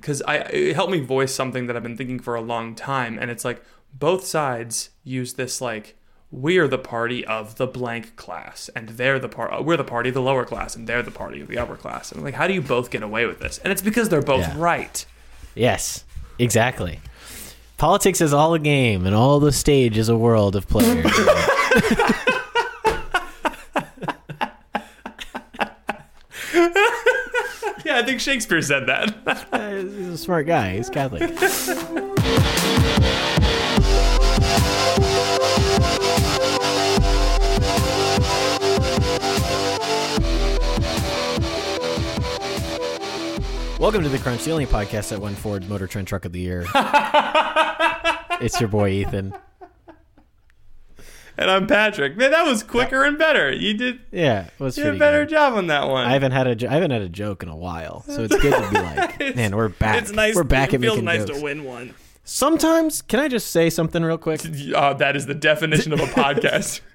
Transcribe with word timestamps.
because 0.00 0.22
I 0.22 0.36
it 0.36 0.74
helped 0.74 0.92
me 0.92 1.00
voice 1.00 1.34
something 1.34 1.66
that 1.66 1.76
I've 1.76 1.82
been 1.82 1.96
thinking 1.96 2.18
for 2.18 2.34
a 2.34 2.40
long 2.40 2.74
time, 2.74 3.18
and 3.18 3.30
it's 3.30 3.44
like 3.44 3.62
both 3.92 4.24
sides 4.24 4.90
use 5.04 5.34
this 5.34 5.60
like 5.60 5.96
we 6.30 6.58
are 6.58 6.68
the 6.68 6.78
party 6.78 7.24
of 7.26 7.56
the 7.56 7.66
blank 7.66 8.16
class, 8.16 8.70
and 8.74 8.90
they're 8.90 9.18
the 9.18 9.28
part 9.28 9.64
we're 9.64 9.76
the 9.76 9.84
party 9.84 10.08
of 10.10 10.14
the 10.14 10.22
lower 10.22 10.44
class, 10.44 10.76
and 10.76 10.86
they're 10.86 11.02
the 11.02 11.10
party 11.10 11.40
of 11.40 11.48
the 11.48 11.58
upper 11.58 11.76
class. 11.76 12.10
And 12.10 12.18
I'm 12.18 12.24
like, 12.24 12.34
how 12.34 12.46
do 12.46 12.54
you 12.54 12.62
both 12.62 12.90
get 12.90 13.02
away 13.02 13.26
with 13.26 13.40
this? 13.40 13.58
And 13.58 13.72
it's 13.72 13.82
because 13.82 14.08
they're 14.08 14.22
both 14.22 14.40
Yeah. 14.40 14.54
right. 14.56 15.04
Yes, 15.54 16.04
exactly. 16.38 17.00
Politics 17.76 18.20
is 18.20 18.32
all 18.32 18.54
a 18.54 18.58
game, 18.58 19.06
and 19.06 19.14
all 19.14 19.40
the 19.40 19.52
stage 19.52 19.96
is 19.98 20.08
a 20.08 20.16
world 20.16 20.54
of 20.54 20.68
players. 20.68 21.06
Yeah, 27.84 27.96
I 27.98 28.02
think 28.02 28.20
Shakespeare 28.20 28.60
said 28.60 28.86
that. 28.88 29.14
He's 29.82 30.08
a 30.08 30.18
smart 30.18 30.46
guy. 30.46 30.76
He's 30.76 30.90
Catholic. 30.90 31.22
Welcome 43.80 44.02
to 44.02 44.10
the 44.10 44.18
Crunch, 44.18 44.44
the 44.44 44.50
only 44.50 44.66
podcast 44.66 45.08
that 45.08 45.20
won 45.20 45.34
Ford 45.34 45.66
Motor 45.66 45.86
Trend 45.86 46.06
Truck 46.06 46.26
of 46.26 46.32
the 46.32 46.40
Year. 46.40 46.66
it's 48.42 48.60
your 48.60 48.68
boy 48.68 48.90
Ethan. 48.90 49.32
And 51.40 51.50
I'm 51.50 51.66
Patrick. 51.66 52.16
Man, 52.16 52.30
that 52.30 52.44
was 52.46 52.62
quicker 52.62 53.02
and 53.04 53.18
better. 53.18 53.50
You 53.52 53.74
did 53.74 54.00
Yeah, 54.12 54.46
it 54.46 54.52
was 54.60 54.76
you 54.78 54.84
did 54.84 54.94
a 54.94 54.98
better 54.98 55.24
good. 55.24 55.30
job 55.30 55.54
on 55.54 55.66
that 55.68 55.88
one. 55.88 56.06
I 56.06 56.12
haven't 56.12 56.32
had 56.32 56.46
a 56.46 56.54
jo- 56.54 56.68
I 56.68 56.74
haven't 56.74 56.92
had 56.92 57.02
a 57.02 57.08
joke 57.08 57.42
in 57.42 57.48
a 57.48 57.56
while, 57.56 58.04
so 58.06 58.22
it's 58.24 58.36
good 58.36 58.52
to 58.54 58.70
be 58.70 58.76
like, 58.78 59.36
man, 59.36 59.56
we're 59.56 59.68
back. 59.70 60.02
It's 60.02 60.12
nice. 60.12 60.36
We're 60.36 60.44
back 60.44 60.68
it 60.72 60.76
at 60.76 60.80
feels 60.82 60.94
making 60.96 61.04
nice 61.06 61.24
jokes. 61.24 61.38
to 61.38 61.44
win 61.44 61.64
one. 61.64 61.94
Sometimes, 62.22 63.02
can 63.02 63.18
I 63.18 63.26
just 63.28 63.50
say 63.50 63.70
something 63.70 64.02
real 64.04 64.18
quick? 64.18 64.40
Uh, 64.76 64.94
that 64.94 65.16
is 65.16 65.26
the 65.26 65.34
definition 65.34 65.92
of 65.92 65.98
a 66.00 66.06
podcast. 66.06 66.80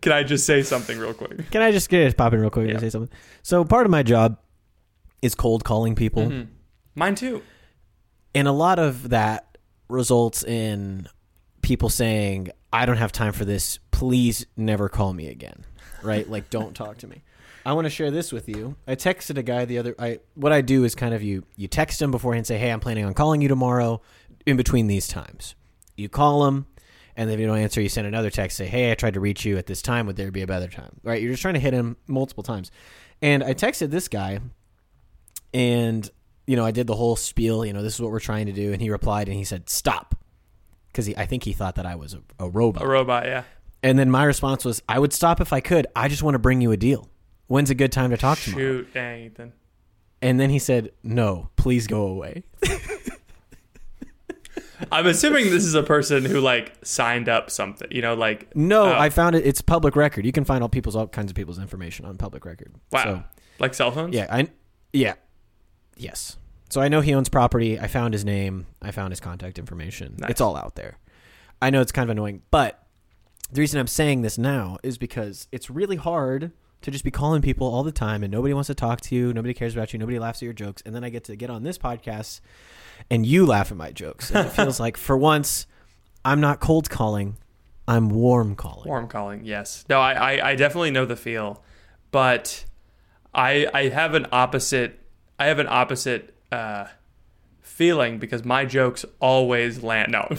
Can 0.00 0.12
I 0.12 0.22
just 0.22 0.46
say 0.46 0.62
something 0.62 0.98
real 0.98 1.12
quick? 1.14 1.50
Can 1.50 1.60
I 1.60 1.70
just 1.70 1.90
get 1.90 2.00
it 2.02 2.16
pop 2.16 2.32
in 2.32 2.40
real 2.40 2.48
quick 2.50 2.66
Yeah. 2.68 2.72
and 2.72 2.80
say 2.80 2.88
something? 2.90 3.14
So 3.42 3.64
part 3.64 3.84
of 3.86 3.90
my 3.90 4.02
job 4.02 4.38
is 5.22 5.34
cold 5.34 5.62
calling 5.64 5.94
people, 5.94 6.22
Mm-hmm. 6.22 6.50
Mine 6.94 7.14
too. 7.14 7.42
and 8.34 8.48
a 8.48 8.52
lot 8.52 8.78
of 8.78 9.10
that 9.10 9.58
results 9.90 10.42
in 10.42 11.06
people 11.60 11.88
saying, 11.90 12.48
"I 12.74 12.86
don't 12.86 12.96
have 12.96 13.12
time 13.12 13.32
for 13.32 13.44
this. 13.44 13.78
Please 13.90 14.46
never 14.56 14.88
call 14.88 15.12
me 15.12 15.28
again." 15.28 15.64
Right? 16.02 16.28
like, 16.28 16.50
don't 16.50 16.74
talk 16.82 16.98
to 16.98 17.06
me. 17.06 17.22
I 17.66 17.72
want 17.72 17.86
to 17.86 17.90
share 17.90 18.10
this 18.10 18.30
with 18.30 18.48
you. 18.48 18.76
I 18.86 18.94
texted 18.94 19.38
a 19.38 19.42
guy 19.42 19.64
the 19.64 19.78
other. 19.78 19.94
I 19.98 20.20
what 20.34 20.52
I 20.52 20.60
do 20.60 20.84
is 20.84 20.94
kind 20.94 21.14
of 21.14 21.22
you 21.22 21.44
you 21.56 21.66
text 21.66 22.02
him 22.02 22.10
beforehand, 22.10 22.40
and 22.40 22.46
say, 22.46 22.58
"Hey, 22.58 22.70
I'm 22.70 22.80
planning 22.80 23.04
on 23.04 23.14
calling 23.14 23.40
you 23.40 23.48
tomorrow, 23.48 24.02
in 24.44 24.56
between 24.56 24.86
these 24.86 25.08
times." 25.08 25.54
You 25.96 26.08
call 26.08 26.46
him, 26.46 26.66
and 27.16 27.30
if 27.30 27.40
you 27.40 27.46
don't 27.46 27.58
answer, 27.58 27.80
you 27.80 27.88
send 27.88 28.06
another 28.06 28.30
text, 28.30 28.56
say, 28.58 28.66
"Hey, 28.66 28.90
I 28.90 28.94
tried 28.94 29.14
to 29.14 29.20
reach 29.20 29.44
you 29.44 29.56
at 29.56 29.66
this 29.66 29.80
time. 29.80 30.06
Would 30.06 30.16
there 30.16 30.30
be 30.30 30.42
a 30.42 30.46
better 30.46 30.68
time?" 30.68 31.00
Right? 31.02 31.22
You're 31.22 31.32
just 31.32 31.42
trying 31.42 31.54
to 31.54 31.60
hit 31.60 31.72
him 31.72 31.96
multiple 32.06 32.42
times. 32.42 32.70
And 33.22 33.42
I 33.42 33.54
texted 33.54 33.90
this 33.90 34.08
guy, 34.08 34.40
and 35.54 36.10
you 36.46 36.56
know, 36.56 36.66
I 36.66 36.70
did 36.70 36.86
the 36.86 36.96
whole 36.96 37.16
spiel. 37.16 37.64
You 37.64 37.72
know, 37.72 37.82
this 37.82 37.94
is 37.94 38.00
what 38.00 38.10
we're 38.10 38.20
trying 38.20 38.46
to 38.46 38.52
do, 38.52 38.72
and 38.74 38.82
he 38.82 38.90
replied, 38.90 39.28
and 39.28 39.36
he 39.38 39.44
said, 39.44 39.70
"Stop," 39.70 40.14
because 40.94 41.12
I 41.14 41.26
think 41.26 41.42
he 41.42 41.52
thought 41.52 41.74
that 41.74 41.84
I 41.86 41.94
was 41.96 42.14
a, 42.14 42.22
a 42.38 42.48
robot. 42.48 42.82
A 42.84 42.86
robot, 42.86 43.26
yeah. 43.26 43.42
And 43.82 43.98
then 43.98 44.10
my 44.10 44.24
response 44.24 44.64
was, 44.64 44.80
"I 44.88 44.98
would 44.98 45.12
stop 45.12 45.40
if 45.40 45.52
I 45.52 45.60
could. 45.60 45.86
I 45.94 46.08
just 46.08 46.22
want 46.22 46.34
to 46.36 46.38
bring 46.38 46.60
you 46.62 46.70
a 46.72 46.76
deal. 46.76 47.08
When's 47.48 47.68
a 47.70 47.74
good 47.74 47.92
time 47.92 48.10
to 48.10 48.16
talk 48.16 48.38
tomorrow?" 48.38 48.62
Shoot, 48.62 48.94
dang, 48.94 49.24
Ethan. 49.24 49.52
And 50.22 50.40
then 50.40 50.48
he 50.50 50.58
said, 50.58 50.92
"No, 51.02 51.50
please 51.56 51.86
go 51.86 52.06
away." 52.06 52.44
I'm 54.90 55.06
assuming 55.06 55.46
this 55.50 55.64
is 55.64 55.74
a 55.74 55.82
person 55.82 56.24
who 56.24 56.40
like 56.40 56.72
signed 56.82 57.28
up 57.28 57.50
something. 57.50 57.88
You 57.90 58.02
know, 58.02 58.14
like 58.14 58.54
No, 58.56 58.84
Oh. 58.86 58.92
I 58.98 59.08
found 59.10 59.36
it. 59.36 59.46
It's 59.46 59.60
public 59.60 59.96
record. 59.96 60.26
You 60.26 60.32
can 60.32 60.44
find 60.44 60.62
all 60.62 60.68
people's 60.68 60.96
all 60.96 61.06
kinds 61.06 61.30
of 61.30 61.36
people's 61.36 61.58
information 61.58 62.04
on 62.06 62.16
public 62.18 62.44
record. 62.44 62.72
wow, 62.90 63.02
So, 63.04 63.22
like 63.58 63.74
cell 63.74 63.90
phones. 63.92 64.14
yeah, 64.14 64.26
I 64.30 64.48
yeah, 64.92 65.14
yes. 65.96 66.36
So 66.74 66.80
I 66.80 66.88
know 66.88 67.02
he 67.02 67.14
owns 67.14 67.28
property. 67.28 67.78
I 67.78 67.86
found 67.86 68.14
his 68.14 68.24
name. 68.24 68.66
I 68.82 68.90
found 68.90 69.12
his 69.12 69.20
contact 69.20 69.60
information. 69.60 70.16
Nice. 70.18 70.32
It's 70.32 70.40
all 70.40 70.56
out 70.56 70.74
there. 70.74 70.98
I 71.62 71.70
know 71.70 71.80
it's 71.80 71.92
kind 71.92 72.02
of 72.02 72.10
annoying, 72.10 72.42
but 72.50 72.84
the 73.52 73.60
reason 73.60 73.78
I'm 73.78 73.86
saying 73.86 74.22
this 74.22 74.38
now 74.38 74.78
is 74.82 74.98
because 74.98 75.46
it's 75.52 75.70
really 75.70 75.94
hard 75.94 76.50
to 76.82 76.90
just 76.90 77.04
be 77.04 77.12
calling 77.12 77.42
people 77.42 77.72
all 77.72 77.84
the 77.84 77.92
time 77.92 78.24
and 78.24 78.32
nobody 78.32 78.52
wants 78.54 78.66
to 78.66 78.74
talk 78.74 79.00
to 79.02 79.14
you. 79.14 79.32
Nobody 79.32 79.54
cares 79.54 79.76
about 79.76 79.92
you. 79.92 80.00
Nobody 80.00 80.18
laughs 80.18 80.38
at 80.38 80.46
your 80.46 80.52
jokes. 80.52 80.82
And 80.84 80.92
then 80.92 81.04
I 81.04 81.10
get 81.10 81.22
to 81.26 81.36
get 81.36 81.48
on 81.48 81.62
this 81.62 81.78
podcast 81.78 82.40
and 83.08 83.24
you 83.24 83.46
laugh 83.46 83.70
at 83.70 83.76
my 83.76 83.92
jokes. 83.92 84.32
And 84.32 84.44
it 84.44 84.50
feels 84.56 84.80
like 84.80 84.96
for 84.96 85.16
once 85.16 85.68
I'm 86.24 86.40
not 86.40 86.58
cold 86.58 86.90
calling. 86.90 87.36
I'm 87.86 88.08
warm 88.08 88.56
calling. 88.56 88.88
Warm 88.88 89.06
calling, 89.06 89.44
yes. 89.44 89.84
No, 89.88 90.00
I, 90.00 90.14
I, 90.38 90.50
I 90.50 90.54
definitely 90.56 90.90
know 90.90 91.06
the 91.06 91.14
feel, 91.14 91.62
but 92.10 92.64
I 93.32 93.68
I 93.72 93.90
have 93.90 94.14
an 94.14 94.26
opposite 94.32 94.98
I 95.38 95.46
have 95.46 95.60
an 95.60 95.68
opposite 95.70 96.33
uh, 96.52 96.86
feeling 97.62 98.18
because 98.18 98.44
my 98.44 98.64
jokes 98.64 99.04
always 99.20 99.82
land. 99.82 100.12
No, 100.12 100.26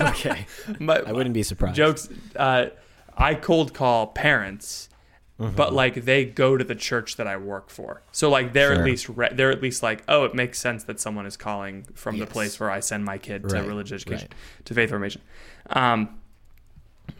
Okay. 0.00 0.46
my, 0.78 0.96
I 0.98 1.12
wouldn't 1.12 1.34
be 1.34 1.42
surprised. 1.42 1.76
jokes. 1.76 2.08
Uh, 2.34 2.66
I 3.16 3.34
cold 3.34 3.74
call 3.74 4.08
parents, 4.08 4.88
Mm-hmm. 5.38 5.54
but 5.54 5.74
like 5.74 6.06
they 6.06 6.24
go 6.24 6.56
to 6.56 6.64
the 6.64 6.74
church 6.74 7.16
that 7.16 7.26
I 7.26 7.36
work 7.36 7.68
for, 7.68 8.00
so 8.10 8.30
like 8.30 8.54
they're 8.54 8.70
Sure. 8.72 8.78
at 8.78 8.84
least 8.86 9.08
re- 9.10 9.28
they're 9.30 9.50
at 9.50 9.60
least 9.60 9.82
like, 9.82 10.02
oh, 10.08 10.24
it 10.24 10.34
makes 10.34 10.58
sense 10.58 10.84
that 10.84 10.98
someone 10.98 11.26
is 11.26 11.36
calling 11.36 11.84
from 11.92 12.18
the 12.18 12.26
place 12.26 12.58
where 12.58 12.70
I 12.70 12.80
send 12.80 13.04
my 13.04 13.18
kid 13.18 13.46
to 13.50 13.56
religious 13.62 14.00
education, 14.00 14.28
right. 14.30 14.64
to 14.64 14.72
faith 14.72 14.88
formation. 14.88 15.20
Um, 15.68 16.20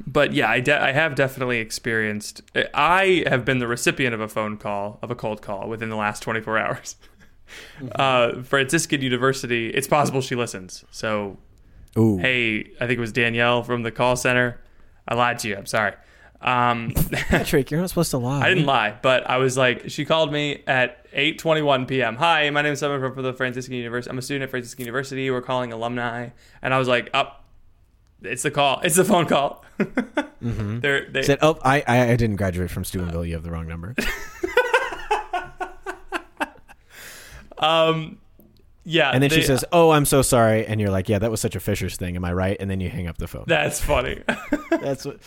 but 0.06 0.32
yeah, 0.32 0.48
I, 0.48 0.60
de- 0.60 0.82
I 0.82 0.92
have 0.92 1.14
definitely 1.14 1.58
experienced. 1.58 2.40
I 2.72 3.24
have 3.26 3.44
been 3.44 3.58
the 3.58 3.66
recipient 3.66 4.14
of 4.14 4.20
a 4.22 4.28
phone 4.28 4.56
call 4.56 4.98
of 5.02 5.10
a 5.10 5.14
cold 5.14 5.42
call 5.42 5.68
within 5.68 5.90
the 5.90 5.96
last 5.96 6.22
24 6.22 6.56
hours. 6.58 6.96
uh, 7.94 8.42
Franciscan 8.42 9.00
University. 9.02 9.70
It's 9.70 9.86
possible 9.86 10.20
she 10.20 10.34
listens. 10.34 10.84
So 10.90 11.38
Ooh. 11.98 12.18
hey, 12.18 12.70
I 12.80 12.86
think 12.86 12.98
it 12.98 13.00
was 13.00 13.12
Danielle 13.12 13.62
from 13.62 13.82
the 13.82 13.90
call 13.90 14.16
center. 14.16 14.60
I 15.08 15.14
lied 15.14 15.38
to 15.40 15.48
you. 15.48 15.56
I'm 15.56 15.66
sorry. 15.66 15.94
Um, 16.40 16.92
Patrick, 17.12 17.70
you're 17.70 17.80
not 17.80 17.88
supposed 17.88 18.10
to 18.10 18.18
lie. 18.18 18.42
I 18.42 18.48
didn't 18.48 18.66
lie, 18.66 18.96
but 19.02 19.28
I 19.28 19.38
was 19.38 19.56
like, 19.56 19.88
she 19.90 20.04
called 20.04 20.32
me 20.32 20.62
at 20.66 21.10
8:21 21.12 21.88
p.m. 21.88 22.16
Hi, 22.16 22.50
my 22.50 22.62
name 22.62 22.72
is 22.72 22.80
Simon 22.80 23.00
from 23.00 23.22
the 23.22 23.32
Franciscan 23.32 23.74
University. 23.74 24.10
I'm 24.10 24.18
a 24.18 24.22
student 24.22 24.44
at 24.44 24.50
Franciscan 24.50 24.84
University. 24.84 25.30
We're 25.30 25.42
calling 25.42 25.72
alumni, 25.72 26.30
and 26.62 26.74
I 26.74 26.78
was 26.78 26.88
like, 26.88 27.10
up. 27.14 27.44
it's 28.22 28.42
the 28.42 28.50
call. 28.50 28.80
It's 28.80 28.96
the 28.96 29.04
phone 29.04 29.26
call. 29.26 29.64
Mm-hmm. 30.42 30.80
They're, 30.80 31.10
they, 31.10 31.22
Said, 31.22 31.38
oh, 31.42 31.58
I, 31.64 31.82
I 31.88 32.10
I 32.10 32.16
didn't 32.16 32.36
graduate 32.36 32.70
from 32.70 32.84
Steubenville. 32.84 33.24
You 33.24 33.34
have 33.34 33.42
the 33.42 33.50
wrong 33.50 33.66
number. 33.66 33.96
Um, 37.58 38.18
yeah. 38.84 39.10
And 39.10 39.22
then 39.22 39.30
she 39.30 39.42
says, 39.42 39.64
"Oh, 39.72 39.90
I'm 39.90 40.04
so 40.04 40.22
sorry." 40.22 40.64
And 40.66 40.80
you're 40.80 40.90
like, 40.90 41.08
"Yeah, 41.08 41.18
that 41.18 41.30
was 41.30 41.40
such 41.40 41.56
a 41.56 41.60
Fisher's 41.60 41.96
thing. 41.96 42.16
Am 42.16 42.24
I 42.24 42.32
right?" 42.32 42.56
And 42.60 42.70
then 42.70 42.80
you 42.80 42.88
hang 42.88 43.08
up 43.08 43.18
the 43.18 43.26
phone. 43.26 43.44
"That's 43.46 43.80
funny." 43.80 44.22
That's 44.70 45.04
what. 45.04 45.18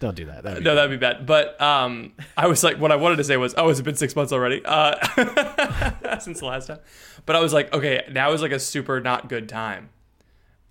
Don't 0.00 0.16
do 0.16 0.26
that. 0.26 0.42
That'd 0.42 0.64
no, 0.64 0.74
that'd 0.74 0.90
be 0.90 0.96
bad. 0.96 1.24
But 1.24 1.58
um, 1.62 2.12
I 2.36 2.48
was 2.48 2.64
like, 2.64 2.78
what 2.78 2.90
I 2.90 2.96
wanted 2.96 3.16
to 3.16 3.24
say 3.24 3.36
was, 3.36 3.54
oh, 3.56 3.68
it's 3.68 3.80
been 3.80 3.94
six 3.94 4.16
months 4.16 4.32
already 4.32 4.60
uh, 4.64 4.96
since 6.18 6.40
the 6.40 6.46
last 6.46 6.66
time. 6.66 6.80
But 7.24 7.36
I 7.36 7.40
was 7.40 7.52
like, 7.52 7.72
okay, 7.72 8.02
now 8.10 8.32
is 8.32 8.42
like 8.42 8.52
a 8.52 8.58
super 8.58 9.00
not 9.00 9.28
good 9.28 9.48
time. 9.48 9.90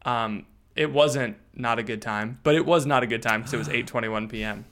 Um, 0.06 0.45
it 0.75 0.92
wasn't 0.92 1.38
not 1.56 1.80
a 1.80 1.83
good 1.83 2.01
time, 2.01 2.39
but 2.44 2.54
it 2.54 2.66
was 2.66 2.86
not 2.86 3.01
a 3.01 3.07
good 3.07 3.24
time 3.24 3.42
because 3.42 3.54
it 3.54 3.57
was 3.57 3.69
8:21 3.69 4.30
p.m. 4.30 4.66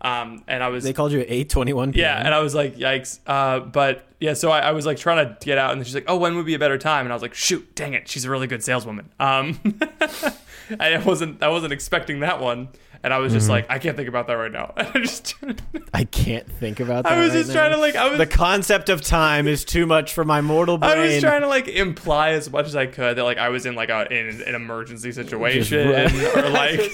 Um, 0.00 0.44
and 0.46 0.62
I 0.62 0.68
was 0.68 0.84
They 0.84 0.92
called 0.92 1.12
you 1.12 1.20
at 1.20 1.28
8:21 1.28 1.92
p.m. 1.92 1.92
yeah, 1.94 2.24
and 2.24 2.32
I 2.32 2.38
was 2.38 2.54
like, 2.54 2.76
yikes. 2.76 3.18
Uh, 3.26 3.60
but 3.60 4.07
yeah, 4.20 4.34
so 4.34 4.50
I, 4.50 4.60
I 4.60 4.70
was 4.72 4.84
like 4.86 4.96
trying 4.98 5.26
to 5.26 5.36
get 5.44 5.58
out, 5.58 5.72
and 5.72 5.84
she's 5.86 5.94
like, 5.94 6.04
oh, 6.08 6.16
when 6.16 6.34
would 6.36 6.46
be 6.46 6.54
a 6.54 6.58
better 6.58 6.78
time? 6.78 7.06
And 7.06 7.12
I 7.12 7.14
was 7.16 7.22
like, 7.22 7.34
shoot, 7.34 7.74
dang 7.74 7.94
it, 7.94 8.08
she's 8.08 8.24
a 8.24 8.30
really 8.30 8.46
good 8.46 8.62
saleswoman. 8.64 9.10
Um, 9.20 9.58
I 10.80 10.98
wasn't 10.98 11.42
I 11.42 11.48
wasn't 11.48 11.72
expecting 11.72 12.20
that 12.20 12.40
one, 12.40 12.68
and 13.02 13.14
I 13.14 13.18
was 13.18 13.30
Mm-hmm. 13.30 13.38
just 13.38 13.48
like, 13.48 13.66
I 13.70 13.78
can't 13.78 13.96
think 13.96 14.08
about 14.08 14.26
that 14.26 14.34
right 14.34 14.50
now. 14.52 14.72
I 14.76 14.90
just 14.98 15.34
I 15.94 16.04
can't 16.04 16.50
think 16.50 16.80
about 16.80 17.04
that. 17.04 17.12
I 17.12 17.20
was 17.20 17.30
right 17.30 17.36
just 17.38 17.48
now. 17.48 17.54
trying 17.54 17.72
to 17.72 17.78
like 17.78 17.96
I 17.96 18.08
was 18.10 18.18
The 18.18 18.26
concept 18.26 18.88
of 18.88 19.00
time 19.00 19.46
is 19.46 19.64
too 19.64 19.86
much 19.86 20.12
for 20.12 20.24
my 20.24 20.40
mortal 20.40 20.76
brain. 20.78 20.90
I 20.98 21.00
was 21.06 21.20
trying 21.20 21.40
to 21.42 21.48
like 21.48 21.68
imply 21.68 22.30
as 22.30 22.50
much 22.50 22.66
as 22.66 22.76
I 22.76 22.86
could 22.86 23.16
that 23.16 23.24
like 23.24 23.38
I 23.38 23.48
was 23.50 23.64
in 23.66 23.74
like 23.76 23.88
a 23.88 24.12
in 24.12 24.42
an 24.42 24.54
emergency 24.54 25.12
situation 25.12 25.78
or 25.88 26.48
like 26.50 26.92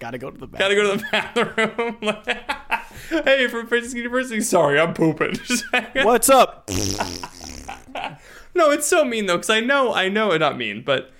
Gotta 0.00 0.18
go 0.18 0.30
to 0.30 0.36
the 0.38 0.46
bathroom. 0.46 0.58
gotta 0.58 0.74
go 0.74 0.96
to 0.96 0.96
the 0.98 1.98
bathroom. 2.02 2.60
Hey, 3.24 3.46
from 3.48 3.66
Franciscan 3.66 3.98
University, 3.98 4.40
sorry, 4.40 4.78
I'm 4.80 4.94
pooping. 4.94 5.36
What's 6.04 6.28
up? 6.28 6.68
No, 8.56 8.70
it's 8.70 8.86
so 8.86 9.04
mean 9.04 9.26
though, 9.26 9.36
because 9.36 9.50
I 9.50 9.60
know, 9.60 9.92
I 9.92 10.08
know, 10.08 10.36
not 10.36 10.56
mean, 10.56 10.82
but 10.84 11.10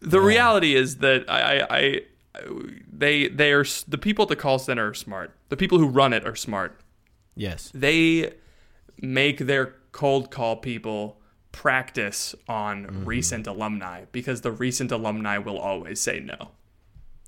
the 0.00 0.20
reality 0.20 0.74
is 0.76 0.98
that 0.98 1.24
I, 1.28 1.58
I, 1.60 1.66
I, 1.78 2.00
they, 2.92 3.28
they 3.28 3.52
are 3.52 3.64
the 3.88 3.98
people 3.98 4.22
at 4.24 4.28
the 4.28 4.36
call 4.36 4.58
center 4.60 4.88
are 4.90 4.94
smart. 4.94 5.34
The 5.48 5.56
people 5.56 5.78
who 5.78 5.88
run 5.88 6.12
it 6.12 6.24
are 6.26 6.36
smart. 6.36 6.80
Yes. 7.34 7.70
They 7.74 8.32
make 9.00 9.38
their 9.38 9.74
cold 9.92 10.30
call 10.30 10.56
people 10.56 11.20
practice 11.50 12.34
on 12.48 12.84
Mm-hmm. 12.86 13.04
recent 13.04 13.46
alumni 13.48 14.04
because 14.12 14.42
the 14.42 14.52
recent 14.52 14.92
alumni 14.92 15.38
will 15.38 15.58
always 15.58 16.00
say 16.00 16.20
no. 16.20 16.50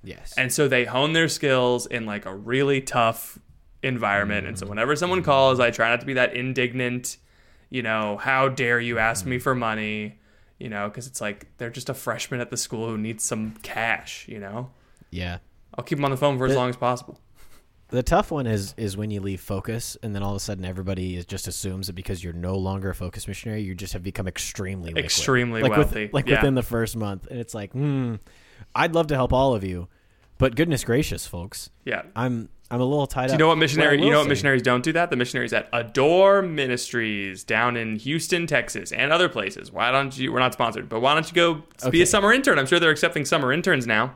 Yes. 0.04 0.32
And 0.36 0.52
so 0.52 0.68
they 0.68 0.84
hone 0.84 1.12
their 1.12 1.28
skills 1.28 1.86
in 1.86 2.06
like 2.06 2.24
a 2.24 2.34
really 2.34 2.80
tough 2.80 3.38
environment. 3.82 4.46
And 4.46 4.58
so 4.58 4.66
whenever 4.66 4.94
someone 4.96 5.22
calls, 5.22 5.60
I 5.60 5.70
try 5.70 5.88
not 5.88 6.00
to 6.00 6.06
be 6.06 6.14
that 6.14 6.34
indignant, 6.34 7.16
you 7.70 7.82
know, 7.82 8.16
how 8.16 8.48
dare 8.48 8.80
you 8.80 8.98
ask 8.98 9.24
me 9.26 9.38
for 9.38 9.54
money, 9.54 10.18
you 10.58 10.68
know, 10.68 10.88
because 10.88 11.06
it's 11.06 11.20
like 11.20 11.46
they're 11.58 11.70
just 11.70 11.88
a 11.88 11.94
freshman 11.94 12.40
at 12.40 12.50
the 12.50 12.56
school 12.56 12.88
who 12.88 12.98
needs 12.98 13.24
some 13.24 13.54
cash, 13.62 14.26
you 14.28 14.38
know? 14.38 14.70
yeah. 15.10 15.38
I'll 15.78 15.84
keep 15.84 15.98
them 15.98 16.04
on 16.04 16.10
the 16.10 16.16
phone 16.16 16.36
for 16.36 16.46
as 16.46 16.56
long 16.56 16.68
as 16.68 16.76
possible. 16.76 17.20
The 17.88 18.02
tough 18.02 18.32
one 18.32 18.46
is 18.48 18.74
is 18.76 18.96
when 18.96 19.10
you 19.10 19.20
leave 19.20 19.40
focus, 19.40 19.96
and 20.02 20.14
then 20.14 20.22
all 20.22 20.30
of 20.30 20.36
a 20.36 20.40
sudden 20.40 20.64
everybody 20.64 21.16
is 21.16 21.26
just 21.26 21.46
assumes 21.46 21.86
that 21.86 21.92
because 21.94 22.22
you're 22.22 22.32
no 22.32 22.56
longer 22.56 22.90
a 22.90 22.94
focus 22.94 23.28
missionary, 23.28 23.62
you 23.62 23.76
just 23.76 23.92
have 23.92 24.02
become 24.02 24.26
extremely 24.26 24.88
liquid. 24.88 25.04
Extremely 25.04 25.62
like 25.62 25.70
with- 25.70 25.78
wealthy, 25.78 26.10
like 26.12 26.26
yeah. 26.26 26.36
within 26.36 26.56
the 26.56 26.62
first 26.62 26.96
month, 26.96 27.28
and 27.28 27.38
it's 27.38 27.54
like, 27.54 27.72
hmm, 27.72 28.16
I'd 28.74 28.94
love 28.94 29.06
to 29.08 29.14
help 29.14 29.32
all 29.32 29.54
of 29.54 29.62
you, 29.62 29.88
but 30.38 30.56
goodness 30.56 30.84
gracious, 30.84 31.26
folks, 31.26 31.70
Yeah. 31.84 32.02
I'm 32.16 32.48
I'm 32.72 32.80
a 32.80 32.84
little 32.84 33.06
tied 33.08 33.26
Do 33.26 33.32
up. 33.32 33.38
you 33.38 33.38
know 33.38 33.48
what 33.48 33.58
missionary? 33.58 34.00
You 34.00 34.10
know 34.10 34.20
what 34.20 34.28
missionaries 34.28 34.62
don't 34.62 34.84
do 34.84 34.92
that? 34.92 35.10
The 35.10 35.16
missionaries 35.16 35.52
at 35.52 35.68
Adore 35.72 36.40
Ministries 36.42 37.42
down 37.42 37.76
in 37.76 37.96
Houston, 37.96 38.46
Texas, 38.46 38.92
and 38.92 39.12
other 39.12 39.28
places. 39.28 39.72
Why 39.72 39.90
don't 39.90 40.16
you? 40.16 40.32
We're 40.32 40.38
not 40.38 40.52
sponsored, 40.52 40.88
but 40.88 41.00
why 41.00 41.14
don't 41.14 41.26
you 41.28 41.34
go 41.34 41.90
be 41.90 42.02
a 42.02 42.06
summer 42.06 42.32
intern? 42.32 42.58
I'm 42.58 42.66
sure 42.66 42.78
they're 42.78 42.90
accepting 42.90 43.24
summer 43.24 43.52
interns 43.52 43.86
now. 43.88 44.14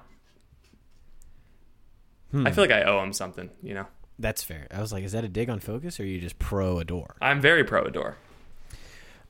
Hmm. 2.30 2.46
I 2.46 2.52
feel 2.52 2.64
like 2.64 2.70
I 2.72 2.82
owe 2.84 3.00
them 3.00 3.12
something. 3.12 3.50
You 3.62 3.74
know, 3.74 3.86
That's 4.18 4.42
fair. 4.42 4.66
I 4.72 4.80
was 4.80 4.92
like, 4.92 5.04
is 5.04 5.12
that 5.12 5.24
a 5.24 5.28
dig 5.28 5.50
on 5.50 5.60
focus, 5.60 5.98
or 5.98 6.04
are 6.04 6.06
you 6.06 6.20
just 6.20 6.38
pro 6.38 6.78
adore? 6.78 7.16
I'm 7.20 7.40
very 7.40 7.64
pro 7.64 7.82
Adore. 7.84 8.16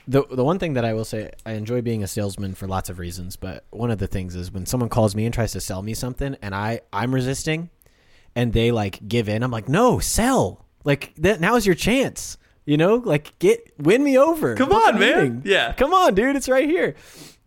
The 0.07 0.23
the 0.31 0.45
one 0.45 0.59
thing 0.59 0.75
that 0.75 0.85
I 0.85 0.93
will 0.93 1.05
say, 1.07 1.31
I 1.47 1.53
enjoy 1.53 1.81
being 1.81 2.03
a 2.03 2.07
salesman 2.07 2.55
for 2.55 2.67
lots 2.67 2.91
of 2.91 2.99
reasons, 2.99 3.37
but 3.37 3.65
one 3.71 3.91
of 3.91 3.99
the 3.99 4.07
things 4.07 4.35
is 4.35 4.53
when 4.53 4.67
someone 4.67 4.91
calls 4.91 5.15
me 5.17 5.25
and 5.25 5.33
tries 5.33 5.53
to 5.53 5.61
sell 5.63 5.81
me 5.83 5.95
something, 5.95 6.37
and 6.43 6.55
I 6.55 6.81
I'm 6.93 7.15
resisting, 7.15 7.71
and 8.37 8.53
they 8.53 8.71
like 8.73 9.07
give 9.07 9.29
in. 9.29 9.43
I'm 9.43 9.51
like, 9.51 9.69
no, 9.69 9.99
sell. 9.99 10.65
Like 10.85 11.15
that 11.17 11.41
now 11.41 11.57
is 11.57 11.65
your 11.67 11.75
chance. 11.75 12.37
You 12.67 12.77
know, 12.77 12.97
like 12.97 13.39
get 13.39 13.73
win 13.79 14.03
me 14.03 14.17
over. 14.19 14.55
Come 14.55 14.73
a 14.73 14.75
on, 14.75 14.99
man. 14.99 15.17
meeting. 15.17 15.43
Yeah. 15.45 15.73
come 15.75 15.93
on, 15.93 16.15
dude. 16.15 16.35
It's 16.37 16.49
right 16.49 16.69
here, 16.69 16.95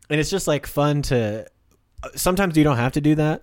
and 0.10 0.20
it's 0.20 0.30
just 0.30 0.48
like 0.48 0.68
fun 0.68 1.02
to. 1.04 1.48
Uh, 2.04 2.10
sometimes 2.16 2.56
you 2.56 2.64
don't 2.64 2.78
have 2.78 2.92
to 2.92 3.02
do 3.02 3.16
that, 3.16 3.42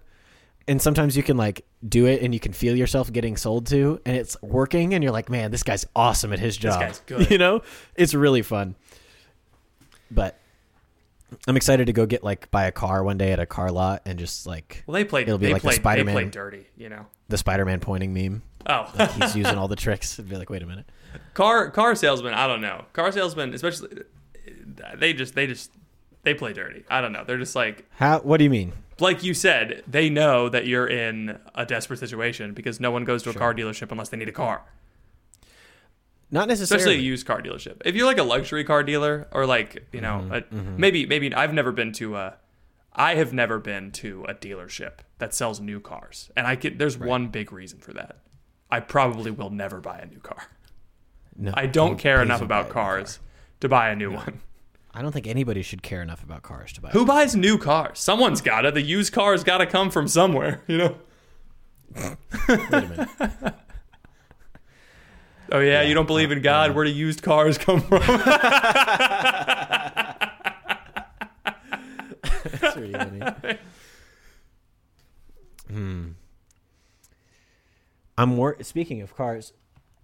and 0.69 0.81
sometimes 0.81 1.17
you 1.17 1.25
can 1.25 1.37
like 1.37 1.64
do 1.88 2.06
it, 2.06 2.23
and 2.23 2.32
you 2.32 2.38
can 2.38 2.52
feel 2.52 2.76
yourself 2.76 3.12
getting 3.12 3.37
sold 3.37 3.67
to, 3.69 4.00
and 4.06 4.17
it's 4.17 4.41
working, 4.41 4.94
and 4.94 5.02
you're 5.02 5.12
like, 5.12 5.29
man, 5.29 5.50
this 5.50 5.64
guy's 5.64 5.85
awesome 5.96 6.32
at 6.32 6.38
his 6.38 6.56
job. 6.56 6.79
guy's 6.81 7.00
good. 7.06 7.29
You 7.31 7.38
know, 7.38 7.62
it's 7.96 8.14
really 8.14 8.43
fun. 8.43 8.76
But 10.12 10.38
I'm 11.47 11.57
excited 11.57 11.87
to 11.87 11.93
go 11.93 12.07
get 12.07 12.23
like 12.25 12.51
buy 12.51 12.65
a 12.65 12.73
car 12.73 13.03
one 13.05 13.19
day 13.19 13.33
at 13.33 13.39
a 13.41 13.47
car 13.47 13.71
lot 13.71 14.03
and 14.07 14.19
just 14.19 14.47
like 14.47 14.85
Well, 14.87 14.95
they 14.95 15.05
played. 15.05 15.29
It'll 15.29 15.39
be 15.39 15.47
they 15.47 15.53
like 15.53 15.63
the 15.63 15.67
played. 15.69 15.77
They 15.79 15.83
Spider-Man. 15.83 16.15
played 16.15 16.31
dirty. 16.31 16.67
You 16.77 16.89
know. 16.89 17.07
the 17.29 17.39
Spider-Man 17.39 17.81
pointing 17.81 18.13
meme. 18.15 18.43
Oh, 18.67 18.91
Like 18.99 19.11
he's 19.13 19.37
using 19.37 19.57
all 19.57 19.69
the 19.69 19.77
tricks. 19.77 20.19
It'd 20.19 20.31
be 20.31 20.37
like, 20.37 20.51
wait 20.51 20.63
a 20.63 20.67
minute. 20.67 20.87
car 21.35 21.71
car 21.71 21.95
salesmen. 21.95 22.35
I 22.35 22.47
don't 22.47 22.61
know. 22.61 22.85
Car 22.93 23.13
salesman, 23.13 23.53
especially, 23.55 24.03
uh, 24.83 24.97
they 24.97 25.13
just 25.13 25.35
they 25.35 25.47
just 25.47 25.71
they 26.23 26.35
play 26.35 26.53
dirty. 26.53 26.85
I 26.89 27.01
don't 27.01 27.13
know. 27.13 27.25
They're 27.25 27.39
just 27.39 27.55
like 27.55 27.85
How? 27.97 28.21
What 28.21 28.39
do 28.39 28.45
you 28.45 28.51
mean? 28.51 28.73
like 29.01 29.25
you 29.25 29.35
said, 29.35 29.83
they 29.89 30.09
know 30.09 30.49
that 30.49 30.67
you're 30.69 30.87
in 30.87 31.39
a 31.57 31.67
desperate 31.67 31.99
situation 31.99 32.55
because 32.55 32.79
no 32.79 32.91
one 32.93 33.05
goes 33.05 33.23
to 33.25 33.31
a 33.31 33.35
car 33.35 33.53
dealership 33.53 33.91
unless 33.91 34.09
they 34.09 34.17
need 34.17 34.29
a 34.29 34.33
car, 34.33 34.63
Not 36.35 36.49
necessarily. 36.49 36.83
especially 36.83 36.99
a 37.01 37.03
used 37.03 37.27
car 37.27 37.41
dealership. 37.41 37.81
If 37.85 37.95
you're 37.95 38.07
like 38.07 38.19
a 38.19 38.25
luxury 38.25 38.65
car 38.65 38.83
dealer 38.83 39.29
or 39.31 39.47
like 39.47 39.87
you 39.93 40.01
know, 40.01 40.29
Mm-hmm, 40.29 40.57
a, 40.59 40.79
maybe 40.79 41.07
maybe 41.07 41.33
I've 41.33 41.55
never 41.55 41.71
been 41.71 41.93
to 41.93 42.17
a, 42.17 42.37
I 42.93 43.15
have 43.15 43.32
never 43.32 43.61
been 43.61 43.93
to 43.93 44.25
a 44.29 44.35
dealership 44.35 44.94
that 45.19 45.32
sells 45.32 45.61
new 45.61 45.79
cars, 45.81 46.31
and 46.37 46.47
I 46.47 46.56
could. 46.56 46.79
There's 46.79 46.99
one 46.99 47.29
big 47.29 47.53
reason 47.53 47.79
for 47.79 47.93
that. 47.93 48.19
I 48.69 48.81
probably 48.81 49.31
will 49.31 49.51
never 49.51 49.81
buy 49.81 49.99
a 49.99 50.06
new 50.06 50.19
car. 50.19 50.43
no, 51.37 51.53
I 51.55 51.67
don't 51.67 51.99
care 51.99 52.20
enough 52.20 52.43
about 52.43 52.67
new 52.67 52.73
car. 52.73 52.97
cars 52.97 53.20
to 53.61 53.69
buy 53.69 53.91
a 53.91 53.94
new 53.97 54.11
one. 54.13 54.41
I 54.93 55.03
don't 55.03 55.13
think 55.13 55.27
anybody 55.29 55.63
should 55.63 55.82
care 55.82 56.03
enough 56.03 56.23
about 56.25 56.43
cars 56.43 56.73
to 56.73 56.81
buy. 56.81 56.91
Who 56.91 57.05
buys 57.06 57.35
new 57.37 57.58
cars? 57.58 57.99
Someone's 58.01 58.41
got 58.41 58.63
to. 58.63 58.70
The 58.73 58.82
used 58.82 59.13
car's 59.13 59.43
got 59.44 59.58
to 59.58 59.67
come 59.67 59.91
from 59.91 60.06
somewhere, 60.08 60.63
you 60.67 60.79
know. 60.79 60.97
Wait 62.49 62.58
a 62.73 63.06
minute. 63.20 63.55
Oh 65.53 65.60
yeah, 65.60 65.82
you 65.82 65.94
don't 65.94 66.06
believe 66.06 66.32
in 66.32 66.41
God? 66.43 66.74
Where 66.74 66.84
do 66.84 66.91
used 66.91 67.22
cars 67.22 67.58
come 67.58 67.81
from? 67.81 68.01
That's 72.60 72.77
really 72.77 72.93
funny. 72.93 73.58
Hmm. 75.70 76.08
I'm 78.17 78.36
wor- 78.36 78.63
speaking 78.63 79.03
of 79.03 79.15
cars. 79.17 79.53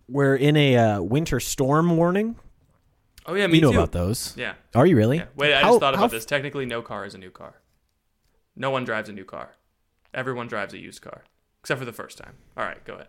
We're 0.08 0.34
in 0.36 0.56
a 0.56 0.76
uh, 0.76 1.02
winter 1.02 1.38
storm 1.38 1.96
warning. 1.96 2.36
oh 3.26 3.34
yeah, 3.34 3.46
me 3.46 3.56
you 3.56 3.62
know 3.62 3.70
too. 3.72 3.78
about 3.78 3.92
those. 3.92 4.34
Yeah. 4.36 4.54
Are 4.74 4.86
you 4.86 4.96
really? 4.96 5.18
yeah. 5.18 5.26
Wait, 5.36 5.54
I 5.54 5.60
How- 5.60 5.68
just 5.68 5.80
thought 5.80 5.94
how 5.94 6.00
about 6.00 6.06
f- 6.06 6.10
this. 6.12 6.24
Technically, 6.24 6.66
no 6.66 6.82
car 6.82 7.04
is 7.04 7.14
a 7.14 7.18
new 7.18 7.30
car. 7.30 7.60
No 8.56 8.70
one 8.70 8.84
drives 8.84 9.08
a 9.08 9.12
new 9.12 9.24
car. 9.24 9.50
Everyone 10.12 10.48
drives 10.48 10.74
a 10.74 10.78
used 10.78 11.02
car, 11.02 11.22
except 11.62 11.78
for 11.78 11.84
the 11.84 11.92
first 11.92 12.18
time. 12.18 12.34
All 12.56 12.64
right, 12.64 12.84
go 12.84 12.94
ahead. 12.94 13.08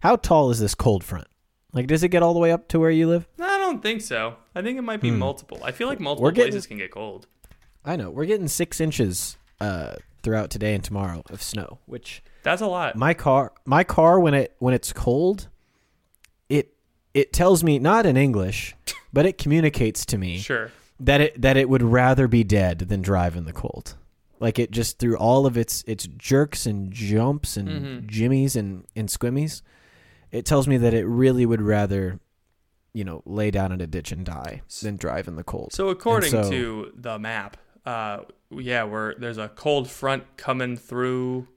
How 0.00 0.16
tall 0.16 0.50
is 0.50 0.58
this 0.60 0.74
cold 0.74 1.04
front? 1.04 1.26
Like, 1.72 1.86
does 1.86 2.02
it 2.02 2.08
get 2.08 2.22
all 2.22 2.32
the 2.34 2.40
way 2.40 2.50
up 2.52 2.68
to 2.68 2.80
where 2.80 2.90
you 2.90 3.06
live? 3.08 3.28
I 3.40 3.58
don't 3.58 3.82
think 3.82 4.00
so. 4.00 4.36
I 4.54 4.62
think 4.62 4.76
it 4.78 4.82
might 4.82 5.00
be 5.00 5.10
multiple. 5.10 5.60
I 5.62 5.70
feel 5.72 5.86
like 5.88 6.00
multiple 6.00 6.22
Hmm. 6.22 6.24
We're 6.24 6.30
getting- 6.32 6.52
places 6.52 6.66
can 6.66 6.78
get 6.78 6.90
cold. 6.90 7.26
I 7.84 7.96
know 7.96 8.10
we're 8.10 8.26
getting 8.26 8.48
six 8.48 8.80
inches 8.80 9.36
uh, 9.60 9.94
throughout 10.22 10.50
today 10.50 10.74
and 10.74 10.82
tomorrow 10.82 11.22
of 11.30 11.42
snow, 11.42 11.78
which 11.86 12.22
That's 12.42 12.60
a 12.60 12.66
lot. 12.66 12.96
my 12.96 13.14
car, 13.14 13.52
my 13.64 13.84
car 13.84 14.18
when 14.20 14.34
it 14.34 14.54
when 14.58 14.74
it's 14.74 14.92
cold, 14.92 15.48
it 16.48 16.74
it 17.14 17.32
tells 17.32 17.62
me 17.64 17.78
not 17.78 18.04
in 18.06 18.16
English, 18.16 18.74
but 19.12 19.24
it 19.26 19.38
communicates 19.38 20.04
to 20.06 20.18
me 20.18 20.38
Sure. 20.38 20.70
that 20.98 21.20
it 21.20 21.40
that 21.40 21.56
it 21.56 21.68
would 21.68 21.82
rather 21.82 22.26
be 22.28 22.42
dead 22.44 22.80
than 22.80 23.00
drive 23.02 23.36
in 23.36 23.44
the 23.44 23.52
cold. 23.52 23.96
Like 24.40 24.58
it 24.58 24.70
just 24.70 24.98
through 24.98 25.16
all 25.16 25.46
of 25.46 25.56
its 25.56 25.82
its 25.86 26.06
jerks 26.06 26.66
and 26.66 26.90
jumps 26.92 27.56
and 27.56 27.68
Mhm. 27.68 28.06
jimmies 28.08 28.56
and 28.56 28.84
and 28.96 29.08
squimmies, 29.08 29.62
it 30.32 30.44
tells 30.44 30.66
me 30.68 30.76
that 30.78 30.94
it 30.94 31.04
really 31.06 31.44
would 31.46 31.62
rather, 31.62 32.20
you 32.92 33.04
know, 33.04 33.22
lay 33.26 33.50
down 33.50 33.72
in 33.72 33.80
a 33.80 33.86
ditch 33.86 34.12
and 34.12 34.24
die 34.24 34.62
than 34.82 34.96
drive 34.96 35.28
in 35.28 35.36
the 35.36 35.44
cold. 35.44 35.72
So 35.72 35.88
according 35.88 36.30
so- 36.30 36.50
to 36.50 36.92
the 36.94 37.18
map, 37.18 37.56
uh, 37.86 38.20
yeah, 38.50 38.84
we're 38.84 39.14
there's 39.18 39.38
a 39.38 39.48
cold 39.48 39.88
front 39.90 40.36
coming 40.36 40.76
through 40.76 41.48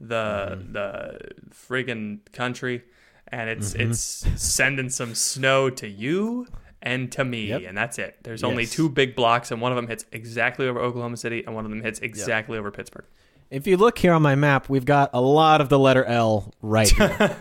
the 0.00 0.56
Mm-hmm. 0.58 0.72
the 0.72 1.18
friggin' 1.50 2.20
country, 2.32 2.82
and 3.28 3.48
it's 3.50 3.74
Mhm. 3.74 3.90
it's 3.90 4.00
sending 4.42 4.90
some 4.90 5.14
snow 5.14 5.70
to 5.70 5.88
you 5.88 6.46
and 6.82 7.10
to 7.12 7.24
me, 7.24 7.46
Yep. 7.48 7.62
and 7.68 7.76
that's 7.76 7.98
it. 7.98 8.16
There's 8.22 8.44
only 8.44 8.66
two 8.66 8.88
big 8.88 9.16
blocks, 9.16 9.50
and 9.50 9.60
one 9.60 9.72
of 9.72 9.76
them 9.76 9.88
hits 9.88 10.04
exactly 10.12 10.68
over 10.68 10.78
Oklahoma 10.80 11.16
City, 11.16 11.42
and 11.44 11.54
one 11.54 11.64
of 11.64 11.70
them 11.70 11.80
hits 11.82 11.98
exactly 12.00 12.58
over 12.58 12.70
Pittsburgh. 12.70 13.06
If 13.50 13.66
you 13.66 13.76
look 13.76 13.96
here 13.98 14.12
on 14.12 14.22
my 14.22 14.34
map, 14.34 14.68
we've 14.68 14.84
got 14.84 15.10
a 15.12 15.20
lot 15.20 15.60
of 15.60 15.68
the 15.68 15.78
letter 15.78 16.04
L 16.04 16.52
right 16.62 16.88
here. 16.88 17.36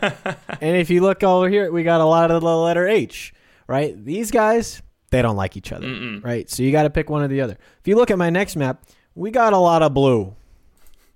and 0.61 0.77
if 0.77 0.89
you 0.89 1.01
look 1.01 1.23
over 1.23 1.49
here, 1.49 1.71
we 1.71 1.83
got 1.83 1.99
a 1.99 2.05
lot 2.05 2.29
of 2.29 2.41
the 2.41 2.55
letter 2.55 2.87
H, 2.87 3.33
right? 3.67 3.95
These 4.03 4.29
guys, 4.29 4.83
they 5.09 5.21
don't 5.23 5.35
like 5.35 5.57
each 5.57 5.71
other, 5.71 5.87
Mm-mm. 5.87 6.23
right? 6.23 6.49
So 6.49 6.61
you 6.61 6.71
got 6.71 6.83
to 6.83 6.89
pick 6.91 7.09
one 7.09 7.23
or 7.23 7.27
the 7.27 7.41
other. 7.41 7.57
If 7.79 7.87
you 7.87 7.95
look 7.95 8.11
at 8.11 8.17
my 8.19 8.29
next 8.29 8.55
map, 8.55 8.83
we 9.15 9.31
got 9.31 9.53
a 9.53 9.57
lot 9.57 9.81
of 9.81 9.93
blue 9.93 10.35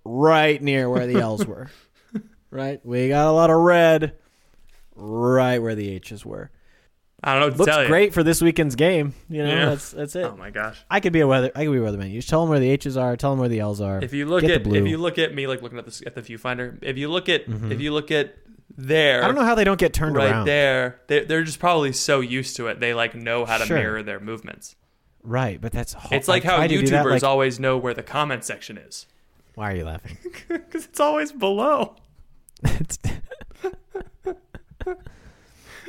right 0.03 0.62
near 0.62 0.89
where 0.89 1.05
the 1.05 1.19
L's 1.19 1.46
were, 1.46 1.69
right? 2.50 2.84
We 2.84 3.10
got 3.10 3.27
a 3.27 3.31
lot 3.31 3.51
of 3.51 3.58
red 3.58 4.15
right 4.96 5.60
where 5.60 5.75
the 5.75 5.89
H's 5.89 6.25
were. 6.25 6.50
I 7.24 7.34
don't 7.34 7.40
know 7.42 7.46
what 7.48 7.52
to 7.54 7.58
Looks 7.60 7.72
tell 7.72 7.82
you. 7.84 7.88
great 7.90 8.14
for 8.14 8.24
this 8.24 8.42
weekend's 8.42 8.76
game. 8.76 9.14
You 9.30 9.44
know, 9.44 9.50
Yeah. 9.50 9.66
that's 9.66 9.92
that's 9.92 10.16
it. 10.16 10.24
Oh 10.26 10.38
my 10.38 10.50
gosh. 10.52 10.78
I 10.90 11.00
could 11.00 11.12
be 11.14 11.20
a 11.20 11.28
weather. 11.28 11.52
I 11.56 11.66
could 11.66 11.72
be 11.74 11.78
a 11.80 11.82
weatherman. 11.82 12.10
You 12.12 12.20
just 12.20 12.30
tell 12.30 12.42
them 12.42 12.50
where 12.50 12.60
the 12.60 12.70
H's 12.70 12.96
are. 12.98 13.16
Tell 13.18 13.32
them 13.32 13.40
where 13.40 13.50
the 13.50 13.60
L's 13.60 13.82
are. 13.82 14.02
If 14.02 14.14
you 14.14 14.26
look 14.26 14.42
Get 14.42 14.48
the 14.48 14.54
at 14.56 14.64
blue. 14.64 14.78
Mm-hmm. 14.78 14.86
if 14.86 14.92
you 14.92 14.98
look 14.98 15.18
at 15.18 15.36
me 15.36 15.48
like 15.48 15.62
looking 15.62 15.78
at 15.80 15.86
this 15.86 16.02
at 16.06 16.16
the 16.16 16.22
viewfinder, 16.22 16.78
if 16.82 16.98
you 16.98 17.10
look 17.10 17.28
at 17.30 17.44
if 17.48 17.82
you 17.82 17.92
look 17.94 18.10
at 18.12 18.36
there, 18.78 19.24
I 19.24 19.28
don't 19.28 19.36
know 19.36 19.44
how 19.44 19.56
they 19.56 19.64
don't 19.66 19.80
get 19.80 19.94
turned 19.94 20.16
right 20.16 20.32
around. 20.32 20.46
there, 20.46 21.02
they 21.08 21.26
they're 21.26 21.44
just 21.44 21.60
probably 21.60 21.92
so 21.92 22.22
used 22.22 22.56
to 22.58 22.68
it. 22.68 22.80
They 22.80 22.94
like 22.94 23.16
know 23.16 23.44
how 23.46 23.58
to 23.58 23.66
Sure. 23.66 23.78
mirror 23.78 24.04
their 24.04 24.20
movements. 24.22 24.76
Right, 25.22 25.60
but 25.60 25.74
that's 25.74 25.92
ho- 25.94 26.16
It's 26.16 26.30
like 26.30 26.46
I 26.46 26.48
how 26.52 26.56
try 26.58 26.68
to 26.68 26.80
do 26.80 26.88
that, 26.88 27.06
YouTubers 27.06 27.12
like- 27.12 27.24
always 27.24 27.60
know 27.60 27.78
where 27.78 27.94
the 27.94 28.04
comment 28.04 28.46
section 28.46 28.78
is 28.78 29.06
Why 29.56 29.74
are 29.74 29.76
you 29.76 29.84
laughing? 29.84 30.18
because 30.48 30.86
it's 30.86 31.00
always 31.02 31.34
below. 31.34 31.96
it's, 32.64 32.98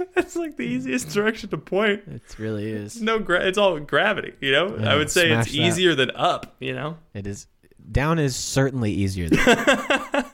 It's 0.17 0.37
like 0.37 0.57
the 0.57 0.65
easiest 0.65 1.09
mm. 1.09 1.13
direction 1.13 1.51
to 1.51 1.59
point. 1.59 2.03
it 2.07 2.23
really 2.39 2.71
is. 2.71 3.01
No, 3.01 3.19
gra- 3.19 3.47
it's 3.47 3.59
all 3.59 3.79
gravity. 3.81 4.33
You 4.41 4.53
know, 4.53 4.77
Yeah, 4.79 4.93
I 4.93 4.97
would 4.97 5.11
say 5.11 5.31
it's 5.31 5.51
that. 5.51 5.57
easier 5.57 5.95
than 5.95 6.11
up. 6.15 6.57
You 6.61 6.75
know, 6.75 6.97
It 7.15 7.27
is. 7.27 7.47
Down 7.91 8.19
is 8.19 8.37
certainly 8.37 8.93
easier. 8.93 9.29
Than 9.29 9.39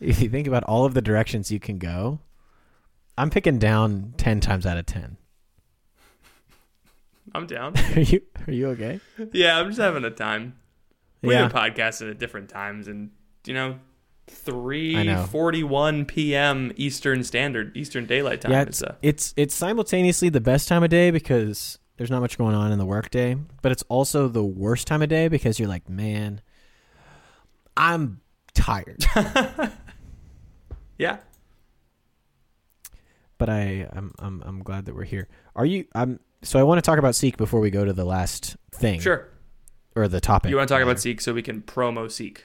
if 0.00 0.20
you 0.22 0.28
think 0.28 0.46
about 0.46 0.64
all 0.64 0.84
of 0.84 0.94
the 0.94 1.02
directions 1.02 1.50
you 1.50 1.58
can 1.58 1.78
go, 1.78 2.20
I'm 3.16 3.30
picking 3.30 3.58
down 3.58 4.14
ten 4.16 4.40
times 4.40 4.64
out 4.66 4.76
of 4.78 4.86
ten. 4.86 5.16
I'm 7.34 7.46
down. 7.46 7.74
Are 7.96 8.00
you 8.00 8.20
Are 8.46 8.52
you 8.52 8.68
okay? 8.70 9.00
yeah, 9.32 9.58
I'm 9.58 9.68
just 9.68 9.80
having 9.80 10.04
a 10.04 10.10
time. 10.10 10.56
We 11.22 11.34
Yeah. 11.34 11.48
do 11.48 11.54
podcasts 11.54 12.08
at 12.08 12.18
different 12.18 12.48
times, 12.48 12.86
and 12.88 13.10
you 13.46 13.54
know, 13.54 13.78
I 14.28 14.34
three 14.34 15.04
know. 15.04 15.26
forty 15.26 15.62
one 15.62 16.04
p.m. 16.04 16.72
Eastern 16.76 17.24
Standard 17.24 17.76
Eastern 17.76 18.06
Daylight 18.06 18.40
Time. 18.40 18.52
Yeah, 18.52 18.62
is 18.62 18.68
it's, 18.68 18.82
uh, 18.82 18.94
it's 19.02 19.34
it's 19.36 19.54
simultaneously 19.54 20.28
the 20.28 20.40
best 20.40 20.68
time 20.68 20.82
of 20.82 20.90
day 20.90 21.10
because 21.10 21.78
there's 21.96 22.10
not 22.10 22.20
much 22.20 22.38
going 22.38 22.54
on 22.54 22.72
in 22.72 22.78
the 22.78 22.86
workday, 22.86 23.36
but 23.62 23.72
it's 23.72 23.84
also 23.88 24.28
the 24.28 24.44
worst 24.44 24.86
time 24.86 25.02
of 25.02 25.08
day 25.08 25.28
because 25.28 25.58
you're 25.58 25.68
like, 25.68 25.88
man, 25.88 26.40
I'm 27.76 28.20
tired. 28.54 29.04
yeah. 30.98 31.18
but 33.38 33.48
I 33.48 33.88
I'm 33.92 34.12
I'm 34.18 34.42
I'm 34.44 34.62
glad 34.62 34.86
that 34.86 34.94
we're 34.94 35.04
here. 35.04 35.28
Are 35.56 35.64
you? 35.64 35.86
I'm 35.94 36.20
so 36.42 36.58
I 36.58 36.64
want 36.64 36.78
to 36.78 36.82
talk 36.82 36.98
about 36.98 37.14
Seek 37.14 37.36
before 37.36 37.60
we 37.60 37.70
go 37.70 37.84
to 37.84 37.92
the 37.92 38.04
last 38.04 38.56
thing. 38.72 39.00
Sure. 39.00 39.28
Or 39.96 40.06
the 40.06 40.20
topic. 40.20 40.50
You 40.50 40.56
want 40.56 40.68
to 40.68 40.74
talk 40.74 40.82
about 40.82 41.00
Seek 41.00 41.20
so 41.20 41.32
we 41.32 41.42
can 41.42 41.62
promo 41.62 42.10
Seek? 42.10 42.44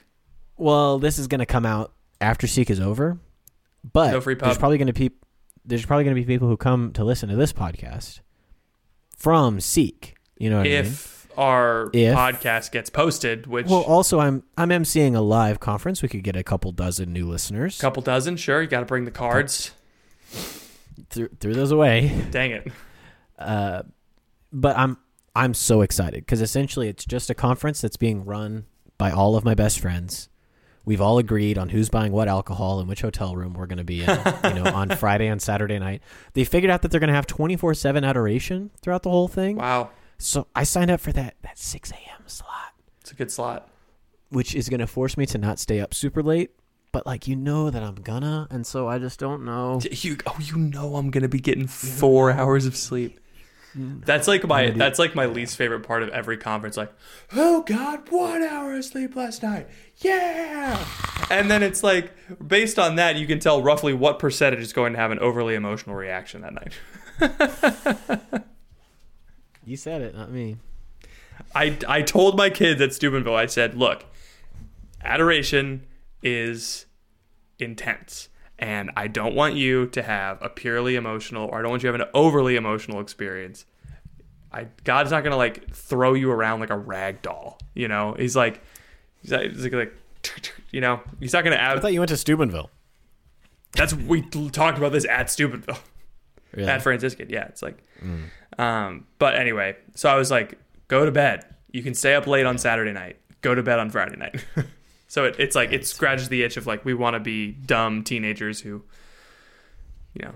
Well, 0.63 0.97
this 0.97 1.19
is 1.19 1.27
going 1.27 1.39
to 1.39 1.45
come 1.45 1.65
out 1.65 1.91
after 2.21 2.47
Seek 2.47 2.69
is 2.69 2.79
over, 2.79 3.19
but 3.83 4.11
No 4.11 4.21
free 4.21 4.35
there's 4.35 4.57
probably 4.57 4.77
going 4.77 4.87
to 4.87 4.93
be 4.93 5.11
there's 5.65 5.85
probably 5.85 6.05
going 6.05 6.15
to 6.15 6.21
be 6.21 6.25
people 6.25 6.47
who 6.47 6.55
come 6.55 6.93
to 6.93 7.03
listen 7.03 7.27
to 7.27 7.35
this 7.35 7.51
podcast 7.51 8.21
from 9.17 9.59
Seek. 9.59 10.15
You 10.37 10.49
know 10.49 10.59
what 10.59 10.67
I 10.67 10.69
mean? 10.69 10.85
If 10.85 11.27
our 11.37 11.89
If- 11.91 12.15
podcast 12.15 12.71
gets 12.71 12.89
posted, 12.89 13.45
which 13.45 13.65
Well, 13.65 13.81
also 13.81 14.21
I'm 14.21 14.43
I'm 14.57 14.69
emceeing 14.69 15.17
a 15.17 15.19
live 15.19 15.59
conference. 15.59 16.01
We 16.01 16.07
could 16.07 16.23
get 16.23 16.37
a 16.37 16.43
couple 16.43 16.71
dozen 16.71 17.11
new 17.11 17.27
listeners. 17.27 17.77
A 17.77 17.81
couple 17.81 18.01
dozen, 18.01 18.37
sure, 18.37 18.61
you 18.61 18.69
got 18.69 18.79
to 18.79 18.85
bring 18.85 19.03
the 19.03 19.11
cards. 19.11 19.71
Threw, 21.09 21.27
threw 21.41 21.53
those 21.53 21.71
away. 21.71 22.25
Dang 22.31 22.51
it. 22.51 22.67
Uh, 23.37 23.81
but 24.53 24.77
I'm 24.77 24.95
I'm 25.35 25.53
so 25.53 25.81
excited 25.81 26.21
because 26.21 26.39
essentially 26.39 26.87
it's 26.87 27.03
just 27.03 27.29
a 27.29 27.33
conference 27.33 27.81
that's 27.81 27.97
being 27.97 28.23
run 28.23 28.67
by 28.97 29.11
all 29.11 29.35
of 29.35 29.43
my 29.43 29.55
best 29.55 29.79
friends. 29.81 30.29
We've 30.85 31.01
all 31.01 31.17
agreed 31.17 31.57
on 31.57 31.69
who's 31.69 31.89
buying 31.89 32.11
what 32.11 32.27
alcohol 32.27 32.79
and 32.79 32.89
which 32.89 33.01
hotel 33.01 33.35
room 33.35 33.53
we're 33.53 33.67
going 33.67 33.77
to 33.77 33.83
be 33.83 34.03
in. 34.03 34.09
you 34.43 34.63
know, 34.63 34.71
on 34.73 34.89
Friday 34.97 35.27
and 35.27 35.41
Saturday 35.41 35.79
night. 35.79 36.01
They 36.33 36.43
figured 36.43 36.69
out 36.69 36.81
that 36.81 36.91
they're 36.91 36.99
going 36.99 37.07
to 37.09 37.13
have 37.13 37.25
24 37.27 37.73
seven 37.73 38.03
adoration 38.03 38.69
throughout 38.81 39.03
the 39.03 39.09
whole 39.09 39.27
thing. 39.29 39.55
Wow, 39.57 39.91
So 40.17 40.47
I 40.55 40.63
signed 40.63 40.91
up 40.91 40.99
for 40.99 41.13
that 41.13 41.35
that 41.41 41.57
6 41.57 41.91
a.m. 41.91 42.23
slot, 42.25 42.73
it's 43.01 43.11
a 43.11 43.15
good 43.15 43.31
slot. 43.31 43.69
which 44.29 44.55
is 44.55 44.67
going 44.67 44.79
to 44.81 44.87
force 44.87 45.15
me 45.15 45.25
to 45.27 45.37
not 45.37 45.57
stay 45.59 45.79
up 45.79 45.93
super 45.93 46.21
late. 46.21 46.51
But 46.91 47.07
like 47.07 47.27
you 47.27 47.35
know 47.35 47.71
that 47.71 47.81
I'm 47.81 47.95
gonna, 47.95 48.45
and 48.51 48.67
so 48.67 48.87
I 48.87 48.99
just 48.99 49.19
don't 49.19 49.43
know. 49.45 49.79
You 49.91 50.15
oh, 50.27 50.37
you 50.39 50.57
know 50.57 50.95
I'm 50.97 51.09
gonna 51.09 51.27
be 51.27 51.39
getting 51.39 51.65
four 51.65 52.29
hours 52.31 52.67
of 52.67 52.75
sleep. 52.77 53.19
That's 53.75 54.27
like 54.27 54.47
my 54.47 54.69
that's 54.69 54.99
like 54.99 55.15
my 55.15 55.25
least 55.25 55.57
favorite 55.57 55.81
part 55.81 56.03
of 56.03 56.09
every 56.09 56.37
conference. 56.37 56.77
Like, 56.77 56.93
oh 57.35 57.61
God, 57.63 58.09
one 58.09 58.43
hour 58.43 58.75
of 58.75 58.85
sleep 58.85 59.15
last 59.15 59.41
night. 59.41 59.67
Yeah, 59.97 60.85
and 61.31 61.49
then 61.49 61.63
it's 61.63 61.83
like 61.83 62.13
based 62.45 62.77
on 62.77 62.95
that, 62.97 63.15
you 63.15 63.25
can 63.25 63.39
tell 63.39 63.61
roughly 63.61 63.93
what 63.93 64.19
percentage 64.19 64.59
is 64.59 64.73
going 64.73 64.93
to 64.93 64.99
have 64.99 65.11
an 65.11 65.19
overly 65.19 65.55
emotional 65.55 65.95
reaction 65.95 66.41
that 66.41 66.53
night. 66.53 68.43
You 69.65 69.77
said 69.77 70.01
it, 70.01 70.15
not 70.15 70.31
me. 70.31 70.57
I 71.55 71.77
I 71.87 72.01
told 72.01 72.37
my 72.37 72.49
kids 72.49 72.81
at 72.81 72.93
Steubenville, 72.93 73.35
I 73.35 73.45
said, 73.45 73.75
look, 73.75 74.05
adoration 75.03 75.85
is 76.21 76.85
intense. 77.59 78.29
And 78.63 78.91
I 78.95 79.07
don't 79.07 79.35
want 79.35 79.55
you 79.55 79.87
to 79.87 80.01
have 80.01 80.41
a 80.41 80.47
purely 80.47 80.95
emotional, 80.95 81.49
or 81.49 81.59
I 81.59 81.61
don't 81.61 81.71
want 81.71 81.83
you 81.83 81.91
to 81.91 81.97
have 81.97 82.01
an 82.01 82.11
overly 82.13 82.55
emotional 82.55 83.01
experience. 83.01 83.65
I 84.53 84.67
God's 84.85 85.11
not 85.11 85.25
gonna 85.25 85.35
like 85.35 85.73
throw 85.75 86.13
you 86.13 86.31
around 86.31 86.61
like 86.61 86.69
a 86.69 86.77
rag 86.77 87.21
doll, 87.21 87.59
you 87.73 87.89
know. 87.89 88.15
He's 88.17 88.37
like, 88.37 88.61
he's 89.21 89.33
like, 89.33 89.51
he's 89.51 89.67
like, 89.73 89.93
you 90.71 90.79
know, 90.79 91.01
he's 91.19 91.33
not 91.33 91.43
gonna 91.43 91.57
I 91.57 91.73
add. 91.73 91.81
thought 91.81 91.91
you 91.91 91.99
went 91.99 92.07
to 92.09 92.17
Steubenville. 92.17 92.69
That's 93.73 93.93
we 93.93 94.21
talked 94.21 94.77
about 94.77 94.93
this 94.93 95.05
at 95.09 95.29
Steubenville. 95.29 95.79
Really? 96.53 96.69
at 96.69 96.83
Franciscan. 96.83 97.29
Yeah, 97.29 97.47
it's 97.47 97.63
like, 97.63 97.83
um, 98.57 99.07
but 99.19 99.35
anyway, 99.35 99.75
so 99.95 100.07
I 100.07 100.15
was 100.15 100.31
like, 100.31 100.57
go 100.87 101.03
to 101.05 101.11
bed. 101.11 101.43
You 101.71 101.83
can 101.83 101.95
stay 101.95 102.13
up 102.13 102.27
late 102.27 102.45
on 102.45 102.57
Saturday 102.57 102.93
night. 102.93 103.17
Go 103.41 103.55
to 103.55 103.63
bed 103.63 103.79
on 103.79 103.89
Friday 103.89 104.15
night. 104.15 104.45
so 105.13 105.25
it, 105.25 105.35
it's 105.37 105.55
like 105.55 105.71
it 105.71 105.85
scratches 105.85 106.29
the 106.29 106.41
itch 106.41 106.57
of 106.57 106.65
like 106.65 106.83
we 106.83 106.95
want 106.95 107.13
to 107.13 107.19
be 107.19 107.51
dumb 107.51 108.03
teenagers 108.03 108.59
who, 108.61 108.81
you 110.15 110.25
know. 110.25 110.33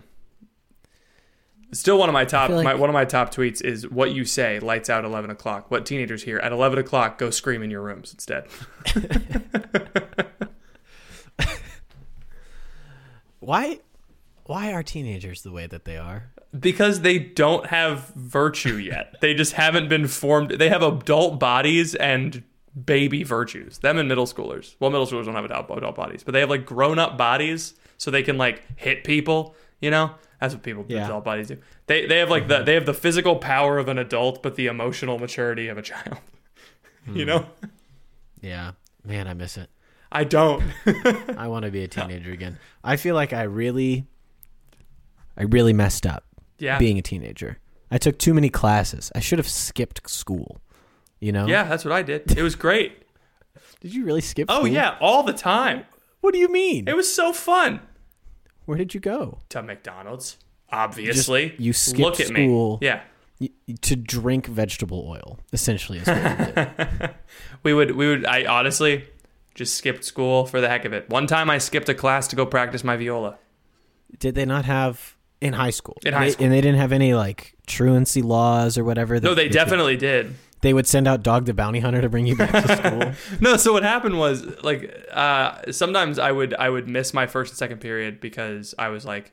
Still, 1.72 1.98
one 1.98 2.10
of 2.10 2.14
my 2.14 2.26
top, 2.26 2.52
like- 2.52 2.64
my, 2.64 2.76
one 2.76 2.88
of 2.88 2.94
my 2.94 3.04
top 3.04 3.34
tweets 3.34 3.60
is 3.60 3.90
what 3.90 4.12
you 4.12 4.24
say. 4.24 4.60
Lights 4.60 4.88
out, 4.88 5.04
eleven 5.04 5.32
o'clock. 5.32 5.72
What 5.72 5.88
teenagers 5.88 6.22
hear 6.22 6.38
at 6.38 6.52
eleven 6.52 6.78
o'clock? 6.78 7.18
Go 7.18 7.32
scream 7.32 7.64
in 7.64 7.72
your 7.72 7.82
rooms 7.82 8.14
instead. 8.14 8.46
Why? 13.40 13.80
Why 14.46 14.74
are 14.74 14.84
teenagers 14.84 15.42
the 15.42 15.52
way 15.52 15.66
that 15.66 15.86
they 15.86 15.98
are? 15.98 16.34
because 16.58 17.02
they 17.02 17.18
don't 17.20 17.66
have 17.68 18.08
virtue 18.16 18.76
yet. 18.78 19.16
they 19.22 19.34
just 19.34 19.54
haven't 19.54 19.90
been 19.90 20.08
formed. 20.08 20.52
They 20.52 20.70
have 20.70 20.82
adult 20.84 21.40
bodies 21.40 21.94
and 21.96 22.44
baby 22.86 23.24
virtues. 23.24 23.80
Them 23.80 23.98
and 23.98 24.08
middle 24.08 24.26
schoolers. 24.26 24.76
Well, 24.80 24.90
middle 24.90 25.08
schoolers 25.08 25.26
don't 25.26 25.36
have 25.36 25.46
adult, 25.46 25.70
adult 25.78 25.96
bodies, 25.96 26.24
but 26.24 26.34
they 26.34 26.40
have 26.42 26.50
like 26.50 26.66
grown 26.66 27.00
up 27.00 27.18
bodies, 27.18 27.76
so 27.98 28.12
they 28.12 28.24
can 28.24 28.38
like 28.38 28.64
hit 28.78 29.04
people. 29.04 29.56
You 29.80 29.92
know, 29.92 30.12
that's 30.40 30.54
what 30.54 30.64
people 30.64 30.86
Yeah. 30.88 31.06
adult 31.06 31.24
bodies 31.24 31.48
do. 31.48 31.58
They 31.88 32.06
they 32.06 32.20
have 32.20 32.30
like 32.30 32.48
the 32.48 32.64
they 32.64 32.74
have 32.74 32.86
the 32.86 32.94
physical 32.94 33.38
power 33.38 33.78
of 33.78 33.88
an 33.88 33.98
adult, 33.98 34.44
but 34.44 34.56
the 34.56 34.68
emotional 34.68 35.18
maturity 35.20 35.68
of 35.68 35.78
a 35.78 35.82
child. 35.82 36.20
you 37.08 37.24
hmm. 37.24 37.28
know, 37.30 37.46
Yeah, 38.42 38.72
man, 39.04 39.28
I 39.28 39.34
miss 39.34 39.58
it. 39.58 39.70
I 40.12 40.24
don't. 40.24 40.64
I 41.38 41.48
want 41.48 41.66
to 41.66 41.72
be 41.72 41.84
a 41.84 41.88
teenager 41.88 42.32
again. 42.32 42.58
I 42.84 42.96
feel 42.96 43.14
like 43.14 43.34
I 43.34 43.44
really, 43.44 44.06
I 45.36 45.44
really 45.44 45.74
messed 45.74 46.06
up 46.06 46.24
yeah, 46.58 46.78
being 46.78 46.98
a 46.98 47.02
teenager. 47.02 47.60
I 47.92 47.98
took 47.98 48.18
too 48.18 48.34
many 48.34 48.50
classes. 48.50 49.12
I 49.16 49.20
should 49.20 49.40
have 49.40 49.50
skipped 49.50 50.10
school. 50.10 50.62
You 51.20 51.32
know? 51.32 51.48
yeah, 51.48 51.64
that's 51.64 51.84
what 51.86 51.92
I 51.94 52.02
did. 52.04 52.38
It 52.38 52.44
was 52.44 52.56
great. 52.56 53.04
Did 53.82 53.94
you 53.94 54.06
really 54.06 54.22
skip? 54.22 54.48
Oh 54.50 54.60
school? 54.62 54.68
yeah, 54.68 54.98
all 55.00 55.24
the 55.24 55.34
time. 55.34 55.86
What 56.22 56.34
do 56.34 56.40
you 56.40 56.48
mean? 56.50 56.88
It 56.88 56.96
was 56.96 57.12
so 57.14 57.32
fun. 57.34 57.80
Where 58.66 58.78
did 58.78 58.94
you 58.94 59.00
go? 59.00 59.40
To 59.50 59.62
McDonald's, 59.64 60.38
obviously. 60.72 61.56
you 61.58 61.74
skipped 61.74 62.00
Look 62.00 62.20
at 62.20 62.28
school. 62.28 62.80
me. 62.82 62.88
Yeah. 62.88 63.02
Y- 63.40 63.50
to 63.84 63.96
drink 63.96 64.48
vegetable 64.48 65.08
oil, 65.08 65.40
essentially. 65.54 66.00
Is 66.00 66.08
what 66.08 66.18
you 66.18 66.46
did. 66.54 67.10
We 67.64 67.74
would 67.74 67.92
we 67.96 68.08
would 68.08 68.26
I 68.26 68.46
honestly 68.46 69.06
just 69.56 69.76
skipped 69.76 70.04
school 70.04 70.46
for 70.46 70.60
the 70.60 70.68
heck 70.70 70.86
of 70.86 70.94
it. 70.94 71.10
One 71.10 71.28
time 71.28 71.50
I 71.50 71.58
skipped 71.60 71.88
a 71.90 71.94
class 71.94 72.28
to 72.30 72.36
go 72.36 72.46
practice 72.46 72.84
my 72.84 72.98
viola. 72.98 73.38
did 74.20 74.36
they 74.36 74.46
not 74.46 74.66
have 74.66 75.16
in 75.40 75.54
high 75.54 75.70
school? 75.70 75.98
In 76.06 76.14
high 76.14 76.26
They- 76.26 76.32
school. 76.32 76.44
and 76.46 76.54
they 76.54 76.62
didn't 76.62 76.80
have 76.80 76.92
any 76.92 77.14
like 77.14 77.54
truancy 77.68 78.22
laws 78.24 78.78
or 78.78 78.84
whatever. 78.84 79.16
No, 79.20 79.30
that 79.30 79.36
they 79.36 79.44
could- 79.46 79.54
definitely 79.54 79.98
did. 79.98 80.34
They 80.68 80.74
would 80.74 80.86
send 80.86 81.08
out 81.08 81.24
Dog 81.24 81.46
the 81.46 81.54
Bounty 81.54 81.80
Hunter 81.80 82.02
to 82.02 82.10
bring 82.10 82.28
you 82.28 82.36
back 82.36 82.52
to 82.52 82.76
school. 82.76 83.14
No, 83.40 83.56
so 83.56 83.72
what 83.72 83.84
happened 83.84 84.20
was 84.20 84.46
like 84.64 84.94
uh, 85.14 85.72
sometimes 85.72 86.20
I 86.20 86.34
would 86.34 86.54
I 86.56 86.70
would 86.70 86.90
miss 86.90 87.14
my 87.14 87.26
first 87.26 87.54
and 87.54 87.58
second 87.58 87.80
period 87.80 88.20
because 88.20 88.76
I 88.78 88.90
was 88.90 89.06
like 89.06 89.32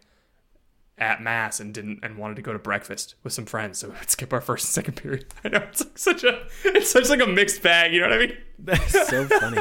at 0.96 1.20
mass 1.20 1.58
and 1.58 1.74
didn't 1.74 1.98
and 2.04 2.16
wanted 2.16 2.36
to 2.36 2.42
go 2.42 2.52
to 2.52 2.58
breakfast 2.60 3.16
with 3.24 3.32
some 3.32 3.46
friends, 3.46 3.78
so 3.80 3.88
we 3.88 3.94
would 3.98 4.08
skip 4.10 4.32
our 4.32 4.40
first 4.40 4.66
and 4.66 4.72
second 4.74 4.94
period. 4.94 5.26
I 5.44 5.48
know 5.48 5.58
it's 5.68 5.80
like 5.84 5.98
such 5.98 6.22
a 6.22 6.46
it's 6.64 6.88
such 6.90 7.08
like 7.08 7.20
a 7.20 7.26
mixed 7.26 7.60
bag. 7.62 7.92
You 7.92 8.00
know 8.00 8.10
what 8.10 8.14
I 8.22 8.26
mean? 8.26 8.36
That's 8.60 9.08
so 9.08 9.24
funny. 9.26 9.60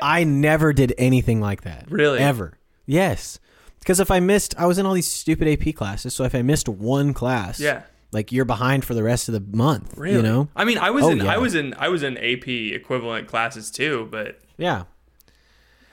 I 0.00 0.22
never 0.22 0.72
did 0.72 0.94
anything 0.98 1.40
like 1.40 1.62
that. 1.62 1.90
Really? 1.90 2.20
Ever. 2.20 2.58
Yes. 2.86 3.40
Because 3.80 3.98
if 3.98 4.12
I 4.12 4.20
missed, 4.20 4.54
I 4.56 4.66
was 4.66 4.78
in 4.78 4.86
all 4.86 4.94
these 4.94 5.10
stupid 5.10 5.48
AP 5.48 5.74
classes. 5.74 6.14
So 6.14 6.22
if 6.22 6.36
I 6.36 6.42
missed 6.42 6.68
one 6.68 7.12
class, 7.12 7.58
Yeah. 7.58 7.82
Like 8.12 8.30
you're 8.32 8.44
behind 8.44 8.84
for 8.84 8.94
the 8.94 9.02
rest 9.02 9.28
of 9.28 9.34
the 9.34 9.56
month. 9.56 9.94
Really? 9.96 10.16
You 10.16 10.22
know? 10.22 10.48
I 10.54 10.64
mean, 10.64 10.78
I 10.78 10.90
was 10.90 11.04
Oh, 11.04 11.10
in 11.10 11.18
yeah. 11.18 11.32
I 11.32 11.38
was 11.38 11.54
in 11.54 11.74
I 11.78 11.88
was 11.88 12.02
in 12.02 12.16
AP 12.18 12.46
equivalent 12.48 13.26
classes 13.28 13.70
too, 13.70 14.08
but 14.10 14.38
Yeah. 14.58 14.84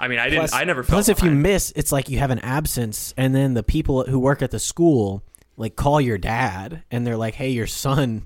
I 0.02 0.08
mean, 0.08 0.20
I 0.20 0.30
didn't. 0.30 0.54
I 0.54 0.64
never. 0.64 0.82
Felt 0.84 0.94
plus 0.94 1.10
if 1.10 1.22
you 1.24 1.32
miss, 1.32 1.74
it's 1.76 1.92
like 1.92 2.08
you 2.10 2.20
have 2.20 2.32
an 2.32 2.40
absence, 2.40 3.14
and 3.18 3.36
then 3.36 3.54
the 3.54 3.64
people 3.64 4.06
who 4.06 4.18
work 4.18 4.42
at 4.42 4.50
the 4.52 4.60
school 4.60 5.24
like 5.58 5.76
call 5.76 6.00
your 6.00 6.18
dad, 6.18 6.84
and 6.90 7.06
they're 7.06 7.18
like, 7.18 7.34
"Hey, 7.34 7.50
your 7.50 7.68
son, 7.68 8.26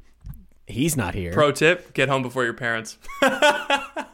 he's 0.68 0.96
not 0.96 1.16
here." 1.16 1.34
pro 1.34 1.52
tip: 1.52 1.92
get 1.96 2.10
home 2.10 2.22
before 2.22 2.44
your 2.44 2.54
parents. 2.54 3.00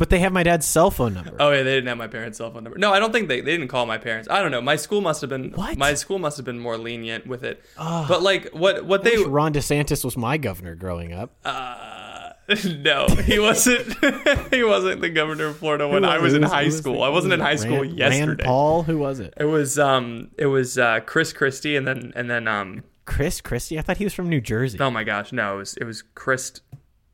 but 0.00 0.10
they 0.10 0.18
have 0.18 0.32
my 0.32 0.42
dad's 0.42 0.66
cell 0.66 0.90
phone 0.90 1.14
number. 1.14 1.36
Oh 1.38 1.52
yeah, 1.52 1.62
they 1.62 1.74
didn't 1.76 1.86
have 1.86 1.98
my 1.98 2.08
parents' 2.08 2.38
cell 2.38 2.50
phone 2.50 2.64
number. 2.64 2.76
No, 2.78 2.92
I 2.92 2.98
don't 2.98 3.12
think 3.12 3.28
they 3.28 3.40
they 3.40 3.52
didn't 3.52 3.68
call 3.68 3.86
my 3.86 3.98
parents. 3.98 4.28
I 4.28 4.42
don't 4.42 4.50
know. 4.50 4.60
My 4.60 4.74
school 4.74 5.00
must 5.00 5.20
have 5.20 5.30
been 5.30 5.52
What? 5.52 5.78
my 5.78 5.94
school 5.94 6.18
must 6.18 6.36
have 6.38 6.44
been 6.46 6.58
more 6.58 6.76
lenient 6.76 7.26
with 7.28 7.44
it. 7.44 7.62
but 7.78 8.22
like 8.22 8.48
what 8.50 8.84
what 8.84 9.02
I 9.06 9.10
they 9.10 9.16
Ron 9.22 9.52
DeSantis 9.52 10.04
was 10.04 10.16
my 10.16 10.36
governor 10.38 10.74
growing 10.74 11.12
up. 11.12 11.36
uh, 11.44 12.30
no, 12.78 13.06
he 13.06 13.38
wasn't. 13.38 13.86
he 14.52 14.64
wasn't 14.64 15.00
the 15.02 15.08
governor 15.10 15.46
of 15.46 15.58
Florida 15.58 15.86
when 15.86 16.02
Who 16.02 16.08
I 16.08 16.18
was 16.18 16.34
in 16.34 16.42
who 16.42 16.48
high 16.48 16.64
was 16.64 16.78
school. 16.78 17.02
I 17.04 17.08
wasn't 17.08 17.32
in 17.34 17.38
high 17.38 17.52
it? 17.52 17.58
school 17.58 17.84
yesterday. 17.84 18.26
Rand 18.26 18.40
Paul, 18.44 18.82
who 18.82 18.98
was 18.98 19.20
it? 19.20 19.34
It 19.36 19.44
was 19.44 19.78
um 19.78 20.30
it 20.36 20.46
was 20.46 20.76
uh 20.78 20.98
Chris 21.06 21.32
Christie 21.32 21.76
and 21.76 21.86
then 21.86 22.12
and 22.16 22.28
then 22.28 22.48
um 22.48 22.82
Chris 23.04 23.40
Christie. 23.40 23.78
I 23.78 23.82
thought 23.82 23.98
he 23.98 24.04
was 24.04 24.14
from 24.14 24.28
New 24.28 24.40
Jersey. 24.40 24.78
oh 24.80 24.90
my 24.90 25.04
gosh 25.04 25.30
no 25.32 25.54
it 25.54 25.58
was 25.58 25.74
it 25.76 25.84
was 25.84 26.02
Chris 26.14 26.60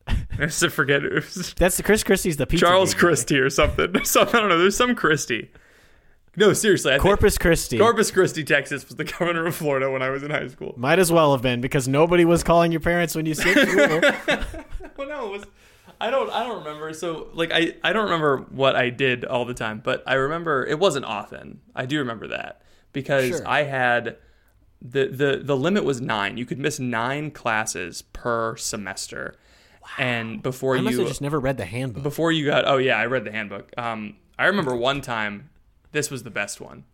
I 0.39 0.47
to 0.47 0.71
forget 0.71 1.03
was 1.03 1.55
That's 1.59 1.77
the 1.77 1.83
Chris 1.83 2.05
Christie's 2.05 2.37
the 2.37 2.47
pizza. 2.47 2.67
Charles. 2.67 2.95
Christie 2.95 3.39
or 3.39 3.51
something. 3.51 3.95
So 4.05 4.23
I 4.23 4.25
don't 4.25 4.49
know. 4.49 4.59
There's 4.59 4.77
some 4.77 4.95
Christie. 4.95 5.51
No, 6.37 6.53
seriously. 6.53 6.91
I 6.93 6.95
think 6.97 7.03
Corpus 7.03 7.39
Christi. 7.39 7.79
Corpus 7.79 8.11
Christi, 8.11 8.45
Texas, 8.45 8.87
was 8.87 8.97
the 8.97 9.05
governor 9.05 9.47
of 9.47 9.55
Florida 9.55 9.91
when 9.91 10.03
I 10.03 10.11
was 10.11 10.23
in 10.23 10.31
high 10.31 10.49
school. 10.49 10.75
Might 10.77 10.99
as 10.99 11.11
well 11.11 11.33
have 11.33 11.41
been 11.41 11.63
because 11.63 11.89
nobody 11.89 12.27
was 12.27 12.43
calling 12.45 12.71
your 12.73 12.83
parents 12.83 13.15
when 13.15 13.25
you 13.25 13.35
skipped 13.35 13.71
school. 13.71 14.01
Well, 14.99 15.09
no, 15.09 15.27
it 15.27 15.31
was. 15.33 15.45
I 15.99 16.11
don't. 16.11 16.31
I 16.31 16.43
don't 16.45 16.59
remember. 16.63 16.93
So, 16.93 17.29
like, 17.33 17.51
I 17.53 17.75
I 17.83 17.95
don't 17.95 18.05
remember 18.05 18.39
what 18.51 18.77
I 18.77 18.91
did 18.91 19.25
all 19.25 19.47
the 19.47 19.55
time, 19.55 19.81
but 19.83 20.03
I 20.07 20.15
remember 20.15 20.67
it 20.67 20.79
wasn't 20.79 21.07
often. 21.07 21.61
I 21.75 21.87
do 21.87 21.99
remember 21.99 22.29
that 22.29 22.61
because 22.93 23.29
Sure. 23.29 23.49
I 23.49 23.63
had 23.63 24.17
the 24.83 25.07
the 25.09 25.41
the 25.43 25.57
limit 25.57 25.85
was 25.85 26.03
nine. 26.03 26.37
You 26.37 26.45
could 26.45 26.59
miss 26.59 26.79
nine 26.79 27.31
classes 27.31 28.03
per 28.03 28.57
semester, 28.59 29.37
and 29.99 30.43
before 30.43 30.76
I 30.76 30.81
must 30.81 30.93
you 30.93 31.00
have 31.00 31.09
just 31.09 31.21
never 31.21 31.38
read 31.40 31.57
the 31.57 31.64
handbook. 31.64 32.02
before 32.02 32.33
you 32.33 32.47
got 32.47 32.66
oh 32.66 32.76
yeah, 32.78 32.97
I 32.97 33.07
read 33.07 33.25
the 33.25 33.33
handbook. 33.33 33.71
Um, 33.78 34.17
I 34.39 34.47
remember 34.47 34.75
one 34.76 35.00
time. 35.00 35.50
This 35.93 36.11
was 36.11 36.25
the 36.25 36.30
best 36.30 36.61
one. 36.61 36.84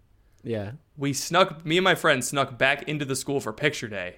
yeah. 0.45 0.73
we 0.97 1.12
snuck 1.12 1.64
me 1.67 1.77
and 1.79 1.85
my 1.85 1.95
friend 1.97 2.25
snuck 2.25 2.57
back 2.57 2.83
into 2.88 3.05
the 3.05 3.17
school 3.17 3.40
for 3.40 3.53
picture 3.53 3.88
day 3.88 4.17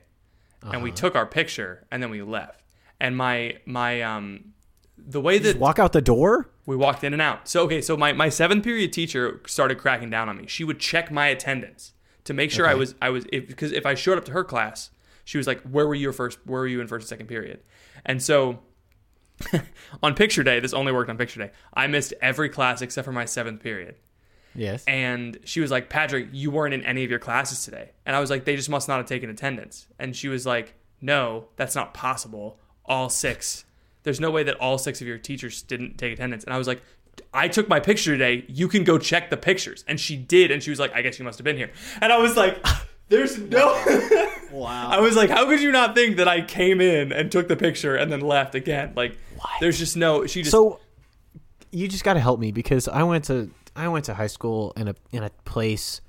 and 0.72 0.82
we 0.82 0.90
took 0.90 1.14
our 1.14 1.26
picture 1.26 1.86
and 1.90 2.02
then 2.02 2.10
we 2.10 2.20
left 2.22 2.62
and 3.00 3.16
my 3.16 3.56
my 3.66 4.00
um 4.02 4.52
the 4.96 5.20
way 5.20 5.38
that 5.38 5.58
walk 5.58 5.78
out 5.78 5.92
the 5.92 6.00
door. 6.02 6.50
we 6.66 6.74
walked 6.76 7.04
in 7.04 7.12
and 7.12 7.20
out 7.22 7.48
so 7.48 7.62
okay 7.64 7.80
so 7.82 7.96
my, 7.96 8.12
my 8.12 8.28
seventh 8.30 8.64
period 8.64 8.92
teacher 8.92 9.40
started 9.46 9.76
cracking 9.78 10.08
down 10.10 10.28
on 10.28 10.36
me 10.38 10.46
she 10.46 10.64
would 10.64 10.78
check 10.80 11.10
my 11.10 11.26
attendance 11.28 11.92
to 12.24 12.32
make 12.34 12.50
sure 12.50 12.66
i 12.66 12.74
was 12.74 12.94
i 13.02 13.08
was 13.10 13.26
if 13.32 13.46
because 13.46 13.72
if 13.72 13.84
i 13.86 13.94
showed 13.94 14.16
up 14.18 14.24
to 14.24 14.32
her 14.32 14.44
class 14.44 14.90
she 15.24 15.38
was 15.38 15.46
like 15.46 15.60
where 15.62 15.86
were 15.86 15.94
you 15.94 16.12
first 16.12 16.38
where 16.44 16.60
were 16.60 16.66
you 16.66 16.80
in 16.80 16.86
first 16.86 17.04
and 17.04 17.08
second 17.08 17.26
period 17.26 17.60
and 18.04 18.22
so 18.22 18.60
on 20.02 20.14
picture 20.14 20.42
day 20.42 20.60
this 20.60 20.72
only 20.72 20.92
worked 20.92 21.10
on 21.10 21.18
picture 21.18 21.40
day 21.40 21.50
i 21.74 21.86
missed 21.86 22.14
every 22.22 22.48
class 22.48 22.82
except 22.82 23.04
for 23.04 23.12
my 23.12 23.24
seventh 23.24 23.62
period 23.62 23.96
Yes. 24.56 24.84
and 24.86 25.36
she 25.42 25.60
was 25.60 25.72
like, 25.72 25.88
Patrick, 25.88 26.28
you 26.30 26.52
weren't 26.52 26.74
in 26.74 26.84
any 26.84 27.02
of 27.02 27.10
your 27.10 27.18
classes 27.18 27.64
today. 27.64 27.90
And 28.06 28.14
I 28.14 28.20
was 28.20 28.30
like, 28.30 28.44
they 28.44 28.54
just 28.54 28.70
must 28.70 28.86
not 28.86 28.98
have 28.98 29.06
taken 29.06 29.28
attendance. 29.28 29.88
And 29.98 30.14
she 30.14 30.28
was 30.28 30.46
like, 30.46 30.74
no, 31.00 31.46
that's 31.56 31.74
not 31.74 31.92
possible. 31.92 32.60
All 32.84 33.08
six. 33.08 33.64
There's 34.04 34.20
no 34.20 34.30
way 34.30 34.44
that 34.44 34.54
all 34.60 34.78
six 34.78 35.00
of 35.00 35.08
your 35.08 35.18
teachers 35.18 35.60
didn't 35.62 35.98
take 35.98 36.12
attendance. 36.12 36.44
And 36.44 36.54
I 36.54 36.58
was 36.58 36.68
like, 36.68 36.80
I 37.32 37.48
took 37.48 37.68
my 37.68 37.80
picture 37.80 38.12
today. 38.12 38.44
You 38.46 38.68
can 38.68 38.84
go 38.84 38.96
check 38.96 39.28
the 39.28 39.36
pictures. 39.36 39.84
And 39.88 39.98
she 39.98 40.16
did. 40.16 40.52
And 40.52 40.62
she 40.62 40.70
was 40.70 40.78
like, 40.78 40.92
I 40.94 41.02
guess 41.02 41.18
you 41.18 41.24
must 41.24 41.38
have 41.40 41.44
been 41.44 41.56
here. 41.56 41.72
And 42.00 42.12
I 42.12 42.18
was 42.18 42.36
like, 42.36 42.64
there's 43.08 43.36
no. 43.36 43.72
wow. 44.54 44.88
I 44.90 45.00
was 45.00 45.16
like, 45.16 45.30
how 45.30 45.46
could 45.46 45.60
you 45.60 45.72
not 45.72 45.94
think 45.94 46.16
that 46.16 46.28
I 46.28 46.40
came 46.40 46.80
in 46.80 47.12
and 47.12 47.30
took 47.30 47.48
the 47.48 47.56
picture 47.56 47.96
and 47.96 48.10
then 48.10 48.20
left 48.20 48.54
again? 48.54 48.92
Like, 48.94 49.18
there's 49.60 49.78
just 49.78 49.96
no. 49.96 50.26
She 50.26 50.42
just. 50.42 50.52
so 50.52 50.80
you 51.70 51.88
just 51.88 52.04
got 52.04 52.14
to 52.14 52.20
help 52.20 52.38
me 52.40 52.52
because 52.52 52.88
I 52.88 53.02
went 53.02 53.24
to 53.24 53.50
I 53.76 53.88
went 53.88 54.04
to 54.06 54.14
high 54.14 54.28
school 54.28 54.72
in 54.76 54.88
a 54.88 54.94
in 55.10 55.22
a 55.22 55.30
place 55.44 56.00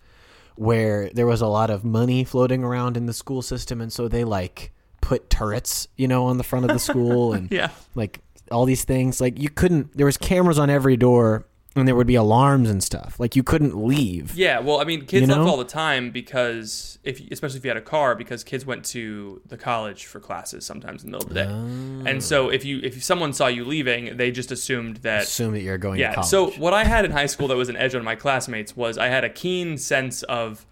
where 0.55 1.09
there 1.09 1.25
was 1.25 1.41
a 1.41 1.47
lot 1.47 1.69
of 1.69 1.83
money 1.83 2.23
floating 2.23 2.63
around 2.63 2.95
in 2.95 3.07
the 3.07 3.13
school 3.13 3.41
system, 3.41 3.81
and 3.81 3.91
so 3.91 4.07
they 4.07 4.23
like 4.23 4.71
put 5.01 5.29
turrets, 5.29 5.87
you 5.97 6.07
know, 6.07 6.25
on 6.25 6.37
the 6.37 6.43
front 6.43 6.65
of 6.65 6.71
the 6.71 6.79
school 6.79 7.33
and 7.33 7.51
yeah. 7.51 7.69
like 7.95 8.21
all 8.51 8.65
these 8.65 8.83
things. 8.83 9.19
Like 9.19 9.39
you 9.39 9.49
couldn't. 9.49 9.95
There 9.97 10.05
was 10.05 10.17
cameras 10.17 10.59
on 10.59 10.69
every 10.69 10.97
door, 10.97 11.47
and 11.77 11.87
there 11.87 11.95
would 11.95 12.07
be 12.07 12.15
alarms 12.15 12.69
and 12.69 12.81
stuff. 12.83 13.19
Like 13.19 13.35
you 13.35 13.43
couldn't 13.43 13.75
leave. 13.77 14.33
Yeah, 14.35 14.59
well, 14.59 14.79
I 14.79 14.85
mean, 14.85 15.01
kids 15.05 15.27
You 15.27 15.35
left 15.35 15.47
all 15.49 15.57
the 15.57 15.65
time 15.65 16.09
because 16.11 16.99
if, 17.03 17.19
especially 17.31 17.57
if 17.57 17.65
you 17.65 17.69
had 17.69 17.77
a 17.77 17.81
car, 17.81 18.15
because 18.15 18.43
kids 18.43 18.65
went 18.65 18.85
to 18.85 19.41
the 19.47 19.57
college 19.57 20.05
for 20.05 20.19
classes 20.19 20.65
sometimes 20.65 21.03
in 21.03 21.11
the 21.11 21.17
middle 21.17 21.27
of 21.27 21.33
the 21.33 21.43
day, 21.43 21.49
Oh. 21.49 22.09
and 22.09 22.23
so 22.23 22.49
if 22.49 22.63
you 22.63 22.79
if 22.83 23.03
someone 23.03 23.33
saw 23.33 23.47
you 23.47 23.65
leaving, 23.65 24.15
they 24.17 24.31
just 24.31 24.51
assumed 24.51 24.97
that. 24.97 25.23
Assume 25.23 25.53
that 25.53 25.61
you're 25.61 25.77
going 25.77 25.95
to 25.97 26.01
Yeah. 26.01 26.13
college. 26.13 26.29
So 26.29 26.51
what 26.51 26.73
I 26.73 26.83
had 26.85 27.03
in 27.05 27.11
high 27.11 27.25
school 27.25 27.47
that 27.49 27.57
was 27.57 27.69
an 27.69 27.75
edge 27.77 27.93
on 27.93 28.03
my 28.03 28.15
classmates 28.15 28.75
was 28.77 28.97
I 28.97 29.07
had 29.07 29.23
a 29.23 29.29
keen 29.29 29.77
sense 29.77 30.23
of 30.23 30.65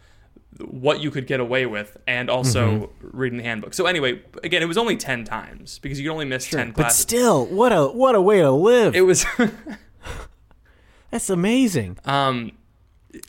what 0.59 1.01
you 1.01 1.09
could 1.09 1.25
get 1.25 1.39
away 1.39 1.65
with 1.65 1.97
and 2.07 2.29
also 2.29 2.67
Mm-hmm. 2.69 3.17
reading 3.17 3.37
the 3.39 3.43
handbook. 3.43 3.73
So 3.73 3.87
anyway, 3.87 4.21
again, 4.43 4.61
it 4.61 4.67
was 4.67 4.77
only 4.77 4.95
10 4.95 5.23
times 5.25 5.79
because 5.79 5.99
you 5.99 6.05
could 6.07 6.13
only 6.13 6.25
miss 6.25 6.47
10 6.47 6.71
but 6.77 6.89
still, 6.91 7.45
what 7.47 7.71
a 7.73 7.87
what 7.87 8.13
a 8.15 8.21
way 8.21 8.39
to 8.39 8.51
live. 8.51 8.95
it 8.95 9.01
was 9.01 9.25
That's 11.13 11.29
amazing. 11.29 11.97
um 12.05 12.51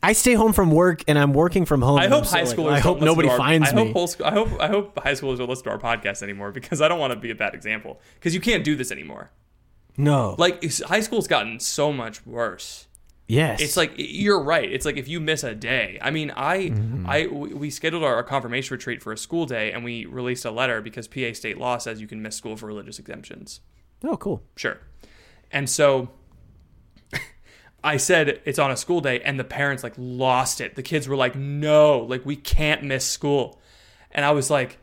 I 0.03 0.15
stay 0.15 0.33
home 0.33 0.55
from 0.55 0.71
work 0.71 1.05
and 1.07 1.19
I'm 1.19 1.35
working 1.35 1.67
from 1.67 1.83
home. 1.83 1.99
I 1.99 2.09
hope 2.09 2.21
I'm 2.21 2.25
so 2.25 2.37
high 2.37 2.43
like, 2.45 2.57
schoolers. 2.57 2.73
I 2.73 2.79
hope 2.81 3.01
nobody 3.03 3.29
our, 3.29 3.37
finds 3.37 3.69
I 3.71 3.75
me. 3.75 3.85
Hope 3.85 3.93
whole 3.93 4.07
sc- 4.07 4.23
I 4.23 4.31
hope 4.33 4.49
I 4.59 4.69
hope 4.69 4.99
high 4.99 5.13
schoolers 5.13 5.37
don't 5.37 5.51
listen 5.51 5.65
to 5.65 5.71
our 5.71 5.79
podcast 5.79 6.23
anymore 6.23 6.51
because 6.53 6.81
I 6.81 6.89
don't 6.89 6.99
want 6.99 7.13
to 7.13 7.19
be 7.19 7.31
a 7.31 7.35
bad 7.35 7.55
example. 7.55 8.01
Because 8.15 8.35
you 8.35 8.41
can't 8.41 8.65
do 8.65 8.75
this 8.77 8.91
anymore. 8.91 9.31
no, 9.99 10.35
Like 10.39 10.65
high 10.87 11.01
school's 11.01 11.29
gotten 11.29 11.61
so 11.61 11.93
much 11.93 12.25
worse. 12.27 12.87
yes, 13.29 13.61
It's 13.61 13.77
like 13.77 13.93
you're 13.97 14.43
right. 14.43 14.73
It's 14.73 14.87
like 14.87 14.97
if 14.97 15.07
you 15.07 15.21
miss 15.21 15.45
a 15.45 15.55
day. 15.55 15.99
I 16.01 16.11
mean, 16.11 16.33
I 16.35 16.71
Mm-hmm. 16.71 17.07
I 17.07 17.27
we 17.27 17.53
we 17.53 17.69
scheduled 17.71 18.05
our, 18.05 18.15
our 18.15 18.23
confirmation 18.25 18.73
retreat 18.75 19.03
for 19.03 19.13
a 19.13 19.19
school 19.19 19.45
day, 19.45 19.71
and 19.73 19.85
we 19.85 20.07
released 20.07 20.47
a 20.47 20.51
letter 20.51 20.81
because 20.81 21.07
PA 21.09 21.35
state 21.35 21.59
law 21.59 21.77
says 21.77 22.01
you 22.01 22.07
can 22.09 22.23
miss 22.23 22.35
school 22.37 22.57
for 22.57 22.67
religious 22.67 22.99
exemptions. 22.99 23.61
oh 24.03 24.17
cool. 24.17 24.43
Sure. 24.57 24.79
And 25.53 25.69
so 25.69 26.09
I 27.85 27.99
said 27.99 28.41
it's 28.45 28.59
on 28.59 28.71
a 28.71 28.77
school 28.77 29.01
day, 29.01 29.21
and 29.21 29.39
the 29.39 29.45
parents 29.45 29.83
like 29.83 29.95
lost 29.97 30.61
it. 30.61 30.75
The 30.75 30.83
kids 30.83 31.07
were 31.07 31.17
like, 31.17 31.37
"No, 31.37 31.99
like 32.01 32.25
we 32.27 32.35
can't 32.35 32.83
miss 32.83 33.05
school," 33.05 33.61
and 34.11 34.25
I 34.25 34.31
was 34.33 34.51
like, 34.51 34.79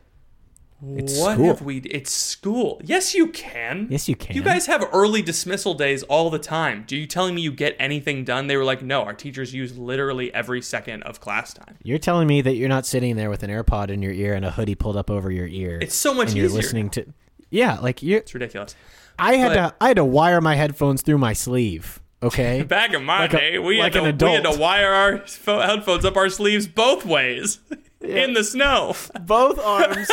It's 0.96 1.20
"What 1.20 1.34
school. 1.34 1.48
have 1.48 1.62
we? 1.62 1.78
It's 1.80 2.12
school. 2.12 2.80
Yes, 2.84 3.14
you 3.14 3.28
can. 3.28 3.88
Yes, 3.90 4.08
you 4.10 4.16
can. 4.16 4.36
You 4.36 4.42
guys 4.44 4.66
have 4.68 4.88
early 4.94 5.22
dismissal 5.22 5.74
days 5.76 6.02
all 6.04 6.30
the 6.30 6.40
time. 6.40 6.84
Do 6.88 6.96
you 6.98 7.06
telling 7.08 7.36
me 7.36 7.42
you 7.42 7.52
get 7.52 7.76
anything 7.80 8.24
done?" 8.24 8.48
They 8.48 8.56
were 8.58 8.64
like, 8.64 8.82
"No, 8.84 9.02
our 9.04 9.14
teachers 9.14 9.54
use 9.54 9.78
literally 9.78 10.34
every 10.34 10.62
second 10.62 11.04
of 11.04 11.20
class 11.20 11.54
time." 11.54 11.78
You're 11.84 12.00
telling 12.00 12.28
me 12.28 12.42
that 12.42 12.56
you're 12.56 12.70
not 12.70 12.86
sitting 12.86 13.16
there 13.16 13.30
with 13.30 13.44
an 13.44 13.50
AirPod 13.50 13.90
in 13.90 14.02
your 14.02 14.14
ear 14.14 14.34
and 14.36 14.46
a 14.46 14.52
hoodie 14.52 14.76
pulled 14.76 14.98
up 14.98 15.10
over 15.10 15.30
your 15.32 15.48
ear. 15.48 15.80
It's 15.82 15.96
so 15.96 16.14
much 16.14 16.30
and 16.30 16.38
you're 16.38 16.46
easier. 16.48 16.58
listening 16.62 16.90
to. 16.92 17.06
Yeah, 17.50 17.80
like 17.80 18.02
you. 18.04 18.18
It's 18.18 18.34
ridiculous. 18.34 18.76
I 19.20 19.36
had 19.36 19.50
But- 19.50 19.70
to. 19.70 19.76
I 19.82 19.88
had 19.90 19.98
to 19.98 20.06
wire 20.06 20.40
my 20.42 20.56
headphones 20.56 21.02
through 21.02 21.18
my 21.20 21.34
sleeve. 21.34 22.00
Okay. 22.24 22.62
Back 22.68 22.94
in 22.94 23.04
my 23.04 23.20
Like 23.22 23.34
a- 23.34 23.38
day, 23.38 23.60
we, 23.60 23.80
like 23.80 23.94
had 23.96 24.06
an 24.06 24.18
to, 24.18 24.26
we 24.26 24.32
had 24.34 24.44
to 24.44 24.58
wire 24.60 24.92
our 24.94 25.18
pho- 25.20 25.60
headphones 25.62 26.06
up 26.06 26.16
our 26.18 26.30
sleeves 26.30 26.68
both 26.68 27.06
ways 27.06 27.60
in 28.02 28.34
the 28.34 28.44
snow. 28.44 28.96
Both 29.22 29.60
arms 29.64 30.08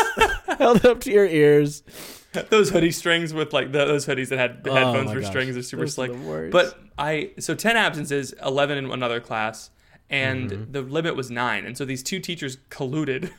held 0.59 0.85
up 0.87 1.01
to 1.01 1.11
your 1.13 1.27
ears. 1.27 1.83
those 2.51 2.71
hoodie 2.71 2.93
strings 2.93 3.33
with 3.35 3.53
like 3.53 3.73
the, 3.73 3.85
those 3.87 4.07
hoodies 4.07 4.29
that 4.29 4.39
had 4.39 4.65
the 4.65 4.71
Oh 4.71 4.75
headphones 4.75 5.07
my 5.09 5.15
for 5.15 5.21
gosh. 5.21 5.31
strings 5.31 5.57
are 5.57 5.63
super 5.63 5.83
Those 5.83 5.91
are 5.91 5.95
slick. 5.95 6.13
the 6.13 6.19
worst. 6.19 6.53
But 6.53 6.79
I 6.99 7.31
so 7.39 7.55
ten 7.55 7.77
absences, 7.77 8.35
eleven 8.45 8.79
in 8.79 8.91
another 8.91 9.21
class, 9.21 9.71
and 10.11 10.51
Mm-hmm. 10.51 10.73
the 10.73 10.83
limit 10.83 11.15
was 11.17 11.31
nine. 11.31 11.65
And 11.67 11.77
so 11.77 11.85
these 11.85 12.03
two 12.03 12.21
teachers 12.21 12.57
colluded 12.71 13.31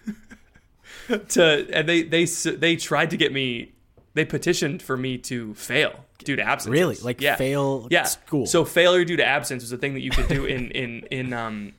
to, 1.30 1.68
and 1.74 1.88
they 1.88 2.04
they 2.04 2.24
s- 2.24 2.48
they 2.58 2.76
tried 2.76 3.10
to 3.12 3.18
get 3.18 3.32
me. 3.34 3.74
They 4.16 4.26
petitioned 4.26 4.82
for 4.82 4.98
me 4.98 5.18
to 5.20 5.54
fail 5.54 6.06
due 6.20 6.36
to 6.36 6.44
absence. 6.44 6.72
Really? 6.72 6.96
Like 6.96 7.22
yeah. 7.22 7.36
fail 7.36 7.88
yeah. 7.90 8.04
school? 8.04 8.46
So 8.46 8.66
failure 8.66 9.06
due 9.06 9.18
to 9.18 9.26
absence 9.26 9.64
was 9.64 9.72
a 9.72 9.78
thing 9.78 9.94
that 9.94 10.02
you 10.02 10.12
could 10.12 10.28
do 10.28 10.46
in 10.46 10.72
in 10.72 11.08
in 11.12 11.34
um 11.34 11.74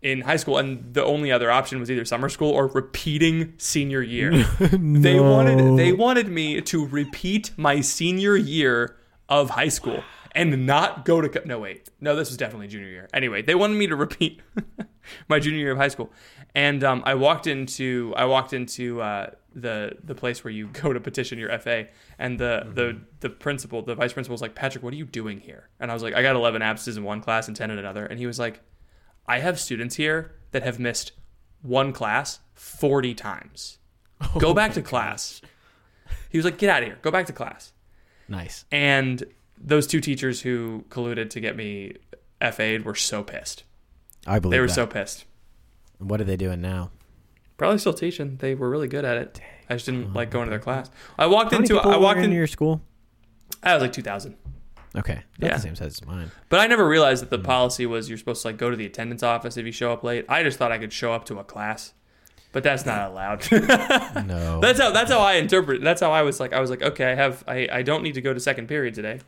in 0.00 0.20
high 0.20 0.36
school, 0.36 0.58
and 0.58 0.94
the 0.94 1.04
only 1.04 1.32
other 1.32 1.50
option 1.50 1.80
was 1.80 1.90
either 1.90 2.04
summer 2.04 2.28
school 2.28 2.52
or 2.52 2.68
repeating 2.68 3.54
senior 3.58 4.02
year. 4.02 4.44
They 4.70 5.18
wanted 5.20 5.76
they 5.76 5.92
wanted 5.92 6.28
me 6.28 6.60
to 6.60 6.86
repeat 6.86 7.52
my 7.56 7.80
senior 7.80 8.36
year 8.36 8.96
of 9.28 9.50
high 9.50 9.68
school 9.68 10.02
and 10.32 10.66
not 10.66 11.04
go 11.04 11.20
to 11.20 11.28
co- 11.28 11.42
no 11.44 11.58
wait 11.58 11.88
no 12.00 12.14
this 12.16 12.28
was 12.28 12.36
definitely 12.36 12.68
junior 12.68 12.88
year 12.88 13.08
anyway 13.12 13.42
they 13.42 13.54
wanted 13.54 13.74
me 13.74 13.86
to 13.86 13.96
repeat 13.96 14.40
my 15.28 15.38
junior 15.38 15.58
year 15.58 15.72
of 15.72 15.78
high 15.78 15.88
school 15.88 16.10
and 16.54 16.82
um, 16.82 17.02
I 17.04 17.14
walked 17.14 17.46
into 17.46 18.12
I 18.16 18.24
walked 18.24 18.52
into 18.52 19.00
uh, 19.00 19.30
the 19.60 19.96
the 20.02 20.14
place 20.14 20.44
where 20.44 20.52
you 20.52 20.66
go 20.72 20.92
to 20.92 21.00
petition 21.00 21.38
your 21.38 21.56
FA 21.58 21.88
and 22.18 22.38
the 22.38 22.62
mm-hmm. 22.64 22.74
the 22.74 23.00
the 23.20 23.30
principal 23.30 23.82
the 23.82 23.94
vice 23.94 24.12
principal 24.12 24.34
was 24.34 24.42
like 24.42 24.54
Patrick 24.54 24.82
what 24.84 24.92
are 24.92 24.96
you 24.96 25.04
doing 25.04 25.40
here 25.40 25.68
and 25.80 25.90
I 25.90 25.94
was 25.94 26.02
like 26.02 26.14
I 26.14 26.22
got 26.22 26.36
11 26.36 26.62
absences 26.62 26.96
in 26.96 27.04
one 27.04 27.20
class 27.20 27.48
and 27.48 27.56
10 27.56 27.70
in 27.70 27.78
another 27.78 28.06
and 28.06 28.18
he 28.18 28.26
was 28.26 28.38
like 28.38 28.60
I 29.26 29.40
have 29.40 29.58
students 29.60 29.96
here 29.96 30.32
that 30.52 30.62
have 30.62 30.78
missed 30.78 31.12
one 31.62 31.92
class 31.92 32.40
40 32.54 33.14
times 33.14 33.78
go 34.38 34.48
oh 34.48 34.54
back 34.54 34.72
to 34.74 34.82
class 34.82 35.40
he 36.30 36.38
was 36.38 36.44
like 36.44 36.58
get 36.58 36.70
out 36.70 36.82
of 36.82 36.88
here 36.88 36.98
go 37.02 37.10
back 37.10 37.26
to 37.26 37.32
class 37.32 37.72
Nice. 38.28 38.64
and 38.70 39.24
those 39.60 39.86
two 39.86 40.00
teachers 40.00 40.42
who 40.42 40.84
colluded 40.90 41.30
to 41.30 41.40
get 41.40 41.56
me 41.56 41.94
FA'd 42.40 42.84
were 42.84 42.94
so 42.94 43.22
pissed. 43.22 43.64
I 44.26 44.38
believe 44.38 44.52
They 44.52 44.60
were 44.60 44.66
that. 44.66 44.74
so 44.74 44.86
pissed. 44.86 45.24
What 45.98 46.20
are 46.20 46.24
they 46.24 46.36
doing 46.36 46.60
now? 46.60 46.90
Probably 47.58 47.76
still 47.78 47.92
teaching. 47.92 48.36
They 48.38 48.54
were 48.54 48.70
really 48.70 48.88
good 48.88 49.04
at 49.04 49.16
it. 49.18 49.40
I 49.68 49.74
just 49.74 49.84
didn't 49.86 50.14
like 50.14 50.30
going 50.30 50.46
to 50.46 50.50
their 50.50 50.58
class. 50.58 50.90
I 51.18 51.26
walked 51.26 51.52
How 51.52 51.58
many 51.58 51.64
into 51.64 51.74
people 51.74 51.90
I 51.90 51.96
were 51.96 52.02
walked 52.02 52.18
in 52.20 52.24
in 52.26 52.32
your 52.32 52.46
school? 52.46 52.80
I 53.62 53.74
was 53.74 53.82
like 53.82 53.92
2000. 53.92 54.34
Okay, 54.96 55.22
not 55.38 55.48
Yeah. 55.50 55.54
the 55.56 55.60
same 55.62 55.76
size 55.76 56.00
as 56.00 56.06
mine. 56.06 56.30
But 56.48 56.60
I 56.60 56.66
never 56.66 56.88
realized 56.88 57.22
Hmm. 57.22 57.28
that 57.28 57.36
the 57.36 57.44
policy 57.44 57.84
was 57.84 58.08
you're 58.08 58.16
supposed 58.16 58.40
to 58.42 58.48
like 58.48 58.56
go 58.56 58.70
to 58.70 58.76
the 58.76 58.86
attendance 58.86 59.22
office 59.22 59.56
if 59.58 59.66
you 59.66 59.72
show 59.72 59.92
up 59.92 60.02
late. 60.02 60.24
I 60.28 60.42
just 60.42 60.56
thought 60.58 60.72
I 60.72 60.78
could 60.78 60.92
show 60.92 61.12
up 61.12 61.26
to 61.26 61.38
a 61.38 61.44
class. 61.44 61.92
But 62.52 62.62
that's 62.62 62.86
not 62.86 63.10
allowed. 63.10 63.46
No, 64.26 64.58
that's 64.62 64.80
how 64.80 64.90
that's 64.90 65.10
how 65.10 65.18
I 65.20 65.34
interpret. 65.34 65.82
That's 65.82 66.00
how 66.00 66.12
I 66.12 66.22
was 66.22 66.40
like 66.40 66.54
I 66.54 66.60
was 66.60 66.70
like 66.70 66.82
okay, 66.82 67.12
I 67.12 67.14
have 67.14 67.44
I, 67.46 67.68
I 67.70 67.82
don't 67.82 68.02
need 68.02 68.14
to 68.14 68.22
go 68.22 68.32
to 68.32 68.40
second 68.40 68.68
period 68.68 68.94
today. 68.94 69.20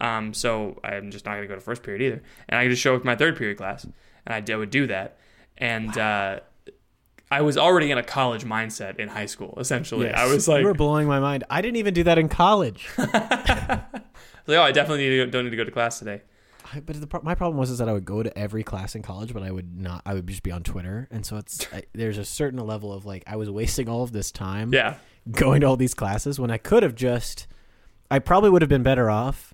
Um 0.00 0.34
so 0.34 0.80
I'm 0.82 1.12
just 1.12 1.24
not 1.24 1.32
going 1.32 1.42
to 1.42 1.48
go 1.48 1.54
to 1.54 1.60
first 1.60 1.84
period 1.84 2.02
either. 2.02 2.22
And 2.48 2.58
I 2.58 2.64
can 2.64 2.70
just 2.70 2.82
show 2.82 2.96
up 2.96 3.02
to 3.02 3.06
my 3.06 3.14
third 3.14 3.36
period 3.36 3.58
class. 3.58 3.84
And 3.84 4.34
I, 4.34 4.40
d- 4.40 4.52
I 4.52 4.56
would 4.56 4.70
do 4.70 4.88
that. 4.88 5.18
And 5.56 5.96
uh 5.96 6.40
I 7.30 7.40
was 7.40 7.56
already 7.56 7.90
in 7.90 7.98
a 7.98 8.02
college 8.02 8.44
mindset 8.44 8.98
in 8.98 9.08
high 9.08 9.26
school 9.26 9.54
essentially. 9.58 10.06
Yes. 10.06 10.18
I 10.18 10.26
was 10.32 10.46
like 10.46 10.60
you 10.60 10.66
were 10.66 10.74
blowing 10.74 11.08
my 11.08 11.20
mind. 11.20 11.44
I 11.50 11.62
didn't 11.62 11.76
even 11.76 11.94
do 11.94 12.04
that 12.04 12.18
in 12.18 12.28
college. 12.28 12.88
like, 12.98 13.12
oh, 14.48 14.62
I 14.62 14.72
definitely 14.72 15.08
need 15.08 15.16
to, 15.16 15.26
don't 15.26 15.44
need 15.44 15.50
to 15.50 15.56
go 15.56 15.64
to 15.64 15.70
class 15.70 15.98
today. 15.98 16.22
I, 16.72 16.80
but 16.80 17.00
the, 17.00 17.20
my 17.22 17.34
problem 17.34 17.58
was 17.58 17.70
is 17.70 17.78
that 17.78 17.88
I 17.88 17.92
would 17.92 18.04
go 18.04 18.22
to 18.22 18.36
every 18.38 18.62
class 18.62 18.94
in 18.94 19.02
college, 19.02 19.32
but 19.34 19.42
I 19.42 19.50
would 19.50 19.78
not. 19.78 20.02
I 20.06 20.14
would 20.14 20.26
just 20.26 20.42
be 20.42 20.50
on 20.50 20.62
Twitter, 20.62 21.08
and 21.10 21.24
so 21.26 21.36
it's 21.36 21.66
I, 21.72 21.82
there's 21.92 22.16
a 22.18 22.24
certain 22.24 22.58
level 22.58 22.92
of 22.92 23.04
like 23.04 23.22
I 23.26 23.36
was 23.36 23.50
wasting 23.50 23.88
all 23.88 24.02
of 24.02 24.12
this 24.12 24.30
time 24.30 24.72
Yeah. 24.72 24.96
going 25.30 25.60
to 25.60 25.66
all 25.66 25.76
these 25.76 25.94
classes 25.94 26.38
when 26.40 26.50
I 26.50 26.56
could 26.58 26.82
have 26.82 26.94
just. 26.94 27.46
I 28.10 28.18
probably 28.18 28.50
would 28.50 28.62
have 28.62 28.68
been 28.68 28.82
better 28.82 29.10
off 29.10 29.52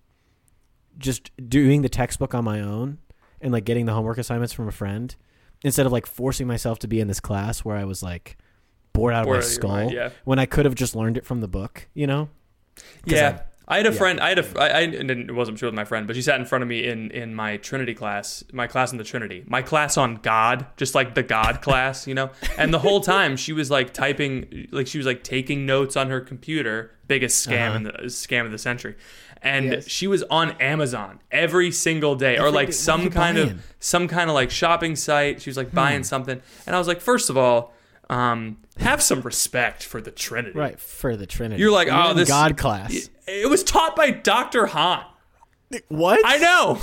just 0.99 1.31
doing 1.49 1.83
the 1.83 1.89
textbook 1.89 2.35
on 2.35 2.45
my 2.45 2.61
own 2.61 2.99
and 3.41 3.53
like 3.53 3.65
getting 3.65 3.87
the 3.87 3.93
homework 3.93 4.19
assignments 4.19 4.53
from 4.53 4.69
a 4.69 4.73
friend 4.73 5.17
instead 5.63 5.87
of 5.87 5.93
like 5.93 6.07
forcing 6.07 6.47
myself 6.47 6.79
to 6.81 6.89
be 6.89 7.01
in 7.01 7.09
this 7.09 7.21
class 7.21 7.61
where 7.61 7.77
I 7.77 7.85
was 7.85 8.03
like 8.03 8.37
bored 8.93 9.15
out 9.15 9.25
Bored 9.25 9.39
of 9.39 9.43
out 9.43 9.47
my 9.47 9.47
of 9.47 9.53
skull 9.53 9.71
mind, 9.71 9.93
yeah. 9.93 10.11
when 10.25 10.39
I 10.39 10.47
could 10.47 10.65
have 10.65 10.75
just 10.75 10.95
learned 10.95 11.17
it 11.17 11.25
from 11.25 11.41
the 11.41 11.49
book, 11.49 11.89
you 11.95 12.07
know? 12.07 12.29
Yeah. 13.05 13.43
I, 13.69 13.77
had 13.77 13.87
a 13.87 13.93
yeah. 13.93 13.99
friend. 13.99 14.21
I 14.21 14.31
had 14.31 14.39
a. 14.41 14.61
I, 14.61 14.79
I 14.79 14.87
didn't. 14.87 15.31
It 15.31 15.33
wasn't 15.33 15.57
sure 15.57 15.69
with 15.69 15.77
my 15.77 15.85
friend, 15.85 16.09
but 16.09 16.17
she 16.17 16.23
sat 16.23 16.41
in 16.41 16.45
front 16.45 16.63
of 16.63 16.69
me 16.69 16.89
in 16.89 17.13
in 17.13 17.37
my 17.37 17.57
Trinity 17.59 17.95
class, 17.95 18.43
my 18.53 18.67
class 18.67 18.91
in 18.91 18.99
the 18.99 19.05
Trinity, 19.05 19.45
my 19.47 19.63
class 19.63 19.97
on 19.97 20.17
God, 20.17 20.67
just 20.77 20.97
like 20.97 21.15
the 21.15 21.23
God 21.23 21.61
class, 21.63 22.05
you 22.05 22.15
know. 22.15 22.31
And 22.59 22.75
the 22.75 22.81
whole 22.81 23.01
time 23.01 23.37
she 23.37 23.53
was 23.53 23.71
like 23.71 23.95
typing, 23.95 24.67
like 24.73 24.89
she 24.89 24.99
was 24.99 25.07
like 25.07 25.23
taking 25.23 25.67
notes 25.67 25.97
on 25.97 26.11
her 26.11 26.21
computer. 26.21 26.91
Biggest 27.07 27.47
scam 27.47 27.69
uh-huh. 27.69 27.77
in 27.77 27.83
the 27.85 27.93
scam 28.07 28.45
of 28.45 28.51
the 28.51 28.59
century. 28.59 28.97
And. 29.43 29.65
Yes. 29.67 29.89
she 29.89 30.07
was 30.07 30.23
on 30.25 30.53
Amazon 30.61 31.21
every 31.31 31.71
single 31.71 32.15
day, 32.15 32.39
or 32.39 32.51
like 32.51 32.69
day. 32.69 32.73
Some 32.73 33.11
kind 33.11 33.37
buying? 33.37 33.51
of 33.51 33.67
some 33.81 34.07
kind 34.09 34.29
of 34.31 34.35
like 34.35 34.51
shopping 34.51 34.97
site. 34.97 35.41
She 35.43 35.49
was 35.51 35.57
like 35.57 35.71
Hmm. 35.71 35.77
buying 35.77 36.05
something, 36.05 36.41
and 36.67 36.77
I 36.77 36.79
was 36.79 36.87
like, 36.89 37.01
first 37.01 37.31
of 37.31 37.37
all, 37.37 37.73
um, 38.11 38.59
have 38.79 39.01
some 39.03 39.21
respect 39.23 39.83
for 39.85 40.01
the 40.01 40.11
Trinity. 40.11 40.59
Right, 40.59 40.79
for 40.81 41.17
the 41.17 41.27
Trinity. 41.27 41.61
You're 41.63 41.71
like, 41.71 41.89
oh, 41.91 42.13
this 42.15 42.29
God 42.29 42.57
class. 42.57 43.09
It 43.27 43.49
was 43.49 43.63
taught 43.63 43.95
by 43.97 44.11
Dr. 44.11 44.67
Hahn. 44.67 45.05
What? 45.89 46.21
I 46.25 46.39
know. 46.39 46.81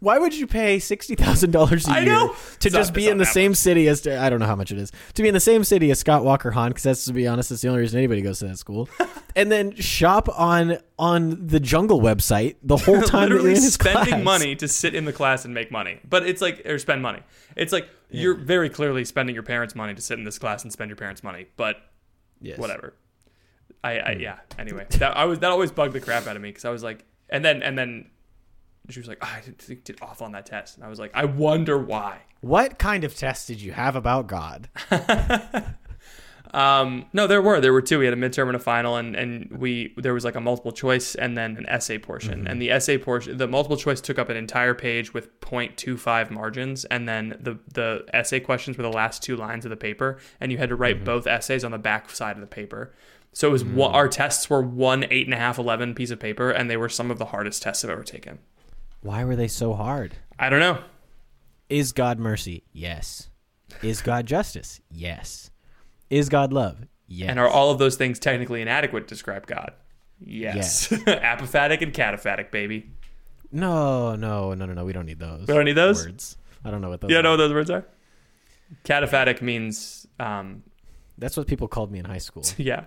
Why 0.00 0.18
would 0.18 0.34
you 0.34 0.46
pay 0.46 0.78
sixty 0.78 1.14
thousand 1.14 1.52
dollars 1.52 1.88
a 1.88 1.92
I 1.92 2.00
year 2.00 2.12
know. 2.12 2.28
to 2.28 2.34
It's 2.68 2.74
just 2.74 2.90
not- 2.90 2.94
be 2.94 3.04
it's 3.04 3.12
in 3.12 3.18
the 3.18 3.24
not 3.24 3.28
that 3.28 3.32
same 3.34 3.54
city 3.54 3.88
as 3.88 4.06
I 4.06 4.28
don't 4.28 4.40
know 4.40 4.46
how 4.46 4.54
much 4.56 4.70
it 4.70 4.78
is 4.78 4.92
to 5.14 5.22
be 5.22 5.28
in 5.28 5.34
the 5.34 5.40
same 5.40 5.64
city 5.64 5.90
as 5.90 5.98
Scott 5.98 6.24
Walker 6.24 6.50
Hahn? 6.50 6.70
Because 6.70 6.82
that's 6.82 7.04
to 7.06 7.12
be 7.12 7.26
honest, 7.26 7.48
that's 7.50 7.62
the 7.62 7.68
only 7.68 7.80
reason 7.80 7.98
anybody 7.98 8.20
goes 8.22 8.38
to 8.40 8.46
that 8.48 8.58
school. 8.58 8.88
and 9.36 9.50
then 9.50 9.74
shop 9.76 10.28
on 10.38 10.78
on 10.98 11.46
the 11.46 11.60
Jungle 11.60 12.00
website 12.00 12.56
the 12.62 12.76
whole 12.76 13.00
time 13.02 13.28
that 13.28 13.28
you're 13.30 13.38
Literally 13.38 13.56
in 13.56 13.62
his 13.62 13.74
spending 13.74 14.04
class. 14.06 14.24
money 14.24 14.54
to 14.56 14.68
sit 14.68 14.94
in 14.94 15.04
the 15.06 15.12
class 15.12 15.44
and 15.44 15.54
make 15.54 15.70
money. 15.70 16.00
But 16.08 16.26
it's 16.26 16.42
like, 16.42 16.62
or 16.66 16.78
spend 16.78 17.00
money. 17.02 17.20
It's 17.56 17.72
like, 17.72 17.88
you're 18.10 18.34
very 18.34 18.68
clearly 18.70 19.04
spending 19.04 19.34
your 19.34 19.42
parents' 19.42 19.74
money 19.74 19.94
to 19.94 20.00
sit 20.02 20.18
in 20.18 20.24
this 20.24 20.38
class 20.38 20.62
and 20.62 20.72
spend 20.72 20.90
your 20.90 20.96
parents' 20.96 21.22
money. 21.24 21.46
But 21.56 21.76
Yes. 22.40 22.58
whatever. 22.58 22.94
I, 23.82 23.94
Hmm. 23.94 24.00
I 24.06 24.12
yeah. 24.12 24.38
Anyway, 24.58 24.86
that 24.90 25.16
I 25.16 25.24
was 25.24 25.38
that 25.40 25.50
always 25.50 25.70
bugged 25.70 25.92
the 25.94 26.00
crap 26.00 26.26
out 26.26 26.36
of 26.36 26.42
me 26.42 26.50
because 26.50 26.64
I 26.64 26.70
was 26.70 26.82
like, 26.82 27.04
and 27.30 27.44
then 27.44 27.62
and 27.62 27.76
then 27.78 28.10
she 28.88 29.00
was 29.00 29.08
like, 29.08 29.18
"Ah, 29.22 29.36
I 29.36 29.40
did, 29.40 29.84
did 29.84 29.98
awful 30.02 30.26
on 30.26 30.32
that 30.32 30.46
test, 30.46 30.76
and 30.76 30.84
I 30.84 30.88
was 30.88 30.98
like, 30.98 31.10
I 31.14 31.24
wonder 31.24 31.78
why. 31.78 32.20
What 32.40 32.78
kind 32.78 33.04
of 33.04 33.14
test 33.14 33.48
did 33.48 33.60
you 33.60 33.72
have 33.72 33.96
about 33.96 34.26
God? 34.26 34.68
Um, 36.56 37.04
no, 37.12 37.26
there 37.26 37.42
were 37.42 37.60
there 37.60 37.72
were 37.72 37.82
two. 37.82 37.98
We 37.98 38.06
had 38.06 38.14
a 38.14 38.16
midterm 38.16 38.46
and 38.46 38.56
a 38.56 38.60
final, 38.60 38.96
and 38.96 39.14
and 39.14 39.50
we 39.50 39.92
there 39.98 40.14
was 40.14 40.24
like 40.24 40.36
a 40.36 40.40
multiple 40.40 40.72
choice 40.72 41.14
and 41.14 41.36
then 41.36 41.56
an 41.58 41.66
essay 41.68 41.98
portion. 41.98 42.46
And 42.46 42.62
the 42.62 42.70
essay 42.70 42.96
portion, 42.96 43.36
the 43.36 43.46
multiple 43.46 43.76
choice 43.76 44.00
took 44.00 44.18
up 44.18 44.30
an 44.30 44.38
entire 44.38 44.72
page 44.72 45.12
with 45.12 45.38
0.25 45.40 46.30
margins, 46.30 46.84
and 46.86 47.06
then 47.08 47.36
the 47.40 47.58
the 47.74 48.06
essay 48.14 48.40
questions 48.40 48.78
were 48.78 48.84
the 48.84 48.88
last 48.88 49.22
two 49.22 49.36
lines 49.36 49.66
of 49.66 49.70
the 49.70 49.76
paper, 49.76 50.18
and 50.40 50.50
you 50.50 50.58
had 50.58 50.70
to 50.70 50.76
write 50.76 51.04
both 51.04 51.26
essays 51.26 51.62
on 51.62 51.72
the 51.72 51.78
back 51.78 52.08
side 52.10 52.36
of 52.36 52.40
the 52.40 52.46
paper. 52.46 52.94
So 53.32 53.48
it 53.48 53.52
was 53.52 53.64
one, 53.64 53.92
our 53.92 54.08
tests 54.08 54.48
were 54.48 54.62
one 54.62 55.04
eight 55.10 55.26
and 55.26 55.34
a 55.34 55.38
half 55.38 55.58
eleven 55.58 55.94
piece 55.94 56.10
of 56.10 56.18
paper, 56.20 56.50
and 56.50 56.70
they 56.70 56.78
were 56.78 56.88
some 56.88 57.10
of 57.10 57.18
the 57.18 57.26
hardest 57.26 57.62
tests 57.62 57.84
I've 57.84 57.90
ever 57.90 58.02
taken. 58.04 58.38
Why 59.00 59.24
were 59.24 59.36
they 59.36 59.48
so 59.48 59.74
hard? 59.74 60.14
I 60.38 60.48
don't 60.48 60.60
know. 60.60 60.82
Is 61.68 61.92
God 61.92 62.18
mercy? 62.18 62.64
Yes. 62.72 63.28
Is 63.82 64.00
God 64.02 64.26
justice? 64.26 64.80
Yes. 64.90 65.50
Is 66.10 66.28
God 66.28 66.52
love? 66.52 66.86
Yes. 67.08 67.30
And 67.30 67.38
are 67.38 67.48
all 67.48 67.70
of 67.70 67.78
those 67.78 67.96
things 67.96 68.18
technically 68.18 68.62
inadequate 68.62 69.06
to 69.08 69.14
describe 69.14 69.46
God? 69.46 69.72
Yes. 70.20 70.88
Apophatic 70.90 71.82
and 71.82 71.92
cataphatic, 71.92 72.50
baby. 72.50 72.90
no, 73.52 74.16
no, 74.16 74.54
no, 74.54 74.66
no, 74.66 74.72
no. 74.72 74.84
We 74.84 74.92
don't 74.92 75.06
need 75.06 75.18
those. 75.18 75.46
We 75.46 75.54
don't 75.54 75.64
need 75.64 75.72
those? 75.72 76.04
words. 76.04 76.36
I 76.64 76.70
don't 76.70 76.80
know 76.80 76.88
what 76.88 77.00
those. 77.00 77.12
Are. 77.12 77.22
know 77.22 77.30
what 77.32 77.36
those 77.36 77.52
words 77.52 77.70
are? 77.70 77.86
Cataphatic 78.84 79.42
means, 79.42 80.06
um, 80.18 80.62
That's 81.18 81.36
what 81.36 81.46
people 81.46 81.68
called 81.68 81.92
me 81.92 81.98
in 82.00 82.04
high 82.04 82.18
school. 82.18 82.44
yeah. 82.56 82.84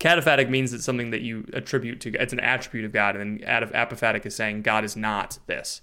Cataphatic 0.00 0.48
means 0.48 0.72
it's 0.72 0.84
something 0.84 1.10
that 1.10 1.22
you 1.22 1.44
attribute 1.52 2.00
to, 2.02 2.12
it's 2.14 2.32
an 2.32 2.40
attribute 2.40 2.84
of 2.84 2.92
God. 2.92 3.16
And 3.16 3.40
then 3.40 3.48
ap- 3.48 3.72
apophatic 3.72 4.24
is 4.26 4.34
saying 4.34 4.62
God 4.62 4.84
is 4.84 4.96
not 4.96 5.38
this. 5.46 5.82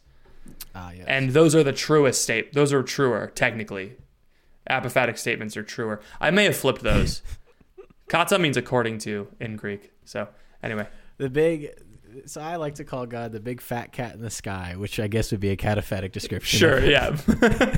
Ah, 0.74 0.92
yes. 0.92 1.06
And 1.08 1.32
those 1.32 1.56
are 1.56 1.64
the 1.64 1.74
truest 1.74 2.22
state. 2.22 2.54
Those 2.54 2.72
are 2.72 2.84
truer, 2.84 3.32
technically. 3.36 3.98
Apophatic 4.70 5.18
statements 5.18 5.58
are 5.58 5.64
truer. 5.64 6.02
I 6.22 6.32
may 6.32 6.46
have 6.46 6.56
flipped 6.56 6.82
those. 6.82 7.22
Kata 8.08 8.40
means 8.40 8.58
according 8.58 9.00
to 9.00 9.28
in 9.40 9.56
Greek. 9.58 9.92
So, 10.06 10.28
anyway. 10.64 10.88
the 11.18 11.30
big. 11.30 11.72
So 12.28 12.40
I 12.40 12.56
like 12.56 12.76
to 12.76 12.86
call 12.86 13.06
God 13.06 13.34
the 13.34 13.42
big 13.42 13.60
fat 13.60 13.92
cat 13.92 14.16
in 14.16 14.22
the 14.22 14.30
sky, 14.30 14.76
which 14.78 15.00
I 15.00 15.08
guess 15.08 15.32
would 15.32 15.42
be 15.42 15.50
a 15.50 15.58
cataphatic 15.58 16.14
description. 16.14 16.60
Sure, 16.60 16.80
yeah. 16.84 17.18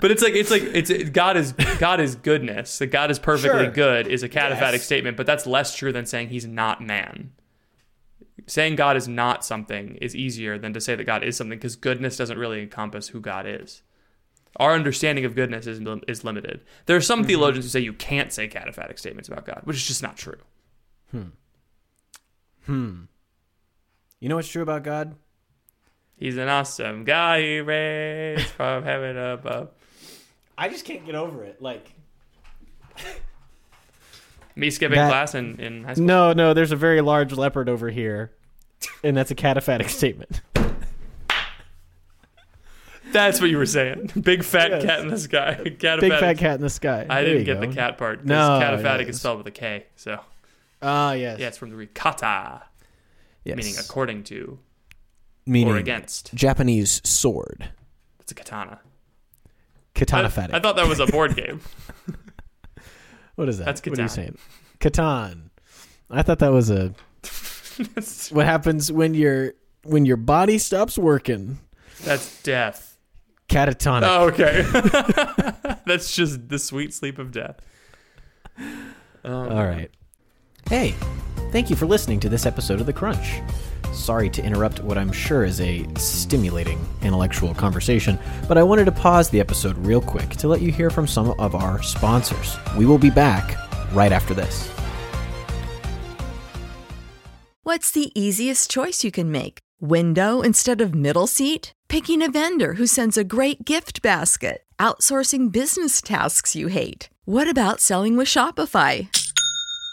But 0.00 0.10
it's 0.10 0.22
like 0.22 0.34
it's 0.34 0.50
like 0.50 0.62
it's 0.62 0.90
it, 0.90 1.12
God 1.12 1.36
is 1.36 1.52
God 1.78 2.00
is 2.00 2.14
goodness. 2.14 2.78
That 2.78 2.86
God 2.88 3.10
is 3.10 3.18
perfectly 3.18 3.64
Sure. 3.64 3.70
good 3.70 4.06
is 4.06 4.22
a 4.22 4.28
cataphatic 4.28 4.72
Yes. 4.72 4.84
statement, 4.84 5.16
but 5.16 5.26
that's 5.26 5.46
less 5.46 5.76
true 5.76 5.92
than 5.92 6.06
saying 6.06 6.28
he's 6.28 6.46
not 6.46 6.80
man. 6.82 7.32
Saying 8.46 8.76
God 8.76 8.96
is 8.96 9.06
not 9.06 9.44
something 9.44 9.96
is 9.96 10.16
easier 10.16 10.58
than 10.58 10.72
to 10.72 10.80
say 10.80 10.94
that 10.94 11.04
God 11.04 11.22
is 11.22 11.36
something 11.36 11.58
because 11.58 11.76
goodness 11.76 12.16
doesn't 12.16 12.38
really 12.38 12.62
encompass 12.62 13.08
who 13.08 13.20
God 13.20 13.46
is. 13.46 13.82
Our 14.56 14.72
understanding 14.72 15.24
of 15.24 15.34
goodness 15.34 15.66
is 15.66 15.80
is 16.08 16.24
limited. 16.24 16.62
There 16.86 16.96
are 16.96 16.98
Mm-hmm. 17.00 17.04
some 17.04 17.24
theologians 17.24 17.66
who 17.66 17.68
say 17.70 17.80
you 17.80 17.92
can't 17.92 18.32
say 18.32 18.48
cataphatic 18.48 18.98
statements 18.98 19.28
about 19.28 19.44
God, 19.44 19.60
which 19.64 19.76
is 19.76 19.86
just 19.86 20.02
not 20.02 20.16
true. 20.16 20.38
Hmm. 21.10 21.22
Hmm. 22.66 23.00
You 24.18 24.28
know 24.28 24.36
what's 24.36 24.48
true 24.48 24.62
about 24.62 24.82
God? 24.82 25.14
He's 26.16 26.36
an 26.36 26.48
awesome 26.48 27.04
guy. 27.04 27.40
He 27.40 27.60
raised 27.60 28.46
from 28.48 28.82
heaven 28.84 29.16
above. 29.16 29.70
I 30.60 30.68
just 30.68 30.84
can't 30.84 31.04
get 31.06 31.14
over 31.14 31.42
it. 31.42 31.60
Like, 31.62 31.90
Me 34.56 34.70
skipping 34.70 34.96
That- 34.98 35.08
class 35.08 35.34
in, 35.34 35.58
in 35.58 35.84
high 35.84 35.94
school. 35.94 36.04
no, 36.06 36.32
no, 36.32 36.52
there's 36.54 36.72
a 36.72 36.76
very 36.76 37.00
large 37.00 37.32
leopard 37.32 37.68
over 37.68 37.88
here, 37.88 38.32
and 39.02 39.16
that's 39.16 39.30
a 39.30 39.34
cataphatic 39.34 39.88
statement. 39.98 40.42
That's 43.12 43.40
what 43.40 43.50
you 43.50 43.56
were 43.56 43.66
saying. 43.66 44.12
Big 44.20 44.44
fat 44.44 44.70
Yes. 44.70 44.84
cat 44.84 45.00
in 45.00 45.08
the 45.08 45.18
sky. 45.18 45.56
Cataphatic. 45.64 46.00
Big 46.00 46.12
fat 46.12 46.38
cat 46.38 46.54
in 46.56 46.60
the 46.60 46.70
sky. 46.70 47.06
I 47.08 47.22
There 47.22 47.32
didn't 47.34 47.38
you 47.40 47.44
get 47.54 47.60
the 47.60 47.74
cat 47.74 47.98
part. 47.98 48.18
'cause 48.20 48.26
No, 48.28 48.60
cataphatic 48.62 49.00
yes. 49.06 49.08
is 49.14 49.20
spelled 49.20 49.38
with 49.38 49.46
a 49.48 49.50
K. 49.50 49.86
So 49.96 50.20
Ah, 50.82 51.12
yes. 51.14 51.40
yeah, 51.40 51.48
it's 51.48 51.58
from 51.58 51.70
the 51.70 51.76
Greek 51.76 51.92
kata, 51.94 52.62
yes. 53.44 53.56
meaning 53.56 53.74
according 53.80 54.24
to 54.24 54.58
Meaning 55.46 55.74
or 55.74 55.78
against. 55.78 56.32
Japanese 56.34 57.00
sword. 57.08 57.70
It's 58.20 58.30
a 58.30 58.34
katana. 58.36 58.80
Katana 60.00 60.28
I, 60.28 60.30
phatic. 60.30 60.54
I 60.54 60.60
thought 60.60 60.76
that 60.76 60.88
was 60.88 60.98
a 60.98 61.06
board 61.06 61.36
game. 61.36 61.60
what 63.36 63.48
is 63.50 63.58
that? 63.58 63.66
That's 63.66 63.84
What 63.84 63.98
are 63.98 64.02
you 64.02 64.08
saying? 64.08 64.38
Catan. 64.80 65.50
I 66.08 66.22
thought 66.22 66.38
that 66.38 66.52
was 66.52 66.70
a. 66.70 66.94
that's, 67.94 68.32
What 68.32 68.46
happens 68.46 68.90
when 68.90 69.12
your 69.12 69.52
when 69.84 70.06
your 70.06 70.16
body 70.16 70.58
stops 70.58 70.96
working? 70.96 71.58
that's 72.02 72.42
death. 72.42 72.98
Catatonic. 73.50 74.04
Oh, 74.04 74.28
okay. 74.28 75.76
that's 75.86 76.14
just 76.14 76.48
the 76.48 76.58
sweet 76.58 76.94
sleep 76.94 77.18
of 77.18 77.30
death. 77.30 77.60
Um, 78.56 79.34
All 79.52 79.66
right. 79.66 79.90
Hey, 80.68 80.94
thank 81.50 81.68
you 81.68 81.76
for 81.76 81.84
listening 81.86 82.20
to 82.20 82.28
this 82.28 82.46
episode 82.46 82.80
of 82.80 82.86
The 82.86 82.92
Crunch. 82.92 83.42
Sorry 83.92 84.30
to 84.30 84.42
interrupt 84.42 84.82
what 84.82 84.98
I'm 84.98 85.12
sure 85.12 85.44
is 85.44 85.60
a 85.60 85.86
stimulating 85.96 86.84
intellectual 87.02 87.54
conversation, 87.54 88.18
but 88.48 88.58
I 88.58 88.62
wanted 88.62 88.86
to 88.86 88.92
pause 88.92 89.30
the 89.30 89.40
episode 89.40 89.76
real 89.78 90.00
quick 90.00 90.30
to 90.36 90.48
let 90.48 90.62
you 90.62 90.72
hear 90.72 90.90
from 90.90 91.06
some 91.06 91.30
of 91.38 91.54
our 91.54 91.82
sponsors. 91.82 92.56
We 92.76 92.86
will 92.86 92.98
be 92.98 93.10
back 93.10 93.56
right 93.92 94.12
after 94.12 94.34
this. 94.34 94.70
What's 97.62 97.90
the 97.90 98.10
easiest 98.20 98.70
choice 98.70 99.04
you 99.04 99.10
can 99.10 99.30
make? 99.30 99.58
Window 99.80 100.40
instead 100.40 100.80
of 100.80 100.94
middle 100.94 101.26
seat? 101.26 101.72
Picking 101.88 102.22
a 102.22 102.30
vendor 102.30 102.74
who 102.74 102.86
sends 102.86 103.16
a 103.16 103.24
great 103.24 103.64
gift 103.64 104.02
basket? 104.02 104.64
Outsourcing 104.78 105.52
business 105.52 106.00
tasks 106.00 106.56
you 106.56 106.68
hate? 106.68 107.10
What 107.26 107.48
about 107.48 107.80
selling 107.80 108.16
with 108.16 108.26
Shopify? 108.28 109.08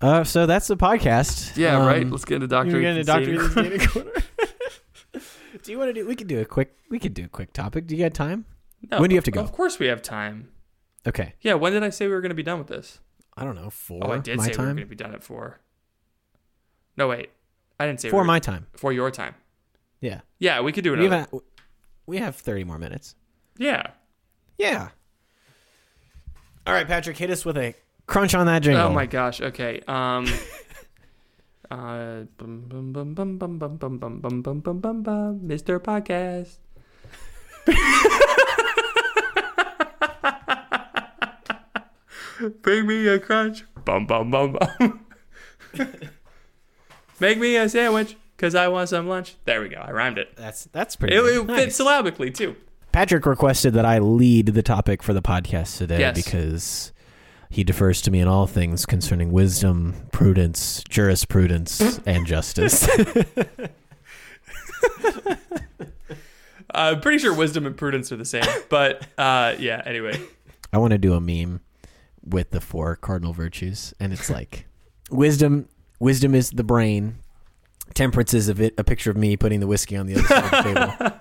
Uh, 0.00 0.24
so 0.24 0.46
that's 0.46 0.66
the 0.66 0.76
podcast. 0.76 1.56
Yeah, 1.56 1.78
Um, 1.78 1.86
right. 1.86 2.08
Let's 2.08 2.24
get 2.24 2.36
into 2.36 2.46
Doctor. 2.48 2.72
You're 2.72 2.80
getting 2.82 3.08
Ethan's 3.08 3.54
Dr. 3.54 3.88
corner. 3.88 4.10
do 5.62 5.72
you 5.72 5.78
want 5.78 5.88
to 5.88 5.94
do? 5.94 6.06
We 6.06 6.14
could 6.16 6.26
do 6.26 6.40
a 6.40 6.44
quick. 6.44 6.76
We 6.90 6.98
could 6.98 7.14
do 7.14 7.24
a 7.24 7.28
quick 7.28 7.52
topic. 7.52 7.86
Do 7.86 7.96
you 7.96 8.02
got 8.04 8.12
time? 8.14 8.44
No, 8.90 9.00
When 9.00 9.08
do 9.08 9.14
you 9.14 9.18
have 9.18 9.24
to 9.24 9.30
go? 9.30 9.40
Of 9.40 9.52
course 9.52 9.78
we 9.78 9.86
have 9.86 10.02
time. 10.02 10.50
Okay. 11.06 11.34
Yeah, 11.40 11.54
when 11.54 11.72
did 11.72 11.82
I 11.82 11.88
say 11.90 12.06
we 12.06 12.12
were 12.12 12.20
going 12.20 12.30
to 12.30 12.34
be 12.36 12.42
done 12.42 12.58
with 12.58 12.68
this? 12.68 13.00
I 13.36 13.44
don't 13.44 13.54
know. 13.54 13.70
Four. 13.70 14.00
oh, 14.06 14.12
I 14.12 14.18
did 14.18 14.36
my 14.36 14.44
say 14.44 14.52
we 14.52 14.58
were 14.58 14.64
going 14.64 14.76
to 14.78 14.86
be 14.86 14.94
done 14.96 15.14
at 15.14 15.22
four. 15.24 15.60
No, 16.96 17.08
wait. 17.08 17.30
I 17.80 17.86
didn't 17.86 18.00
say 18.00 18.08
For 18.10 18.16
we 18.16 18.20
were, 18.20 18.24
my 18.24 18.38
time. 18.38 18.66
for 18.76 18.92
your 18.92 19.10
time. 19.10 19.34
Yeah. 20.00 20.20
Yeah, 20.38 20.60
we 20.60 20.72
could 20.72 20.84
do 20.84 20.92
We 20.92 21.06
another. 21.06 21.26
have. 21.30 21.40
We 22.06 22.18
have 22.18 22.36
thirty 22.36 22.64
more 22.64 22.78
minutes. 22.78 23.14
yeah. 23.58 23.88
Yeah. 24.58 24.88
All 26.66 26.72
right, 26.74 26.86
Patrick, 26.86 27.16
hit 27.18 27.30
us 27.30 27.44
with 27.44 27.56
a 27.58 27.74
crunch 28.06 28.34
on 28.34 28.46
that 28.46 28.62
jingle. 28.62 28.86
Oh 28.86 28.92
my 28.92 29.06
gosh. 29.06 29.40
Okay. 29.40 29.80
Um. 29.86 30.26
uh. 31.70 32.22
Bum, 32.38 32.64
bum, 32.68 32.92
bum, 32.92 33.14
bum, 33.14 33.38
bum, 33.38 33.58
bum, 33.58 33.78
bum, 33.78 33.98
bum, 33.98 34.20
bum, 34.20 34.42
bum, 34.42 34.60
bum, 34.60 34.80
bum, 34.80 35.02
bum, 35.02 35.40
Mr. 35.40 35.78
Podcast. 35.78 36.58
Bring 42.62 42.86
me 42.86 43.06
a 43.08 43.18
crunch. 43.18 43.64
Bum 43.84 44.06
bum 44.06 44.30
bum 44.30 44.52
bum. 44.58 45.06
Make 47.20 47.38
me 47.38 47.56
a 47.56 47.66
sandwich, 47.68 48.16
cause 48.36 48.54
I 48.54 48.68
want 48.68 48.90
some 48.90 49.08
lunch. 49.08 49.36
There 49.46 49.62
we 49.62 49.70
go. 49.70 49.78
I 49.78 49.90
rhymed 49.90 50.18
it. 50.18 50.36
That's 50.36 50.64
that's 50.66 50.96
pretty. 50.96 51.16
It, 51.16 51.20
good. 51.22 51.34
it 51.34 51.46
fits 51.46 51.66
Nice. 51.66 51.76
syllabically 51.76 52.30
too. 52.30 52.56
Patrick 52.92 53.24
requested 53.26 53.72
that 53.74 53.84
I 53.86 53.98
lead 53.98 54.46
the 54.48 54.62
topic 54.62 55.02
for 55.02 55.12
the 55.14 55.22
podcast 55.22 55.78
today 55.78 55.98
Yes. 56.00 56.14
because 56.16 56.92
he 57.50 57.64
defers 57.64 58.02
to 58.02 58.10
me 58.10 58.20
in 58.20 58.28
all 58.28 58.46
things 58.46 58.86
concerning 58.86 59.32
wisdom, 59.32 59.94
prudence, 60.12 60.82
jurisprudence, 60.88 62.00
and 62.06 62.26
justice. 62.26 62.88
I'm 66.70 67.00
pretty 67.00 67.18
sure 67.18 67.32
wisdom 67.34 67.64
and 67.66 67.76
prudence 67.76 68.12
are 68.12 68.16
the 68.16 68.24
same, 68.24 68.44
but 68.68 69.06
uh, 69.16 69.54
yeah. 69.58 69.82
Anyway, 69.86 70.20
I 70.72 70.78
want 70.78 70.90
to 70.92 70.98
do 70.98 71.14
a 71.14 71.20
meme 71.20 71.60
with 72.24 72.50
the 72.50 72.60
four 72.60 72.96
cardinal 72.96 73.32
virtues, 73.32 73.94
and 73.98 74.12
it's 74.12 74.28
like 74.28 74.66
wisdom. 75.10 75.68
Wisdom 75.98 76.34
is 76.34 76.50
the 76.50 76.64
brain. 76.64 77.16
Temperance 77.94 78.34
is 78.34 78.48
a, 78.50 78.54
vi- 78.54 78.72
a 78.76 78.84
picture 78.84 79.10
of 79.10 79.16
me 79.16 79.36
putting 79.36 79.60
the 79.60 79.66
whiskey 79.66 79.96
on 79.96 80.06
the 80.06 80.16
other 80.16 80.24
side 80.24 80.44
of 80.44 80.50
the 80.50 80.62
table. 80.74 81.20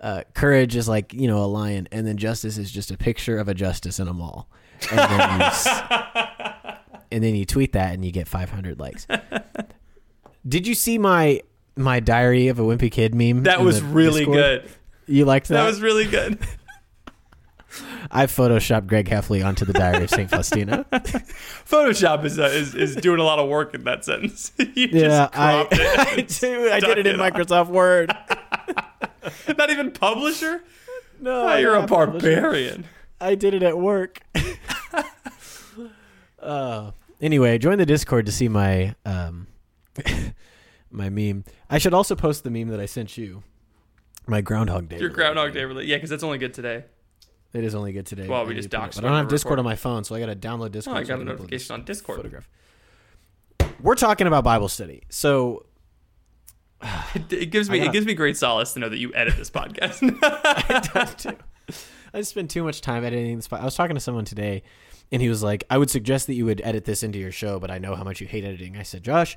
Uh, 0.00 0.22
courage 0.32 0.76
is 0.76 0.86
like 0.86 1.12
you 1.12 1.26
know 1.26 1.42
a 1.42 1.46
lion, 1.46 1.88
and 1.90 2.06
then 2.06 2.16
justice 2.16 2.56
is 2.56 2.70
just 2.70 2.92
a 2.92 2.96
picture 2.96 3.36
of 3.38 3.48
a 3.48 3.54
justice 3.54 3.98
in 3.98 4.06
a 4.06 4.12
mall. 4.14 4.48
And 4.90 4.98
then 4.98 5.40
you, 5.40 6.72
and 7.12 7.24
then 7.24 7.34
you 7.34 7.44
tweet 7.44 7.72
that, 7.72 7.94
and 7.94 8.04
you 8.04 8.12
get 8.12 8.28
500 8.28 8.78
likes. 8.78 9.06
Did 10.46 10.66
you 10.66 10.74
see 10.74 10.98
my 10.98 11.40
my 11.76 12.00
diary 12.00 12.48
of 12.48 12.58
a 12.58 12.62
wimpy 12.62 12.90
kid 12.90 13.14
meme? 13.14 13.42
that 13.44 13.60
was 13.60 13.80
really 13.82 14.20
Discord? 14.20 14.36
good. 14.36 14.70
You 15.06 15.24
liked 15.24 15.48
that? 15.48 15.54
That 15.62 15.66
was 15.66 15.80
really 15.80 16.06
good. 16.06 16.38
I 18.10 18.24
photoshopped 18.26 18.86
Greg 18.86 19.08
Heffley 19.08 19.44
onto 19.44 19.64
the 19.66 19.74
diary 19.74 20.04
of 20.04 20.10
Saint 20.10 20.30
Faustina. 20.30 20.84
Photoshop 20.92 22.24
is, 22.24 22.38
uh, 22.38 22.44
is 22.44 22.74
is 22.74 22.96
doing 22.96 23.20
a 23.20 23.22
lot 23.22 23.38
of 23.38 23.48
work 23.48 23.74
in 23.74 23.84
that 23.84 24.04
sentence. 24.06 24.52
you 24.58 24.88
Yeah, 24.90 25.28
just 25.28 25.38
I, 25.38 25.52
cropped 25.52 25.72
it. 25.74 25.80
I, 25.98 26.20
do, 26.22 26.70
I 26.72 26.80
did 26.80 26.98
it 26.98 27.06
in 27.06 27.14
it 27.16 27.20
on. 27.20 27.30
Microsoft 27.30 27.68
Word. 27.68 28.10
Not 29.58 29.68
even 29.70 29.90
publisher? 29.90 30.62
No, 31.20 31.48
Oh, 31.48 31.56
you're 31.56 31.74
a 31.74 31.86
barbarian. 31.86 32.84
publisher. 32.84 32.94
Barbarian. 33.18 33.32
I 33.32 33.34
did 33.34 33.54
it 33.54 33.62
at 33.62 33.78
work. 33.78 34.20
uh, 36.40 36.90
anyway, 37.20 37.58
join 37.58 37.78
the 37.78 37.86
Discord 37.86 38.26
to 38.26 38.32
see 38.32 38.48
my 38.48 38.94
um, 39.04 39.46
my 40.90 41.08
meme. 41.08 41.44
I 41.70 41.78
should 41.78 41.94
also 41.94 42.14
post 42.14 42.44
the 42.44 42.50
meme 42.50 42.68
that 42.68 42.80
I 42.80 42.86
sent 42.86 43.16
you. 43.16 43.42
My 44.26 44.40
Groundhog 44.42 44.88
Day. 44.88 44.96
Your 44.98 45.08
related 45.08 45.14
Groundhog 45.16 45.52
Day 45.54 45.60
meme. 45.60 45.68
related. 45.68 45.88
Yeah, 45.88 45.96
because 45.96 46.10
that's 46.10 46.22
only 46.22 46.38
good 46.38 46.52
today. 46.54 46.84
It 47.54 47.64
is 47.64 47.74
only 47.74 47.92
good 47.92 48.04
today. 48.04 48.28
Well, 48.28 48.44
we 48.44 48.54
just 48.54 48.70
to 48.70 48.76
put 48.78 48.84
it- 48.84 48.90
doxed 48.90 48.94
But 48.96 49.04
I 49.04 49.08
don't 49.08 49.16
have 49.16 49.24
whatever 49.24 49.30
Discord 49.30 49.58
on 49.58 49.64
my 49.64 49.76
phone, 49.76 50.04
so 50.04 50.14
I 50.14 50.20
got 50.20 50.26
to 50.26 50.36
download 50.36 50.66
Oh, 50.66 50.68
Discord. 50.68 50.96
I 50.98 51.02
so 51.02 51.08
got 51.08 51.14
a 51.14 51.18
can 51.18 51.26
notification 51.28 51.74
on 51.74 51.84
Discord. 51.84 52.16
Photograph. 52.18 52.46
We're 53.80 53.94
talking 53.94 54.26
about 54.26 54.44
Bible 54.44 54.68
study, 54.68 55.04
so 55.08 55.64
It, 57.14 57.32
it 57.32 57.46
gives 57.46 57.70
me 57.70 57.78
gotta- 57.78 57.88
it 57.90 57.92
gives 57.94 58.04
me 58.06 58.12
great 58.12 58.36
solace 58.36 58.74
to 58.74 58.80
know 58.80 58.90
that 58.90 58.98
you 58.98 59.14
edit 59.14 59.36
this 59.38 59.50
podcast. 59.50 60.02
I 60.22 61.36
spend 62.26 62.50
too 62.50 62.64
much 62.64 62.80
time 62.80 63.04
editing 63.04 63.36
this. 63.36 63.48
I 63.52 63.64
was 63.64 63.74
talking 63.74 63.94
to 63.94 64.00
someone 64.00 64.24
today, 64.24 64.62
and 65.12 65.20
he 65.22 65.28
was 65.28 65.42
like, 65.42 65.64
"I 65.70 65.78
would 65.78 65.90
suggest 65.90 66.26
that 66.26 66.34
you 66.34 66.44
would 66.46 66.60
edit 66.64 66.84
this 66.84 67.02
into 67.02 67.18
your 67.18 67.32
show, 67.32 67.58
but 67.60 67.70
I 67.70 67.78
know 67.78 67.94
how 67.94 68.04
much 68.04 68.20
you 68.20 68.26
hate 68.26 68.44
editing." 68.44 68.76
I 68.76 68.82
said, 68.82 69.02
"Josh, 69.02 69.36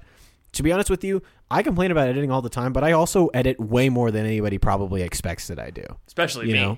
to 0.53 0.63
be 0.63 0.71
honest 0.71 0.89
with 0.89 1.03
you, 1.03 1.21
I 1.49 1.63
complain 1.63 1.91
about 1.91 2.07
editing 2.07 2.31
all 2.31 2.41
the 2.41 2.49
time, 2.49 2.73
but 2.73 2.83
I 2.83 2.91
also 2.91 3.27
edit 3.27 3.59
way 3.59 3.89
more 3.89 4.11
than 4.11 4.25
anybody 4.25 4.57
probably 4.57 5.01
expects 5.01 5.47
that 5.47 5.59
I 5.59 5.69
do. 5.69 5.83
Especially 6.07 6.47
You 6.47 6.53
me. 6.53 6.59
know? 6.59 6.77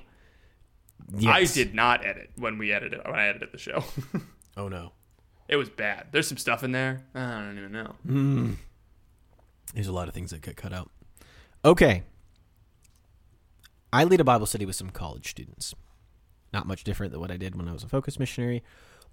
I 1.30 1.44
did 1.46 1.74
not 1.76 2.06
edit 2.06 2.30
when 2.38 2.58
we 2.58 2.72
edited 2.72 3.02
when 3.06 3.16
I 3.16 3.28
edited 3.28 3.52
the 3.52 3.58
show. 3.58 3.84
Oh 4.56 4.68
no, 4.68 4.92
it 5.48 5.56
was 5.56 5.68
bad. 5.68 6.10
There's 6.12 6.28
some 6.28 6.38
stuff 6.38 6.64
in 6.64 6.72
there. 6.74 7.02
I 7.16 7.42
don't 7.42 7.58
even 7.58 7.72
know. 7.72 7.96
Mm. 8.08 8.56
there's 9.74 9.88
a 9.88 9.92
lot 9.92 10.08
of 10.08 10.14
things 10.14 10.30
that 10.30 10.42
get 10.44 10.56
cut 10.56 10.72
out. 10.72 10.92
Okay, 11.66 12.04
I 13.92 14.04
lead 14.04 14.20
a 14.20 14.24
Bible 14.24 14.46
study 14.46 14.66
with 14.68 14.76
some 14.76 14.92
college 14.92 15.28
students. 15.30 15.74
Not 16.54 16.68
much 16.68 16.84
different 16.84 17.12
than 17.12 17.20
what 17.20 17.32
I 17.32 17.38
did 17.38 17.56
when 17.56 17.68
I 17.68 17.74
was 17.74 17.84
a 17.84 17.90
focus 17.90 18.20
missionary. 18.20 18.64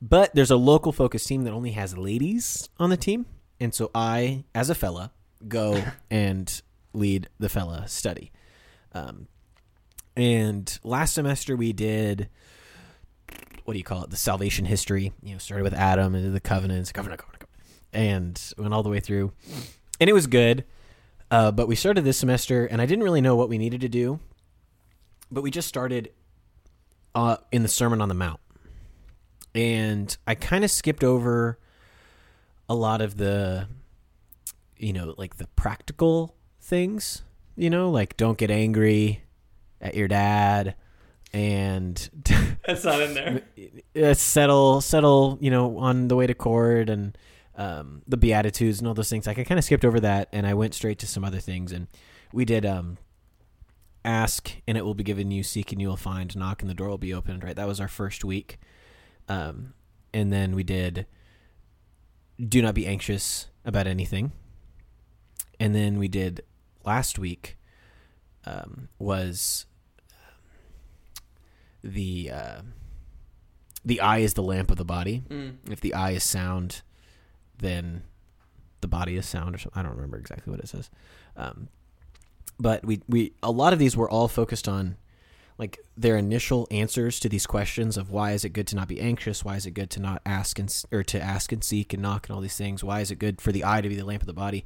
But 0.03 0.35
there's 0.35 0.51
a 0.51 0.57
local 0.57 0.93
focus 0.93 1.25
team 1.25 1.45
that 1.45 1.53
only 1.53 1.73
has 1.73 1.97
ladies 1.97 2.69
on 2.79 2.91
the 2.91 2.97
team. 2.97 3.27
And 3.59 3.75
so 3.75 3.91
I, 3.95 4.45
as 4.55 4.71
a 4.71 4.75
fella, 4.75 5.13
go 5.47 5.83
and 6.11 6.63
lead 6.93 7.29
the 7.39 7.49
fella 7.49 7.89
study. 7.89 8.31
Um, 8.93 9.29
and 10.17 10.79
last 10.83 11.15
semester 11.15 11.57
we 11.57 11.73
did, 11.73 12.29
what 13.65 13.75
do 13.75 13.79
you 13.79 13.85
call 13.85 14.05
it? 14.05 14.11
The 14.11 14.17
salvation 14.17 14.65
history. 14.65 15.13
You 15.23 15.33
know, 15.33 15.39
started 15.39 15.65
with 15.65 15.75
Adam 15.75 16.15
and 16.15 16.35
the 16.35 16.41
covenants, 16.41 16.93
covenant, 16.93 17.21
covenant, 17.21 17.41
covenant, 17.41 17.61
and 17.93 18.55
went 18.59 18.75
all 18.75 18.83
the 18.83 18.91
way 18.91 19.01
through. 19.01 19.33
And 20.01 20.11
it 20.11 20.13
was 20.13 20.27
good. 20.27 20.65
Uh, 21.31 21.53
but 21.53 21.69
we 21.69 21.77
started 21.77 22.05
this 22.05 22.19
semester, 22.19 22.67
and 22.67 22.83
I 22.83 22.87
didn't 22.87 23.05
really 23.05 23.21
know 23.21 23.37
what 23.37 23.49
we 23.49 23.57
needed 23.57 23.83
to 23.83 23.89
do. 23.89 24.19
But 25.31 25.43
we 25.43 25.53
just 25.53 25.69
started 25.69 26.11
uh, 27.15 27.37
in 27.53 27.63
the 27.63 27.69
Sermon 27.69 28.01
on 28.01 28.09
the 28.09 28.15
Mount. 28.15 28.41
And 29.55 30.17
I 30.27 30.35
kind 30.35 30.65
of 30.65 30.71
skipped 30.71 31.03
over 31.03 31.59
a 32.69 32.75
lot 32.75 33.01
of 33.01 33.17
the, 33.17 33.69
you 34.77 34.93
know, 34.93 35.15
like 35.19 35.37
the 35.37 35.49
practical 35.57 36.37
things, 36.61 37.23
you 37.57 37.69
know, 37.69 37.91
like 37.91 38.17
don't 38.17 38.39
get 38.39 38.51
angry 38.51 39.23
at 39.81 39.95
your 39.95 40.09
dad 40.09 40.77
and 41.33 42.11
That's 42.67 42.85
not 42.85 43.01
in 43.01 43.15
there. 43.15 43.43
uh, 44.01 44.15
settle, 44.15 44.81
settle, 44.81 45.39
you 45.41 45.51
know, 45.51 45.79
on 45.79 46.09
the 46.09 46.17
way 46.17 46.27
to 46.27 46.35
court 46.35 46.89
and 46.89 47.17
um, 47.57 48.03
the 48.07 48.17
Beatitudes 48.17 48.79
and 48.79 48.89
all 48.89 48.95
those 48.95 49.11
things. 49.11 49.27
Like 49.27 49.39
I 49.39 49.45
kind 49.45 49.59
of 49.59 49.65
skipped 49.65 49.85
over 49.85 50.01
that 50.01 50.29
and 50.33 50.47
I 50.47 50.55
went 50.55 50.75
straight 50.75 50.99
to 51.01 51.07
some 51.07 51.25
other 51.25 51.41
things. 51.41 51.73
And 51.73 51.89
we 52.33 52.45
did 52.45 52.65
um, 52.65 52.99
ask 54.05 54.53
and 54.67 54.77
it 54.79 54.85
will 54.85 54.95
be 54.95 55.05
given 55.05 55.31
you, 55.31 55.43
seek 55.43 55.73
and 55.73 55.81
you 55.81 55.89
will 55.89 55.97
find, 55.97 56.35
knock 56.37 56.63
and 56.63 56.71
the 56.71 56.75
door 56.75 56.89
will 56.89 56.99
be 56.99 57.15
opened, 57.15 57.45
right? 57.45 57.57
That 57.57 57.69
was 57.69 57.81
our 57.81 57.89
first 57.89 58.25
week. 58.25 58.59
Um, 59.29 59.75
and 60.13 60.33
then 60.33 60.55
we 60.55 60.63
did 60.63 61.07
do 62.49 62.63
not 62.63 62.75
be 62.75 62.87
anxious 62.87 63.49
about 63.65 63.87
anything. 63.87 64.33
And 65.59 65.75
then 65.75 65.99
we 65.99 66.09
did 66.09 66.43
last 66.85 67.19
week 67.19 67.59
um, 68.45 68.89
was 68.99 69.67
the 71.83 72.31
uh, 72.33 72.63
the 73.85 74.01
eye 74.01 74.19
is 74.19 74.35
the 74.35 74.43
lamp 74.43 74.71
of 74.71 74.77
the 74.79 74.85
body. 74.85 75.23
Mm. 75.29 75.57
If 75.71 75.81
the 75.81 75.95
eye 75.95 76.13
is 76.13 76.25
sound, 76.25 76.83
then 77.59 78.03
the 78.81 78.89
body 78.89 79.17
is 79.17 79.27
sound. 79.27 79.55
Or 79.55 79.59
something. 79.59 79.79
I 79.79 79.83
don't 79.83 79.95
remember 79.95 80.19
exactly 80.19 80.51
what 80.51 80.61
it 80.61 80.69
says. 80.69 80.91
Um, 81.37 81.69
but 82.61 82.85
we 82.85 83.01
we 83.09 83.33
a 83.43 83.51
lot 83.51 83.73
of 83.73 83.79
these 83.79 83.97
were 83.97 84.09
all 84.09 84.29
focused 84.29 84.69
on 84.69 84.97
like 85.59 85.79
their 85.97 86.17
initial 86.17 86.67
answers 86.71 87.21
to 87.21 87.29
these 87.29 87.47
questions 87.47 87.97
of 87.97 88.11
why 88.11 88.33
is 88.33 88.45
it 88.47 88.51
good 88.55 88.67
to 88.67 88.77
not 88.77 88.89
be 88.89 88.99
anxious? 88.99 89.45
Why 89.45 89.57
is 89.57 89.67
it 89.67 89.73
good 89.73 89.91
to 89.91 90.01
not 90.01 90.23
ask 90.25 90.59
and 90.59 90.75
or 90.91 91.03
to 91.05 91.21
ask 91.21 91.53
and 91.53 91.63
seek 91.63 91.93
and 91.93 92.03
knock 92.03 92.29
and 92.29 92.35
all 92.35 92.41
these 92.41 92.57
things? 92.57 92.83
Why 92.83 93.01
is 93.01 93.11
it 93.11 93.19
good 93.19 93.41
for 93.41 93.53
the 93.53 93.65
eye 93.65 93.81
to 93.81 93.89
be 93.89 93.95
the 93.95 94.05
lamp 94.05 94.23
of 94.23 94.27
the 94.27 94.33
body? 94.33 94.65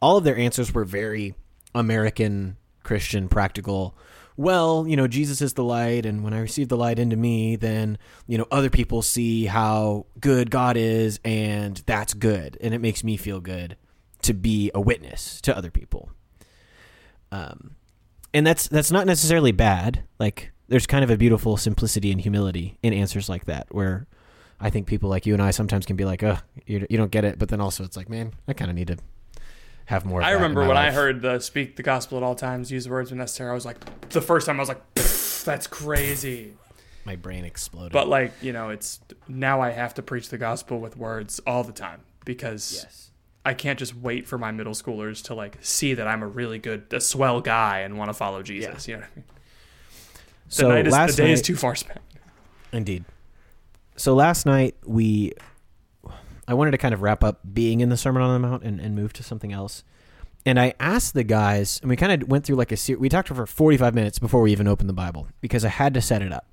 All 0.00 0.16
of 0.16 0.24
their 0.24 0.36
answers 0.36 0.74
were 0.74 0.84
very 0.84 1.34
american 1.74 2.56
christian 2.82 3.28
practical. 3.28 3.96
Well 4.36 4.86
you 4.88 4.96
know 4.96 5.06
jesus 5.06 5.40
is 5.42 5.52
the 5.52 5.64
light 5.64 6.06
and 6.06 6.24
when 6.24 6.34
i 6.34 6.40
receive 6.40 6.68
the 6.68 6.76
light 6.76 6.98
into 6.98 7.16
me 7.16 7.54
then 7.56 7.98
you 8.26 8.38
know 8.38 8.46
other 8.50 8.70
people 8.70 9.02
see 9.02 9.44
how 9.44 10.06
good 10.20 10.50
god 10.50 10.76
is 10.76 11.20
and 11.24 11.76
that's 11.86 12.14
good. 12.14 12.58
And 12.60 12.74
it 12.74 12.80
makes 12.80 13.04
me 13.04 13.16
feel 13.16 13.40
good 13.40 13.76
to 14.22 14.32
be 14.34 14.70
a 14.74 14.80
witness 14.80 15.40
to 15.42 15.56
other 15.56 15.70
people 15.70 16.10
um, 17.32 17.74
and 18.32 18.46
that's 18.46 18.68
that's 18.68 18.92
not 18.92 19.06
necessarily 19.06 19.50
bad. 19.52 20.04
Like 20.20 20.52
there's 20.68 20.86
kind 20.86 21.02
of 21.02 21.10
a 21.10 21.16
beautiful 21.16 21.56
simplicity 21.56 22.12
and 22.12 22.20
humility 22.20 22.78
in 22.82 22.92
answers 22.92 23.28
like 23.28 23.46
that, 23.46 23.66
where 23.74 24.06
I 24.60 24.70
think 24.70 24.86
people 24.86 25.10
like 25.10 25.26
you 25.26 25.32
and 25.32 25.42
I 25.42 25.50
sometimes 25.50 25.86
can 25.86 25.96
be 25.96 26.04
like, 26.04 26.22
"Oh, 26.22 26.38
you, 26.66 26.86
you 26.88 26.96
don't 26.96 27.10
get 27.10 27.24
it," 27.24 27.38
but 27.38 27.48
then 27.48 27.60
also 27.60 27.82
it's 27.84 27.96
like, 27.96 28.08
man, 28.08 28.32
I 28.46 28.52
kind 28.52 28.70
of 28.70 28.76
need 28.76 28.88
to 28.88 28.98
have 29.86 30.04
more. 30.04 30.20
Of 30.20 30.26
I 30.26 30.30
that 30.30 30.36
in 30.36 30.42
remember 30.42 30.60
my 30.62 30.68
when 30.68 30.76
I 30.76 30.90
heard 30.90 31.22
the 31.22 31.40
speak 31.40 31.76
the 31.76 31.82
gospel 31.82 32.18
at 32.18 32.22
all 32.22 32.34
times, 32.34 32.70
use 32.70 32.84
the 32.84 32.90
words 32.90 33.10
when 33.10 33.18
necessary. 33.18 33.50
I 33.50 33.54
was 33.54 33.66
like, 33.66 33.78
the 34.10 34.20
first 34.22 34.46
time 34.46 34.56
I 34.56 34.60
was 34.60 34.68
like, 34.68 34.94
that's 34.94 35.66
crazy. 35.66 36.52
my 37.04 37.16
brain 37.16 37.44
exploded. 37.44 37.92
But 37.92 38.08
like, 38.08 38.32
you 38.42 38.52
know, 38.52 38.68
it's 38.68 39.00
now 39.26 39.60
I 39.60 39.70
have 39.70 39.94
to 39.94 40.02
preach 40.02 40.28
the 40.28 40.38
gospel 40.38 40.78
with 40.80 40.96
words 40.96 41.40
all 41.46 41.64
the 41.64 41.72
time 41.72 42.02
because 42.24 42.82
yes, 42.84 43.10
I 43.44 43.54
can't 43.54 43.78
just 43.78 43.96
wait 43.96 44.26
for 44.28 44.38
my 44.38 44.52
middle 44.52 44.72
schoolers 44.72 45.22
to 45.24 45.34
like 45.34 45.58
see 45.60 45.94
that 45.94 46.06
I'm 46.06 46.22
a 46.22 46.28
really 46.28 46.58
good, 46.58 46.92
a 46.92 47.00
swell 47.00 47.40
guy 47.40 47.80
and 47.80 47.98
want 47.98 48.08
to 48.08 48.14
follow 48.14 48.42
Jesus. 48.42 48.86
You 48.86 48.94
know, 48.94 49.00
what 49.00 49.10
I 49.10 49.16
mean? 49.16 49.24
the 50.46 50.54
so 50.54 50.68
night 50.68 50.86
is 50.86 50.92
last 50.92 51.16
the 51.16 51.22
day 51.22 51.32
is 51.32 51.42
too 51.42 51.56
far 51.56 51.74
spent. 51.74 52.00
Indeed. 52.72 53.04
So 53.96 54.14
last 54.14 54.46
night 54.46 54.76
we, 54.84 55.32
I 56.46 56.54
wanted 56.54 56.70
to 56.72 56.78
kind 56.78 56.94
of 56.94 57.02
wrap 57.02 57.24
up 57.24 57.40
being 57.52 57.80
in 57.80 57.88
the 57.88 57.96
Sermon 57.96 58.22
on 58.22 58.40
the 58.40 58.48
Mount 58.48 58.62
and, 58.62 58.80
and 58.80 58.94
move 58.94 59.12
to 59.14 59.22
something 59.22 59.52
else. 59.52 59.82
And 60.44 60.58
I 60.58 60.74
asked 60.80 61.14
the 61.14 61.22
guys, 61.22 61.78
and 61.82 61.88
we 61.88 61.96
kind 61.96 62.22
of 62.22 62.28
went 62.28 62.44
through 62.44 62.56
like 62.56 62.72
a 62.72 62.76
series. 62.76 63.00
We 63.00 63.08
talked 63.08 63.28
for 63.28 63.46
45 63.46 63.94
minutes 63.94 64.18
before 64.18 64.40
we 64.40 64.50
even 64.50 64.66
opened 64.66 64.88
the 64.88 64.94
Bible 64.94 65.28
because 65.40 65.64
I 65.64 65.68
had 65.68 65.94
to 65.94 66.00
set 66.00 66.20
it 66.20 66.32
up. 66.32 66.46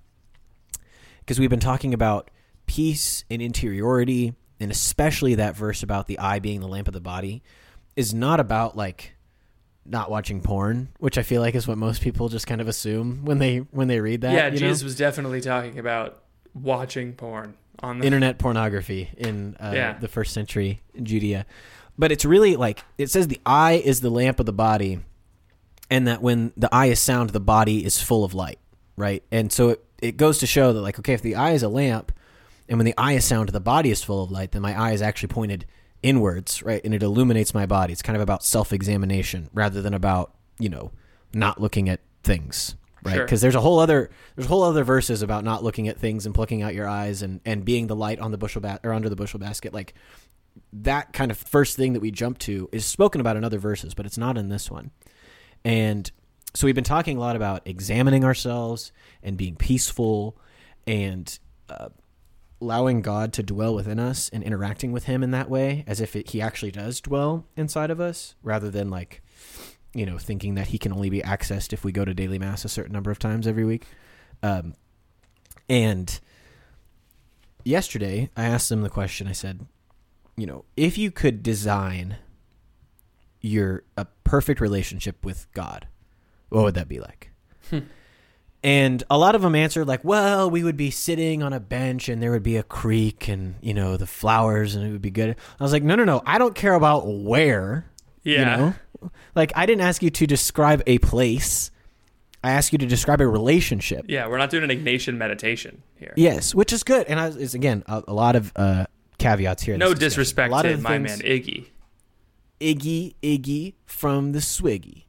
Because 1.22 1.40
we've 1.40 1.50
been 1.50 1.60
talking 1.60 1.94
about 1.94 2.30
peace 2.68 3.26
and 3.32 3.42
interiority, 3.42 4.36
and 4.60 4.72
especially 4.72 5.36
that 5.36 5.56
verse 5.56 5.84
about 5.84 6.08
the 6.08 6.20
eye 6.20 6.40
being 6.40 6.60
the 6.62 6.68
lamp 6.68 6.88
of 6.88 6.94
the 6.94 7.00
body 7.02 7.42
is 7.96 8.14
not 8.14 8.40
about 8.40 8.76
like 8.78 9.16
not 9.86 10.12
watching 10.12 10.42
porn, 10.42 10.90
which 11.00 11.18
I 11.18 11.24
feel 11.24 11.42
like 11.42 11.56
is 11.56 11.68
what 11.68 11.78
most 11.78 12.02
people 12.02 12.30
just 12.30 12.46
kind 12.46 12.62
of 12.62 12.68
assume 12.68 13.26
when 13.26 13.40
they 13.40 13.58
when 13.58 13.88
they 13.88 14.00
read 14.00 14.22
that. 14.22 14.34
yeah, 14.34 14.46
you 14.46 14.52
know? 14.54 14.58
Jesus 14.58 14.84
was 14.84 14.96
definitely 14.96 15.42
talking 15.42 15.80
about 15.80 16.22
watching 16.54 17.14
porn 17.14 17.56
on 17.82 18.00
the 18.00 18.06
internet 18.06 18.38
pornography 18.38 19.10
in 19.18 19.56
uh, 19.60 19.72
Yeah. 19.74 19.98
the 20.00 20.08
first 20.08 20.34
century 20.34 20.82
Judea. 21.02 21.46
But 21.98 22.12
it's 22.12 22.24
really 22.26 22.56
like 22.56 22.84
it 22.98 23.10
says 23.10 23.28
the 23.28 23.42
eye 23.46 23.82
is 23.84 24.02
the 24.02 24.10
lamp 24.10 24.40
of 24.40 24.46
the 24.46 24.54
body, 24.54 25.00
and 25.90 26.08
that 26.08 26.22
when 26.22 26.54
the 26.56 26.70
eye 26.74 26.88
is 26.88 27.00
sound, 27.00 27.32
the 27.32 27.40
body 27.40 27.84
is 27.84 28.02
full 28.02 28.24
of 28.24 28.34
light, 28.34 28.60
right? 28.96 29.24
And 29.32 29.52
so 29.52 29.70
it, 29.70 29.84
it 30.02 30.18
goes 30.18 30.38
to 30.40 30.48
show 30.48 30.72
that, 30.72 30.80
like, 30.82 30.98
okay, 31.00 31.14
if 31.14 31.22
the 31.22 31.36
eye 31.36 31.52
is 31.52 31.64
a 31.64 31.68
lamp, 31.68 32.14
and 32.70 32.78
when 32.78 32.86
the 32.86 32.94
eye 32.98 33.14
is 33.14 33.26
sound, 33.26 33.50
the 33.50 33.60
body 33.60 33.90
is 33.90 34.04
full 34.04 34.24
of 34.24 34.32
light, 34.32 34.52
then 34.52 34.62
my 34.62 34.80
eye 34.80 34.92
is 34.92 35.02
actually 35.02 35.30
pointed 35.30 35.66
inwards, 36.04 36.64
right? 36.64 36.82
And 36.86 36.94
it 36.94 37.04
illuminates 37.04 37.54
my 37.54 37.66
body. 37.66 37.92
It's 37.92 38.04
kind 38.04 38.16
of 38.16 38.22
about 38.22 38.44
self 38.44 38.72
examination 38.72 39.50
rather 39.54 39.82
than 39.82 39.94
about, 39.94 40.36
you 40.60 40.70
know, 40.70 40.92
not 41.34 41.60
looking 41.60 41.90
at 41.90 42.00
things, 42.24 42.76
right? 43.04 43.16
Sure. 43.16 43.26
Because 43.26 43.42
there's 43.42 43.56
a 43.56 43.62
whole 43.62 43.80
other 43.80 44.12
there's 44.36 44.46
a 44.46 44.50
whole 44.50 44.64
other 44.64 44.84
verses 44.84 45.22
about 45.24 45.44
not 45.44 45.64
looking 45.64 45.88
at 45.88 45.98
things 45.98 46.26
and 46.26 46.36
plucking 46.36 46.62
out 46.62 46.76
your 46.76 46.88
eyes 46.88 47.24
and 47.24 47.42
and 47.44 47.66
being 47.66 47.88
the 47.88 47.96
light 47.96 48.20
on 48.20 48.32
the 48.32 48.38
bushel 48.38 48.62
ba- 48.62 48.80
or 48.84 48.94
under 48.94 49.10
the 49.10 49.16
bushel 49.16 49.40
basket. 49.40 49.74
Like 49.74 49.96
that 50.72 51.12
kind 51.12 51.32
of 51.32 51.38
first 51.38 51.76
thing 51.76 51.94
that 51.94 52.02
we 52.02 52.12
jump 52.12 52.38
to 52.40 52.70
is 52.72 52.86
spoken 52.86 53.20
about 53.20 53.36
in 53.36 53.44
other 53.44 53.60
verses, 53.60 53.96
but 53.96 54.06
it's 54.06 54.18
not 54.18 54.38
in 54.38 54.50
this 54.50 54.70
one. 54.70 54.92
And 55.66 56.10
so 56.54 56.66
we've 56.66 56.76
been 56.76 56.84
talking 56.84 57.18
a 57.18 57.20
lot 57.20 57.36
about 57.36 57.62
examining 57.66 58.24
ourselves 58.24 58.92
and 59.24 59.38
being 59.38 59.56
peaceful 59.56 60.38
and 60.88 61.38
uh, 61.70 61.90
allowing 62.62 63.02
God 63.02 63.34
to 63.34 63.44
dwell 63.44 63.74
within 63.74 64.00
us 64.00 64.30
and 64.30 64.44
interacting 64.44 64.92
with 64.92 65.06
Him 65.06 65.24
in 65.24 65.32
that 65.32 65.50
way, 65.50 65.84
as 65.88 66.02
if 66.02 66.16
it, 66.16 66.32
He 66.32 66.42
actually 66.42 66.72
does 66.72 67.02
dwell 67.02 67.46
inside 67.56 67.92
of 67.92 68.00
us, 68.00 68.36
rather 68.44 68.70
than 68.70 68.90
like 68.90 69.22
you 69.94 70.06
know, 70.06 70.18
thinking 70.18 70.56
that 70.56 70.68
he 70.68 70.78
can 70.78 70.94
only 70.94 71.10
be 71.10 71.22
accessed 71.22 71.74
if 71.74 71.84
we 71.84 71.92
go 71.92 72.06
to 72.06 72.14
daily 72.14 72.40
mass 72.40 72.64
a 72.64 72.70
certain 72.70 72.94
number 72.94 73.12
of 73.12 73.20
times 73.20 73.48
every 73.48 73.66
week. 73.66 73.86
Um, 74.44 74.76
and 75.68 76.20
yesterday, 77.64 78.30
I 78.38 78.46
asked 78.46 78.70
them 78.70 78.82
the 78.82 78.90
question. 78.90 79.28
I 79.28 79.32
said, 79.32 79.66
you 80.38 80.46
know, 80.46 80.66
if 80.78 80.98
you 80.98 81.12
could 81.12 81.42
design 81.44 82.18
your 83.42 83.84
a 83.98 84.06
perfect 84.24 84.62
relationship 84.62 85.26
with 85.26 85.52
God, 85.54 85.88
what 86.50 86.64
would 86.64 86.76
that 86.76 86.88
be 86.88 87.00
like? 87.00 87.32
And 88.62 89.04
a 89.10 89.18
lot 89.18 89.36
of 89.36 89.42
them 89.42 89.56
answered 89.56 89.88
like, 89.88 90.04
"Well, 90.04 90.50
we 90.52 90.64
would 90.64 90.76
be 90.76 90.92
sitting 90.92 91.42
on 91.42 91.54
a 91.54 91.60
bench, 91.62 92.10
and 92.10 92.22
there 92.22 92.32
would 92.32 92.44
be 92.44 92.58
a 92.58 92.64
creek, 92.64 93.30
and 93.30 93.56
you 93.62 93.74
know 93.74 93.96
the 93.96 94.06
flowers, 94.08 94.76
and 94.76 94.86
it 94.86 94.92
would 94.92 95.02
be 95.02 95.12
good." 95.12 95.36
I 95.60 95.64
was 95.64 95.72
like, 95.72 95.84
"No, 95.84 95.96
no, 95.96 96.04
no! 96.04 96.22
I 96.26 96.38
don't 96.38 96.56
care 96.56 96.74
about 96.74 97.08
where. 97.08 97.86
Yeah. 98.24 98.40
You 98.40 98.46
know? 98.46 98.74
Like, 99.34 99.54
I 99.56 99.66
didn't 99.66 99.82
ask 99.82 100.04
you 100.04 100.10
to 100.10 100.28
describe 100.28 100.84
a 100.86 100.98
place. 100.98 101.72
I 102.44 102.52
asked 102.52 102.74
you 102.74 102.78
to 102.80 102.86
describe 102.86 103.22
a 103.22 103.28
relationship. 103.28 104.06
Yeah, 104.10 104.28
we're 104.28 104.38
not 104.38 104.50
doing 104.50 104.70
an 104.70 104.70
Ignatian 104.70 105.16
meditation 105.16 105.82
here. 105.96 106.14
Yes, 106.18 106.54
which 106.54 106.74
is 106.74 106.84
good. 106.84 107.08
And 107.08 107.18
I, 107.18 107.28
is 107.28 107.54
again 107.54 107.84
a, 107.88 108.04
a 108.10 108.14
lot 108.14 108.36
of 108.36 108.52
uh, 108.58 108.88
caveats 109.20 109.64
here. 109.64 109.78
No 109.78 109.94
disrespect 109.94 110.50
A 110.50 110.52
lot 110.52 110.62
to 110.64 110.74
of 110.74 110.82
my 110.82 110.98
things- 110.98 111.24
man 111.24 111.32
Iggy. 111.32 111.68
Iggy 112.60 113.16
Iggy 113.24 113.74
from 113.86 114.34
the 114.34 114.40
Swiggy. 114.40 115.06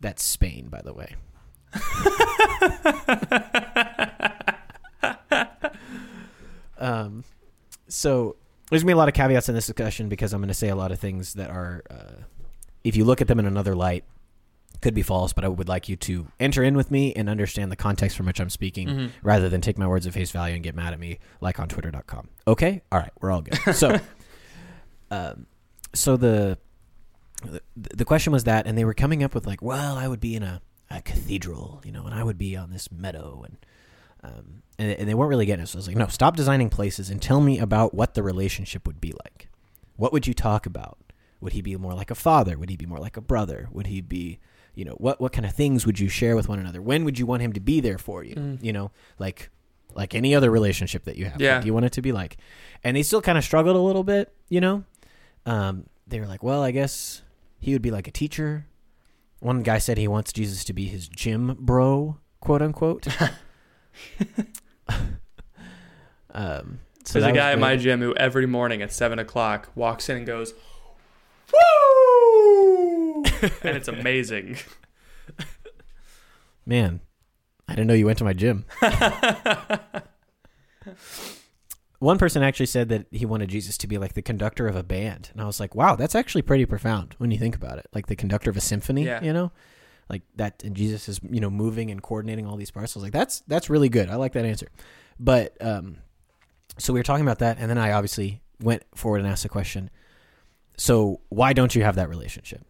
That's 0.00 0.22
Spain, 0.22 0.68
by 0.68 0.82
the 0.82 0.92
way. 0.92 1.14
um, 6.78 7.24
so 7.88 8.36
there's 8.70 8.82
gonna 8.82 8.90
be 8.90 8.94
a 8.94 8.96
lot 8.96 9.08
of 9.08 9.14
caveats 9.14 9.48
in 9.48 9.54
this 9.54 9.66
discussion 9.66 10.08
because 10.08 10.32
I'm 10.32 10.40
gonna 10.40 10.54
say 10.54 10.68
a 10.68 10.76
lot 10.76 10.92
of 10.92 10.98
things 11.00 11.34
that 11.34 11.50
are, 11.50 11.82
uh, 11.90 12.22
if 12.84 12.96
you 12.96 13.04
look 13.04 13.20
at 13.20 13.28
them 13.28 13.38
in 13.38 13.46
another 13.46 13.74
light, 13.74 14.04
could 14.80 14.94
be 14.94 15.02
false. 15.02 15.32
But 15.32 15.44
I 15.44 15.48
would 15.48 15.68
like 15.68 15.88
you 15.88 15.96
to 15.96 16.28
enter 16.38 16.62
in 16.62 16.76
with 16.76 16.90
me 16.90 17.12
and 17.14 17.28
understand 17.28 17.70
the 17.70 17.76
context 17.76 18.16
from 18.16 18.26
which 18.26 18.40
I'm 18.40 18.50
speaking, 18.50 18.88
Mm-hmm. 18.88 19.06
rather 19.22 19.48
than 19.48 19.60
take 19.60 19.78
my 19.78 19.86
words 19.86 20.06
at 20.06 20.14
face 20.14 20.30
value 20.30 20.54
and 20.54 20.64
get 20.64 20.74
mad 20.74 20.92
at 20.94 21.00
me 21.00 21.18
like 21.40 21.60
on 21.60 21.68
Twitter.com. 21.68 22.28
Okay, 22.48 22.82
all 22.90 22.98
right, 22.98 23.12
we're 23.20 23.30
all 23.30 23.42
good. 23.42 23.58
So, 23.74 23.98
um, 25.10 25.46
so 25.94 26.16
the 26.16 26.58
the- 27.44 27.62
the 27.74 28.04
question 28.04 28.32
was 28.32 28.44
that, 28.44 28.66
and 28.66 28.76
they 28.76 28.84
were 28.84 28.92
coming 28.94 29.22
up 29.22 29.34
with 29.34 29.46
like, 29.46 29.62
well, 29.62 29.96
I 29.96 30.06
would 30.06 30.20
be 30.20 30.36
in 30.36 30.42
a, 30.42 30.60
a 30.90 31.00
cathedral, 31.00 31.80
you 31.84 31.92
know, 31.92 32.04
and 32.04 32.14
I 32.14 32.24
would 32.24 32.38
be 32.38 32.56
on 32.56 32.70
this 32.70 32.90
meadow, 32.90 33.44
and 33.44 33.56
um, 34.22 34.62
and, 34.78 34.90
and 34.92 35.08
they 35.08 35.14
weren't 35.14 35.30
really 35.30 35.46
getting 35.46 35.62
it. 35.62 35.68
So 35.68 35.76
I 35.76 35.80
was 35.80 35.86
like, 35.86 35.96
no, 35.96 36.08
stop 36.08 36.36
designing 36.36 36.68
places 36.68 37.10
and 37.10 37.22
tell 37.22 37.40
me 37.40 37.58
about 37.58 37.94
what 37.94 38.14
the 38.14 38.22
relationship 38.22 38.86
would 38.86 39.00
be 39.00 39.12
like. 39.24 39.48
What 39.96 40.12
would 40.12 40.26
you 40.26 40.34
talk 40.34 40.66
about? 40.66 40.98
Would 41.40 41.52
he 41.52 41.62
be 41.62 41.76
more 41.76 41.94
like 41.94 42.10
a 42.10 42.14
father? 42.14 42.58
Would 42.58 42.70
he 42.70 42.76
be 42.76 42.86
more 42.86 42.98
like 42.98 43.16
a 43.16 43.22
brother? 43.22 43.68
Would 43.72 43.86
he 43.86 44.00
be, 44.00 44.40
you 44.74 44.84
know, 44.84 44.92
what 44.92 45.20
what 45.20 45.32
kind 45.32 45.46
of 45.46 45.54
things 45.54 45.86
would 45.86 45.98
you 45.98 46.08
share 46.08 46.36
with 46.36 46.48
one 46.48 46.58
another? 46.58 46.82
When 46.82 47.04
would 47.04 47.18
you 47.18 47.26
want 47.26 47.42
him 47.42 47.52
to 47.54 47.60
be 47.60 47.80
there 47.80 47.98
for 47.98 48.22
you? 48.24 48.58
You 48.60 48.72
know, 48.72 48.90
like 49.18 49.50
like 49.94 50.14
any 50.14 50.34
other 50.34 50.50
relationship 50.50 51.04
that 51.04 51.16
you 51.16 51.26
have. 51.26 51.40
Yeah. 51.40 51.60
Do 51.60 51.66
you 51.66 51.74
want 51.74 51.86
it 51.86 51.92
to 51.92 52.02
be 52.02 52.12
like? 52.12 52.36
And 52.84 52.96
they 52.96 53.02
still 53.02 53.22
kind 53.22 53.38
of 53.38 53.44
struggled 53.44 53.76
a 53.76 53.80
little 53.80 54.04
bit, 54.04 54.32
you 54.48 54.60
know. 54.60 54.84
Um, 55.46 55.86
they 56.06 56.20
were 56.20 56.26
like, 56.26 56.42
well, 56.42 56.62
I 56.62 56.70
guess 56.70 57.22
he 57.58 57.72
would 57.72 57.82
be 57.82 57.90
like 57.90 58.06
a 58.06 58.10
teacher. 58.10 58.66
One 59.40 59.62
guy 59.62 59.78
said 59.78 59.98
he 59.98 60.06
wants 60.06 60.32
Jesus 60.32 60.62
to 60.64 60.72
be 60.72 60.86
his 60.86 61.08
gym 61.08 61.56
bro, 61.58 62.18
quote 62.40 62.62
unquote. 62.62 63.08
um, 66.32 66.78
so 67.04 67.18
There's 67.18 67.32
a 67.32 67.34
guy 67.34 67.50
at 67.52 67.58
my 67.58 67.76
gym 67.76 68.00
who 68.00 68.14
every 68.14 68.46
morning 68.46 68.82
at 68.82 68.92
seven 68.92 69.18
o'clock 69.18 69.70
walks 69.74 70.08
in 70.08 70.18
and 70.18 70.26
goes, 70.26 70.54
"Woo!" 71.52 73.24
and 73.62 73.76
it's 73.76 73.88
amazing. 73.88 74.58
Man, 76.66 77.00
I 77.66 77.74
didn't 77.74 77.88
know 77.88 77.94
you 77.94 78.06
went 78.06 78.18
to 78.18 78.24
my 78.24 78.34
gym. 78.34 78.66
One 82.00 82.18
person 82.18 82.42
actually 82.42 82.66
said 82.66 82.88
that 82.88 83.06
he 83.10 83.24
wanted 83.26 83.48
Jesus 83.50 83.76
to 83.78 83.86
be 83.86 83.96
like 83.98 84.14
the 84.14 84.22
conductor 84.22 84.66
of 84.66 84.74
a 84.74 84.82
band. 84.82 85.28
And 85.32 85.40
I 85.40 85.44
was 85.44 85.60
like, 85.60 85.74
wow, 85.74 85.96
that's 85.96 86.14
actually 86.14 86.42
pretty 86.42 86.64
profound 86.66 87.14
when 87.18 87.30
you 87.30 87.38
think 87.38 87.54
about 87.54 87.78
it. 87.78 87.86
Like 87.94 88.06
the 88.06 88.16
conductor 88.16 88.50
of 88.50 88.56
a 88.56 88.60
symphony, 88.60 89.04
Yeah. 89.04 89.22
you 89.22 89.32
know? 89.32 89.52
Like 90.08 90.22
that 90.36 90.64
and 90.64 90.74
Jesus 90.74 91.08
is, 91.08 91.20
you 91.30 91.40
know, 91.40 91.50
moving 91.50 91.90
and 91.90 92.02
coordinating 92.02 92.46
all 92.46 92.56
these 92.56 92.70
parts. 92.70 92.96
I 92.96 92.98
was 92.98 93.04
like, 93.04 93.12
that's 93.12 93.42
that's 93.46 93.70
really 93.70 93.88
good. 93.88 94.08
I 94.10 94.16
like 94.16 94.32
that 94.32 94.44
answer. 94.44 94.68
But 95.20 95.56
um 95.64 95.98
so 96.78 96.92
we 96.92 96.98
were 96.98 97.04
talking 97.04 97.24
about 97.24 97.38
that 97.40 97.58
and 97.60 97.70
then 97.70 97.78
I 97.78 97.92
obviously 97.92 98.40
went 98.60 98.82
forward 98.94 99.18
and 99.20 99.28
asked 99.28 99.42
the 99.44 99.48
question. 99.50 99.90
So 100.78 101.20
why 101.28 101.52
don't 101.52 101.74
you 101.74 101.82
have 101.84 101.96
that 101.96 102.08
relationship? 102.08 102.64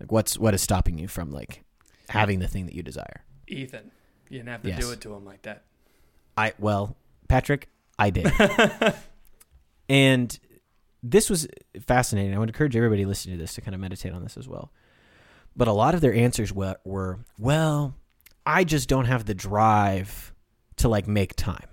Like 0.00 0.10
what's 0.12 0.36
what 0.38 0.54
is 0.54 0.60
stopping 0.60 0.98
you 0.98 1.08
from 1.08 1.30
like 1.30 1.62
having 2.08 2.40
the 2.40 2.48
thing 2.48 2.66
that 2.66 2.74
you 2.74 2.82
desire? 2.82 3.22
Ethan, 3.46 3.92
you 4.28 4.38
didn't 4.38 4.48
have 4.50 4.62
to 4.62 4.68
Yes. 4.70 4.80
do 4.80 4.90
it 4.90 5.00
to 5.02 5.14
him 5.14 5.24
like 5.24 5.42
that. 5.42 5.62
I 6.36 6.52
well, 6.58 6.96
Patrick, 7.28 7.68
I 7.98 8.10
did. 8.10 8.30
and 9.88 10.38
this 11.02 11.30
was 11.30 11.46
fascinating. 11.86 12.34
I 12.34 12.38
would 12.38 12.48
encourage 12.48 12.76
everybody 12.76 13.04
listening 13.04 13.36
to 13.36 13.42
this 13.42 13.54
to 13.54 13.60
kind 13.60 13.74
of 13.74 13.80
meditate 13.80 14.12
on 14.12 14.22
this 14.22 14.36
as 14.36 14.48
well. 14.48 14.72
But 15.54 15.68
a 15.68 15.72
lot 15.72 15.94
of 15.94 16.00
their 16.00 16.14
answers 16.14 16.52
were, 16.52 16.76
were 16.84 17.20
well, 17.38 17.94
I 18.44 18.64
just 18.64 18.88
don't 18.88 19.06
have 19.06 19.24
the 19.24 19.34
drive 19.34 20.34
to 20.76 20.88
like 20.88 21.08
make 21.08 21.34
time. 21.36 21.68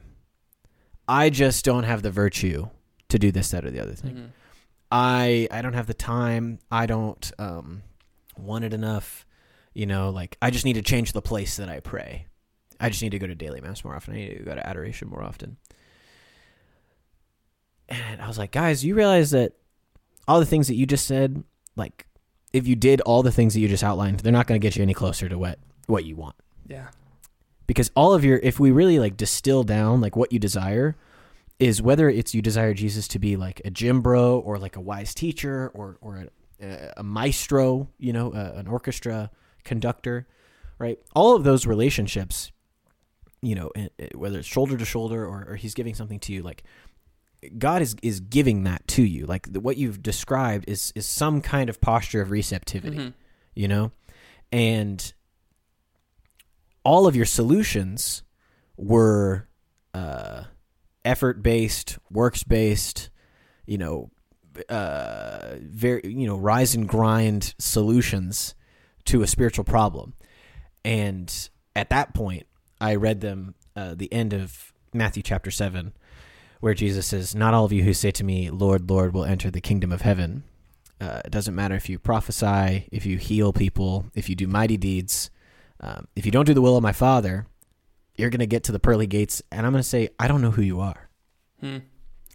I 1.08 1.30
just 1.30 1.66
don't 1.66 1.84
have 1.84 2.02
the 2.02 2.12
virtue 2.12 2.70
to 3.10 3.20
do 3.20 3.32
this, 3.32 3.52
that, 3.52 3.66
or 3.66 3.72
the 3.72 3.82
other 3.82 3.94
thing. 3.94 4.16
Mhm. 4.16 4.30
I 4.90 5.48
I 5.52 5.62
don't 5.62 5.74
have 5.74 5.88
the 5.88 5.94
time. 5.94 6.60
I 6.72 6.86
don't 6.86 7.32
um, 7.40 7.84
want 8.38 8.64
it 8.64 8.74
enough. 8.74 9.26
You 9.74 9.86
know, 9.86 10.12
like 10.12 10.38
I 10.42 10.50
just 10.52 10.66
need 10.66 10.74
to 10.74 10.82
change 10.82 11.12
the 11.12 11.22
place 11.22 11.58
that 11.58 11.68
I 11.68 11.80
pray. 11.80 12.28
I 12.80 12.90
just 12.90 13.02
need 13.02 13.10
to 13.10 13.20
go 13.20 13.28
to 13.28 13.36
daily 13.36 13.60
mass 13.60 13.84
more 13.84 13.96
often. 13.96 14.14
I 14.14 14.18
need 14.18 14.38
to 14.38 14.44
go 14.44 14.56
to 14.56 14.66
adoration 14.66 15.10
more 15.10 15.24
often. 15.24 15.58
And 18.12 18.22
I 18.22 18.28
was 18.28 18.38
like, 18.38 18.52
guys, 18.52 18.84
you 18.84 18.96
realize 18.96 19.32
that 19.32 19.54
all 20.28 20.40
the 20.40 20.46
things 20.46 20.68
that 20.68 20.76
you 20.76 20.86
just 20.86 21.06
said, 21.06 21.44
like 21.76 22.06
if 22.54 22.68
you 22.68 22.76
did 22.76 23.02
all 23.02 23.24
the 23.24 23.32
things 23.32 23.54
that 23.54 23.60
you 23.60 23.68
just 23.68 23.84
outlined, 23.84 24.20
they're 24.22 24.32
not 24.32 24.48
going 24.48 24.60
to 24.60 24.66
get 24.66 24.76
you 24.76 24.82
any 24.84 24.94
closer 24.94 25.28
to 25.30 25.38
what 25.38 25.60
what 25.88 26.06
you 26.06 26.16
want 26.16 26.36
Yeah. 26.68 26.88
because 27.68 27.92
all 27.96 28.14
of 28.14 28.24
your 28.24 28.38
if 28.42 28.58
we 28.60 28.72
really 28.72 29.00
like 29.00 29.18
distill 29.18 29.64
down 29.64 30.00
like 30.00 30.16
what 30.16 30.32
you 30.32 30.40
desire 30.40 30.96
is 31.60 31.82
whether 31.82 32.10
it's 32.10 32.34
you 32.34 32.42
desire 32.42 32.74
Jesus 32.74 33.08
to 33.10 33.20
be 33.20 33.36
like 33.36 33.62
a 33.66 33.70
gym 33.70 34.02
bro 34.02 34.40
or 34.40 34.58
like 34.58 34.76
a 34.78 34.82
wise 34.82 35.14
teacher 35.14 35.70
or 35.74 35.98
or 36.02 36.26
a, 36.62 36.94
a 36.98 37.04
maestro, 37.04 37.90
you 37.98 38.14
know, 38.14 38.32
a, 38.34 38.54
an 38.60 38.68
orchestra 38.68 39.30
conductor, 39.66 40.26
right? 40.80 40.98
All 41.14 41.36
of 41.36 41.44
those 41.44 41.66
relationships, 41.66 42.52
you 43.42 43.56
know, 43.56 43.70
and- 43.76 43.90
and 44.00 44.10
whether 44.16 44.40
it's 44.40 44.48
shoulder 44.48 44.78
to 44.78 44.86
shoulder 44.86 45.26
or, 45.26 45.46
or 45.50 45.56
he's 45.58 45.74
giving 45.74 45.96
something 45.96 46.20
to 46.22 46.32
you, 46.34 46.42
like 46.44 46.64
God 47.58 47.82
is 47.82 47.96
is 48.02 48.20
giving 48.20 48.64
that 48.64 48.88
to 48.90 49.04
you. 49.04 49.26
Like 49.26 49.52
the, 49.52 49.60
what 49.60 49.78
you've 49.78 50.02
described 50.04 50.66
is 50.68 50.92
is 50.96 51.06
some 51.06 51.42
kind 51.42 51.70
of 51.70 51.80
posture 51.82 52.22
of 52.22 52.32
receptivity 52.32 52.98
Mhm. 52.98 53.14
you 53.56 53.68
know 53.68 53.92
and 54.52 55.14
all 56.84 57.08
of 57.08 57.16
your 57.16 57.26
solutions 57.26 58.24
were 58.78 59.48
uh, 59.94 60.44
effort 61.06 61.42
based 61.44 61.98
works 62.10 62.44
based 62.44 63.10
you 63.66 63.78
know 63.78 64.10
uh, 64.70 65.56
very 65.62 66.02
you 66.04 66.28
know 66.28 66.38
rise 66.38 66.76
and 66.76 66.88
grind 66.88 67.56
solutions 67.60 68.56
to 69.06 69.22
a 69.22 69.28
spiritual 69.28 69.64
problem 69.64 70.14
and 70.86 71.50
at 71.76 71.90
that 71.90 72.14
point 72.14 72.46
i 72.80 72.94
read 72.96 73.22
them 73.22 73.56
uh, 73.76 73.94
the 73.96 74.12
end 74.14 74.34
of 74.34 74.74
matthew 74.94 75.24
chapter 75.24 75.50
7 75.52 75.94
where 76.64 76.74
jesus 76.74 77.08
says 77.08 77.36
not 77.36 77.54
all 77.54 77.66
of 77.66 77.74
you 77.74 77.84
who 77.84 77.94
say 77.94 78.12
to 78.12 78.24
me 78.24 78.50
lord 78.50 78.90
lord 78.90 79.14
will 79.14 79.26
enter 79.26 79.52
the 79.52 79.62
kingdom 79.62 79.92
of 79.92 80.02
heaven 80.02 80.44
uh, 81.04 81.22
it 81.26 81.32
doesn't 81.32 81.56
matter 81.56 81.76
if 81.76 81.90
you 81.90 82.00
prophesy, 82.00 82.88
if 82.90 83.06
you 83.06 83.18
heal 83.18 83.52
people, 83.52 84.06
if 84.16 84.30
you 84.30 84.36
do 84.36 84.48
mighty 84.48 84.78
deeds. 84.78 85.30
Um, 85.82 86.08
if 86.16 86.26
you 86.26 86.32
don't 86.32 86.46
do 86.46 86.54
the 86.54 86.62
will 86.62 86.78
of 86.78 86.84
my 86.84 86.94
Father, 86.94 87.46
you're 88.16 88.30
going 88.30 88.40
to 88.40 88.48
get 88.48 88.64
to 88.66 88.72
the 88.72 88.80
pearly 88.80 89.06
gates, 89.06 89.42
and 89.52 89.66
I'm 89.66 89.74
going 89.74 89.84
to 89.84 89.88
say, 89.88 90.10
I 90.18 90.30
don't 90.30 90.42
know 90.42 90.52
who 90.52 90.62
you 90.62 90.80
are. 90.80 91.10
Hmm. 91.60 91.80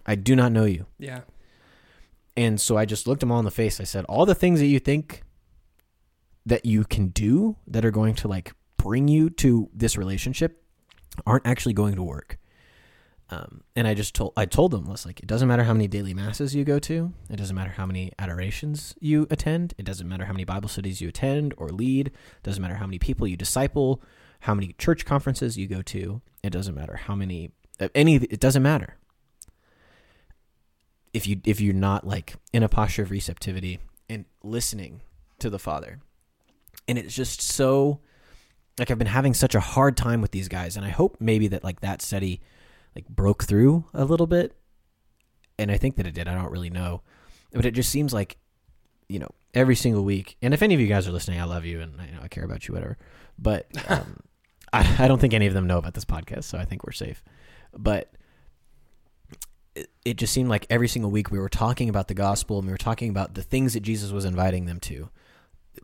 I 0.04 0.16
do 0.16 0.36
not 0.36 0.52
know 0.52 0.66
you. 0.66 0.84
Yeah. 0.98 1.20
And 2.36 2.60
so 2.60 2.76
I 2.76 2.84
just 2.84 3.06
looked 3.06 3.20
them 3.20 3.32
all 3.32 3.38
in 3.38 3.46
the 3.46 3.50
face. 3.50 3.80
I 3.80 3.84
said, 3.84 4.04
all 4.04 4.26
the 4.26 4.34
things 4.34 4.60
that 4.60 4.66
you 4.66 4.78
think 4.78 5.22
that 6.44 6.66
you 6.66 6.84
can 6.84 7.08
do 7.08 7.56
that 7.66 7.86
are 7.86 7.90
going 7.90 8.14
to 8.16 8.28
like 8.28 8.52
bring 8.76 9.08
you 9.08 9.30
to 9.30 9.70
this 9.72 9.96
relationship 9.96 10.62
aren't 11.26 11.46
actually 11.46 11.74
going 11.74 11.96
to 11.96 12.02
work. 12.02 12.38
Um, 13.30 13.62
and 13.76 13.86
I 13.86 13.92
just 13.92 14.14
told 14.14 14.32
I 14.36 14.46
told 14.46 14.70
them, 14.70 14.86
was 14.86 15.04
like, 15.04 15.20
it 15.20 15.26
doesn't 15.26 15.48
matter 15.48 15.64
how 15.64 15.74
many 15.74 15.86
daily 15.86 16.14
masses 16.14 16.54
you 16.54 16.64
go 16.64 16.78
to, 16.78 17.12
it 17.28 17.36
doesn't 17.36 17.54
matter 17.54 17.72
how 17.72 17.84
many 17.84 18.10
adorations 18.18 18.94
you 19.00 19.26
attend, 19.30 19.74
it 19.76 19.84
doesn't 19.84 20.08
matter 20.08 20.24
how 20.24 20.32
many 20.32 20.44
Bible 20.44 20.68
studies 20.68 21.00
you 21.02 21.08
attend 21.08 21.52
or 21.58 21.68
lead, 21.68 22.08
it 22.08 22.42
doesn't 22.42 22.62
matter 22.62 22.76
how 22.76 22.86
many 22.86 22.98
people 22.98 23.26
you 23.26 23.36
disciple, 23.36 24.02
how 24.40 24.54
many 24.54 24.74
church 24.78 25.04
conferences 25.04 25.58
you 25.58 25.66
go 25.66 25.82
to, 25.82 26.22
it 26.42 26.50
doesn't 26.50 26.74
matter 26.74 26.96
how 26.96 27.14
many 27.14 27.52
uh, 27.80 27.88
any 27.94 28.16
it 28.16 28.40
doesn't 28.40 28.62
matter 28.62 28.96
if 31.12 31.26
you 31.26 31.40
if 31.44 31.60
you're 31.60 31.74
not 31.74 32.06
like 32.06 32.34
in 32.52 32.62
a 32.62 32.68
posture 32.68 33.02
of 33.02 33.10
receptivity 33.10 33.78
and 34.08 34.24
listening 34.42 35.02
to 35.38 35.50
the 35.50 35.58
Father. 35.58 36.00
And 36.86 36.96
it's 36.96 37.14
just 37.14 37.42
so 37.42 38.00
like 38.78 38.90
I've 38.90 38.98
been 38.98 39.06
having 39.06 39.34
such 39.34 39.54
a 39.54 39.60
hard 39.60 39.96
time 39.96 40.20
with 40.20 40.30
these 40.30 40.48
guys 40.48 40.76
and 40.76 40.86
I 40.86 40.90
hope 40.90 41.16
maybe 41.20 41.48
that 41.48 41.64
like 41.64 41.80
that 41.80 42.00
study 42.00 42.40
like 42.98 43.08
broke 43.08 43.44
through 43.44 43.84
a 43.94 44.04
little 44.04 44.26
bit. 44.26 44.54
And 45.58 45.70
I 45.70 45.76
think 45.76 45.96
that 45.96 46.06
it 46.06 46.14
did. 46.14 46.28
I 46.28 46.34
don't 46.34 46.52
really 46.52 46.70
know. 46.70 47.02
But 47.52 47.64
it 47.64 47.72
just 47.72 47.90
seems 47.90 48.12
like 48.12 48.38
you 49.08 49.18
know, 49.18 49.30
every 49.54 49.74
single 49.74 50.04
week. 50.04 50.36
And 50.42 50.54
if 50.54 50.62
any 50.62 50.74
of 50.74 50.80
you 50.80 50.86
guys 50.86 51.08
are 51.08 51.12
listening, 51.12 51.40
I 51.40 51.44
love 51.44 51.64
you 51.64 51.80
and 51.80 52.00
I, 52.00 52.06
you 52.06 52.12
know, 52.12 52.20
I 52.22 52.28
care 52.28 52.44
about 52.44 52.68
you 52.68 52.74
whatever. 52.74 52.98
But 53.38 53.66
um, 53.88 54.20
I, 54.72 55.04
I 55.04 55.08
don't 55.08 55.18
think 55.18 55.34
any 55.34 55.46
of 55.46 55.54
them 55.54 55.66
know 55.66 55.78
about 55.78 55.94
this 55.94 56.04
podcast, 56.04 56.44
so 56.44 56.58
I 56.58 56.64
think 56.64 56.84
we're 56.84 56.92
safe. 56.92 57.24
But 57.76 58.12
it, 59.74 59.90
it 60.04 60.16
just 60.16 60.32
seemed 60.32 60.48
like 60.48 60.66
every 60.68 60.88
single 60.88 61.10
week 61.10 61.30
we 61.30 61.38
were 61.38 61.48
talking 61.48 61.88
about 61.88 62.08
the 62.08 62.14
gospel 62.14 62.58
and 62.58 62.66
we 62.66 62.72
were 62.72 62.78
talking 62.78 63.10
about 63.10 63.34
the 63.34 63.42
things 63.42 63.74
that 63.74 63.80
Jesus 63.80 64.12
was 64.12 64.24
inviting 64.24 64.66
them 64.66 64.80
to 64.80 65.08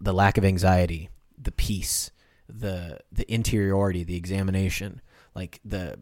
the 0.01 0.13
lack 0.13 0.37
of 0.37 0.45
anxiety, 0.45 1.09
the 1.39 1.53
peace, 1.53 2.11
the 2.49 2.99
the 3.11 3.31
interiority, 3.33 4.05
the 4.05 4.17
examination, 4.17 5.01
like 5.35 5.61
the 5.65 6.01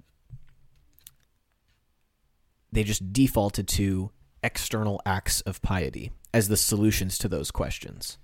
they 2.72 2.84
just 2.84 3.12
defaulted 3.12 3.68
to 3.68 4.10
external 4.42 5.00
acts 5.06 5.40
of 5.42 5.62
piety 5.62 6.10
as 6.34 6.48
the 6.48 6.56
solutions 6.56 7.18
to 7.18 7.28
those 7.28 7.50
questions. 7.50 8.18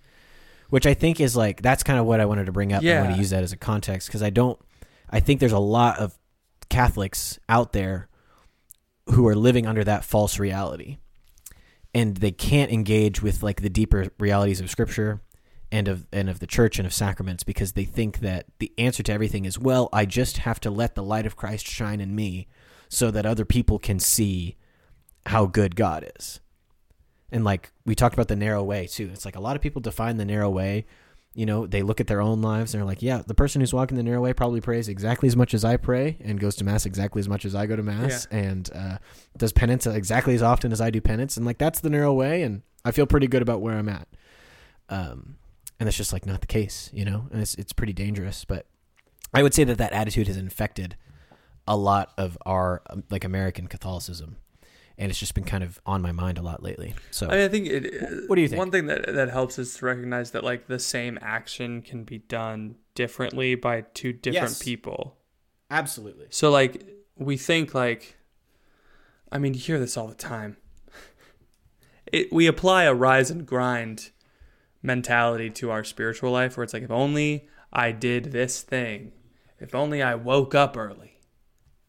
Which 0.70 0.86
I 0.86 0.94
think 0.94 1.20
is 1.20 1.36
like 1.36 1.62
that's 1.62 1.82
kind 1.82 1.98
of 1.98 2.06
what 2.06 2.20
I 2.20 2.26
wanted 2.26 2.46
to 2.46 2.52
bring 2.52 2.72
up. 2.72 2.82
Yeah. 2.82 2.98
I 2.98 3.02
want 3.02 3.14
to 3.14 3.18
use 3.18 3.30
that 3.30 3.42
as 3.42 3.52
a 3.52 3.56
context 3.56 4.08
because 4.08 4.22
I 4.22 4.30
don't 4.30 4.58
I 5.10 5.20
think 5.20 5.40
there's 5.40 5.52
a 5.52 5.58
lot 5.58 5.98
of 5.98 6.18
Catholics 6.68 7.38
out 7.48 7.72
there 7.72 8.08
who 9.06 9.26
are 9.26 9.34
living 9.34 9.66
under 9.66 9.84
that 9.84 10.04
false 10.04 10.38
reality. 10.38 10.98
And 11.94 12.18
they 12.18 12.30
can't 12.30 12.70
engage 12.70 13.22
with 13.22 13.42
like 13.42 13.62
the 13.62 13.70
deeper 13.70 14.08
realities 14.18 14.60
of 14.60 14.70
scripture 14.70 15.22
and 15.72 15.88
of 15.88 16.06
and 16.12 16.28
of 16.28 16.38
the 16.38 16.46
church 16.46 16.78
and 16.78 16.86
of 16.86 16.92
sacraments 16.92 17.44
because 17.44 17.72
they 17.72 17.84
think 17.84 18.20
that 18.20 18.46
the 18.58 18.72
answer 18.78 19.02
to 19.02 19.12
everything 19.12 19.46
is 19.46 19.58
well, 19.58 19.88
I 19.92 20.04
just 20.04 20.38
have 20.38 20.60
to 20.60 20.70
let 20.70 20.94
the 20.94 21.02
light 21.02 21.24
of 21.24 21.36
Christ 21.36 21.66
shine 21.66 22.00
in 22.00 22.14
me 22.14 22.46
so 22.88 23.10
that 23.10 23.26
other 23.26 23.44
people 23.44 23.78
can 23.78 23.98
see 23.98 24.56
how 25.26 25.46
good 25.46 25.76
God 25.76 26.10
is. 26.18 26.40
And 27.30 27.44
like 27.44 27.72
we 27.84 27.94
talked 27.94 28.14
about 28.14 28.28
the 28.28 28.36
narrow 28.36 28.62
way 28.62 28.86
too. 28.86 29.10
It's 29.12 29.24
like 29.24 29.36
a 29.36 29.40
lot 29.40 29.56
of 29.56 29.62
people 29.62 29.80
define 29.80 30.16
the 30.16 30.24
narrow 30.24 30.48
way. 30.48 30.86
You 31.34 31.46
know, 31.46 31.66
they 31.66 31.82
look 31.82 32.00
at 32.00 32.06
their 32.06 32.22
own 32.22 32.40
lives 32.40 32.72
and 32.72 32.80
they're 32.80 32.86
like, 32.86 33.02
yeah, 33.02 33.22
the 33.24 33.34
person 33.34 33.60
who's 33.60 33.74
walking 33.74 33.96
the 33.96 34.02
narrow 34.02 34.22
way 34.22 34.32
probably 34.32 34.60
prays 34.60 34.88
exactly 34.88 35.26
as 35.28 35.36
much 35.36 35.52
as 35.54 35.64
I 35.64 35.76
pray 35.76 36.16
and 36.20 36.40
goes 36.40 36.56
to 36.56 36.64
mass 36.64 36.86
exactly 36.86 37.20
as 37.20 37.28
much 37.28 37.44
as 37.44 37.54
I 37.54 37.66
go 37.66 37.76
to 37.76 37.82
mass 37.82 38.26
and 38.30 38.68
uh, 38.74 38.98
does 39.36 39.52
penance 39.52 39.86
exactly 39.86 40.34
as 40.34 40.42
often 40.42 40.72
as 40.72 40.80
I 40.80 40.90
do 40.90 41.00
penance. 41.00 41.36
And 41.36 41.44
like 41.44 41.58
that's 41.58 41.80
the 41.80 41.90
narrow 41.90 42.14
way. 42.14 42.42
And 42.42 42.62
I 42.84 42.90
feel 42.90 43.06
pretty 43.06 43.26
good 43.26 43.42
about 43.42 43.60
where 43.60 43.76
I'm 43.76 43.88
at. 43.88 44.08
Um, 44.88 45.36
and 45.78 45.86
that's 45.86 45.96
just 45.96 46.12
like 46.12 46.26
not 46.26 46.40
the 46.40 46.46
case, 46.46 46.90
you 46.92 47.04
know, 47.04 47.26
and 47.30 47.40
it's 47.42 47.54
it's 47.54 47.72
pretty 47.74 47.92
dangerous. 47.92 48.44
But 48.44 48.66
I 49.34 49.42
would 49.42 49.54
say 49.54 49.64
that 49.64 49.78
that 49.78 49.92
attitude 49.92 50.26
has 50.26 50.38
infected 50.38 50.96
a 51.68 51.76
lot 51.76 52.12
of 52.18 52.36
our 52.44 52.82
um, 52.90 53.04
like 53.10 53.22
American 53.24 53.68
Catholicism, 53.68 54.36
and 54.96 55.10
it's 55.10 55.20
just 55.20 55.34
been 55.34 55.44
kind 55.44 55.62
of 55.62 55.80
on 55.86 56.02
my 56.02 56.10
mind 56.12 56.38
a 56.38 56.42
lot 56.42 56.62
lately. 56.62 56.94
So 57.12 57.26
I, 57.28 57.30
mean, 57.30 57.40
I 57.40 57.48
think 57.48 57.66
it. 57.68 58.28
What 58.28 58.34
do 58.36 58.42
you 58.42 58.48
think? 58.48 58.58
One 58.58 58.70
thing 58.72 58.86
that 58.86 59.06
that 59.14 59.30
helps 59.30 59.58
is 59.58 59.76
to 59.76 59.84
recognize 59.86 60.32
that 60.32 60.42
like 60.42 60.66
the 60.66 60.78
same 60.80 61.18
action 61.22 61.82
can 61.82 62.02
be 62.04 62.18
done 62.18 62.76
differently 62.94 63.54
by 63.54 63.82
two 63.94 64.12
different 64.12 64.50
Yes. 64.50 64.62
people. 64.62 65.16
absolutely, 65.70 66.26
So 66.30 66.50
like 66.50 66.84
we 67.16 67.36
think 67.36 67.74
like, 67.74 68.16
I 69.30 69.38
mean, 69.38 69.54
you 69.54 69.60
hear 69.60 69.78
this 69.78 69.96
all 69.96 70.08
the 70.08 70.14
time. 70.14 70.56
It 72.10 72.32
we 72.32 72.46
apply 72.46 72.84
a 72.84 72.94
rise 72.94 73.30
and 73.30 73.44
grind 73.46 74.10
mentality 74.82 75.50
to 75.50 75.70
our 75.70 75.84
spiritual 75.84 76.30
life, 76.32 76.56
where 76.56 76.64
it's 76.64 76.72
like, 76.72 76.82
if 76.84 76.90
only 76.90 77.48
I 77.72 77.92
did 77.92 78.32
this 78.32 78.62
thing, 78.62 79.12
if 79.60 79.74
only 79.74 80.02
I 80.02 80.14
woke 80.14 80.54
up 80.54 80.76
early, 80.76 81.07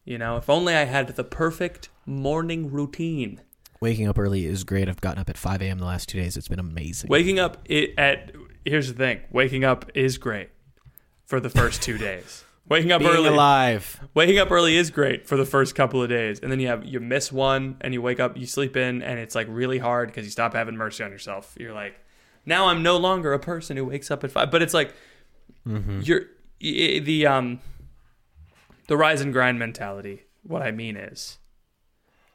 you 0.04 0.18
know, 0.18 0.36
if 0.36 0.48
only 0.50 0.74
I 0.74 0.84
had 0.84 1.08
the 1.08 1.24
perfect 1.24 1.88
morning 2.06 2.70
routine. 2.70 3.40
waking 3.80 4.08
up 4.08 4.18
early 4.18 4.46
is 4.46 4.64
great. 4.64 4.88
I've 4.88 5.00
gotten 5.00 5.20
up 5.20 5.30
at 5.30 5.36
five 5.38 5.62
a.m. 5.62 5.78
the 5.78 5.86
last 5.86 6.08
two 6.08 6.20
days. 6.20 6.36
It's 6.36 6.48
been 6.48 6.58
amazing. 6.58 7.08
Waking 7.08 7.38
up 7.38 7.58
it 7.64 7.94
at 7.98 8.32
here's 8.64 8.88
the 8.88 8.94
thing. 8.94 9.20
Waking 9.30 9.64
up 9.64 9.90
is 9.94 10.18
great 10.18 10.50
for 11.26 11.40
the 11.40 11.50
first 11.50 11.82
two 11.82 11.98
days. 12.08 12.44
Waking 12.68 12.92
up 12.92 13.00
Being 13.00 13.12
early 13.12 13.28
alive. 13.30 14.00
Waking 14.14 14.38
up 14.38 14.50
early 14.52 14.76
is 14.76 14.90
great 14.90 15.26
for 15.26 15.36
the 15.36 15.44
first 15.44 15.74
couple 15.74 16.00
of 16.02 16.08
days, 16.08 16.38
and 16.38 16.52
then 16.52 16.60
you 16.60 16.68
have 16.68 16.84
you 16.84 17.00
miss 17.00 17.32
one, 17.32 17.76
and 17.80 17.92
you 17.92 18.00
wake 18.00 18.20
up, 18.20 18.36
you 18.36 18.46
sleep 18.46 18.76
in, 18.76 19.02
and 19.02 19.18
it's 19.18 19.34
like 19.34 19.48
really 19.50 19.78
hard 19.78 20.08
because 20.08 20.24
you 20.24 20.30
stop 20.30 20.54
having 20.54 20.76
mercy 20.76 21.02
on 21.02 21.10
yourself. 21.10 21.56
You're 21.58 21.72
like, 21.74 21.98
now 22.46 22.66
I'm 22.68 22.82
no 22.84 22.96
longer 22.96 23.32
a 23.32 23.40
person 23.40 23.76
who 23.76 23.86
wakes 23.86 24.08
up 24.10 24.22
at 24.22 24.30
five. 24.30 24.50
But 24.52 24.62
it's 24.62 24.74
like 24.74 24.94
you're 25.66 26.22
the 26.60 27.26
um 27.26 27.60
the 28.90 28.96
rise 28.96 29.20
and 29.20 29.32
grind 29.32 29.56
mentality. 29.56 30.24
What 30.42 30.62
I 30.62 30.72
mean 30.72 30.96
is, 30.96 31.38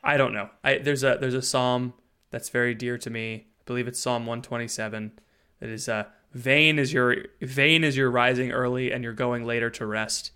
I 0.01 0.15
don't 0.15 0.31
know. 0.31 0.51
I 0.63 0.77
there's 0.77 1.03
a 1.03 1.17
there's 1.19 1.33
a 1.33 1.41
psalm 1.41 1.93
that's 2.31 2.47
very 2.47 2.73
dear 2.73 2.97
to 2.97 3.09
me. 3.09 3.47
I 3.59 3.63
believe 3.65 3.89
it's 3.89 3.99
Psalm 3.99 4.25
127. 4.25 5.19
That 5.59 5.69
is 5.69 5.89
uh 5.89 6.05
vain 6.31 6.79
is 6.79 6.93
your 6.93 7.25
vain 7.41 7.83
is 7.83 7.97
your 7.97 8.09
rising 8.09 8.53
early 8.53 8.89
and 8.89 9.03
you're 9.03 9.11
going 9.11 9.43
later 9.43 9.69
to 9.71 9.85
rest 9.85 10.31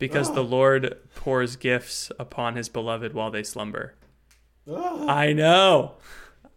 because 0.00 0.34
the 0.34 0.42
Lord 0.42 0.98
pours 1.14 1.54
gifts 1.54 2.10
upon 2.18 2.56
his 2.56 2.68
beloved 2.68 3.14
while 3.14 3.30
they 3.30 3.44
slumber. 3.44 3.94
I 5.08 5.32
know. 5.32 5.98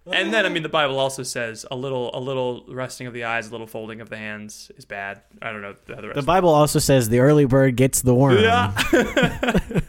And 0.06 0.34
then 0.34 0.46
I 0.46 0.50
mean 0.50 0.64
the 0.64 0.70
Bible 0.70 1.00
also 1.00 1.24
says 1.24 1.66
a 1.72 1.76
little 1.78 2.12
a 2.14 2.20
little 2.20 2.66
resting 2.68 3.08
of 3.08 3.14
the 3.14 3.24
eyes, 3.24 3.48
a 3.48 3.52
little 3.52 3.68
folding 3.68 4.02
of 4.02 4.10
the 4.10 4.18
hands 4.18 4.70
is 4.78 4.84
bad. 4.86 5.22
I 5.42 5.52
don't 5.52 5.62
know 5.62 5.76
the 5.86 5.98
other. 5.98 6.14
The 6.14 6.22
Bible 6.22 6.50
also 6.50 6.80
says 6.80 7.08
the 7.10 7.20
early 7.20 7.46
bird 7.46 7.78
gets 7.78 8.02
the 8.02 8.14
worm. 8.14 8.38
yeah. 8.40 8.74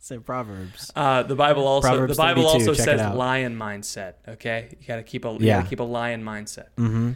Say 0.00 0.18
Proverbs. 0.18 0.92
Uh, 0.94 1.22
the 1.24 1.34
Bible 1.34 1.66
also 1.66 1.88
Proverbs 1.88 2.16
the 2.16 2.22
Bible 2.22 2.46
also 2.46 2.72
says 2.72 3.00
lion 3.16 3.56
mindset. 3.58 4.14
Okay, 4.28 4.68
you 4.80 4.86
gotta 4.86 5.02
keep 5.02 5.24
a 5.24 5.30
you 5.32 5.38
Yeah. 5.40 5.56
gotta 5.58 5.68
keep 5.68 5.80
a 5.80 5.84
lion 5.84 6.22
mindset. 6.22 6.66
Mm-hmm. 6.76 7.12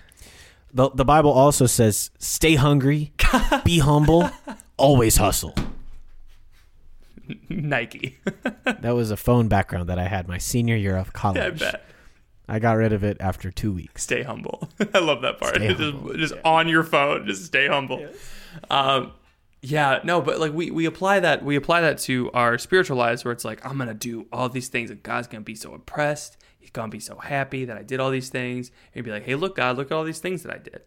The 0.74 0.90
the 0.90 1.04
Bible 1.04 1.30
also 1.30 1.66
says 1.66 2.10
stay 2.18 2.56
hungry, 2.56 3.12
be 3.64 3.78
humble, 3.78 4.28
always 4.76 5.16
hustle. 5.16 5.54
Nike. 7.48 8.18
That 8.80 8.94
was 8.96 9.10
a 9.12 9.16
phone 9.16 9.46
background 9.48 9.88
that 9.88 9.98
I 9.98 10.08
had 10.08 10.26
my 10.26 10.38
senior 10.38 10.76
year 10.76 10.96
of 10.96 11.12
college. 11.12 11.40
I 11.40 11.50
bet. 11.50 11.84
I 12.52 12.58
got 12.58 12.74
rid 12.74 12.92
of 12.92 13.02
it 13.02 13.16
after 13.18 13.50
two 13.50 13.72
weeks. 13.72 14.02
Stay 14.02 14.22
humble. 14.22 14.68
I 14.94 14.98
love 14.98 15.22
that 15.22 15.40
part. 15.40 15.56
Stay 15.56 15.68
just 15.68 15.80
humble, 15.80 16.14
just 16.14 16.34
on 16.44 16.68
your 16.68 16.82
phone. 16.82 17.26
Just 17.26 17.46
stay 17.46 17.66
humble. 17.66 18.06
Um, 18.68 19.12
yeah, 19.62 20.00
no, 20.04 20.20
but 20.20 20.38
like 20.38 20.52
we, 20.52 20.70
we 20.70 20.84
apply 20.84 21.20
that 21.20 21.42
we 21.42 21.56
apply 21.56 21.80
that 21.80 21.96
to 22.00 22.30
our 22.32 22.58
spiritual 22.58 22.98
lives 22.98 23.24
where 23.24 23.32
it's 23.32 23.46
like 23.46 23.64
I'm 23.64 23.78
gonna 23.78 23.94
do 23.94 24.26
all 24.30 24.50
these 24.50 24.68
things 24.68 24.90
and 24.90 25.02
God's 25.02 25.28
gonna 25.28 25.40
be 25.40 25.54
so 25.54 25.74
impressed. 25.74 26.36
He's 26.58 26.68
gonna 26.68 26.88
be 26.88 27.00
so 27.00 27.16
happy 27.16 27.64
that 27.64 27.78
I 27.78 27.82
did 27.82 28.00
all 28.00 28.10
these 28.10 28.28
things. 28.28 28.68
And 28.68 28.96
he'd 28.96 29.04
be 29.06 29.10
like, 29.10 29.24
Hey, 29.24 29.34
look, 29.34 29.56
God, 29.56 29.78
look 29.78 29.90
at 29.90 29.94
all 29.94 30.04
these 30.04 30.18
things 30.18 30.42
that 30.42 30.54
I 30.54 30.58
did. 30.58 30.82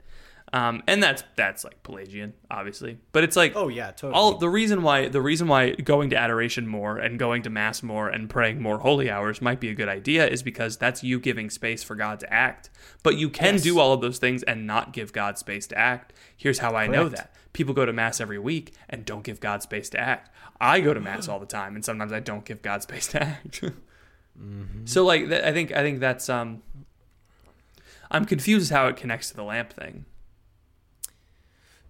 Um, 0.55 0.83
and 0.87 1.03
that's 1.03 1.21
that's 1.35 1.65
like 1.65 1.83
Pelagian, 1.83 2.33
obviously. 2.49 2.97
But 3.11 3.25
it's 3.25 3.35
like 3.35 3.53
Oh, 3.57 3.67
yeah, 3.67 3.87
totally. 3.91 4.13
all 4.13 4.37
the 4.37 4.47
reason 4.47 4.83
why 4.83 5.09
the 5.09 5.19
reason 5.21 5.49
why 5.49 5.71
going 5.71 6.11
to 6.11 6.15
adoration 6.17 6.65
more 6.65 6.97
and 6.97 7.19
going 7.19 7.41
to 7.43 7.49
mass 7.49 7.83
more 7.83 8.07
and 8.07 8.29
praying 8.29 8.61
more 8.61 8.79
holy 8.79 9.09
hours 9.09 9.41
might 9.41 9.59
be 9.59 9.67
a 9.69 9.73
good 9.73 9.89
idea 9.89 10.25
is 10.25 10.43
because 10.43 10.77
that's 10.77 11.03
you 11.03 11.19
giving 11.19 11.49
space 11.49 11.83
for 11.83 11.95
God 11.95 12.21
to 12.21 12.33
act. 12.33 12.69
But 13.03 13.17
you 13.17 13.29
can 13.29 13.55
Yes. 13.55 13.63
do 13.63 13.79
all 13.79 13.91
of 13.91 13.99
those 13.99 14.17
things 14.17 14.43
and 14.43 14.65
not 14.65 14.93
give 14.93 15.11
God 15.11 15.37
space 15.37 15.67
to 15.67 15.77
act. 15.77 16.13
Here's 16.37 16.59
how 16.59 16.73
I 16.73 16.87
know 16.87 17.09
that. 17.09 17.35
People 17.51 17.73
go 17.73 17.85
to 17.85 17.91
mass 17.91 18.21
every 18.21 18.39
week 18.39 18.73
and 18.89 19.03
don't 19.03 19.23
give 19.23 19.41
God 19.41 19.61
space 19.61 19.89
to 19.89 19.99
act. 19.99 20.29
I 20.61 20.79
go 20.79 20.93
to 20.93 21.01
mass 21.01 21.27
all 21.27 21.39
the 21.39 21.45
time 21.45 21.75
and 21.75 21.83
sometimes 21.83 22.13
I 22.13 22.21
don't 22.21 22.45
give 22.45 22.61
God 22.61 22.81
space 22.81 23.07
to 23.07 23.21
act. 23.23 23.61
So 24.85 25.05
like 25.05 25.29
th- 25.29 25.43
I 25.43 25.51
think 25.53 25.71
I 25.71 25.81
think 25.81 25.99
that's 26.01 26.27
um 26.29 26.61
I'm 28.11 28.25
confused 28.25 28.69
how 28.71 28.87
it 28.87 28.95
connects 28.97 29.29
to 29.29 29.35
the 29.35 29.43
lamp 29.43 29.71
thing. 29.73 30.05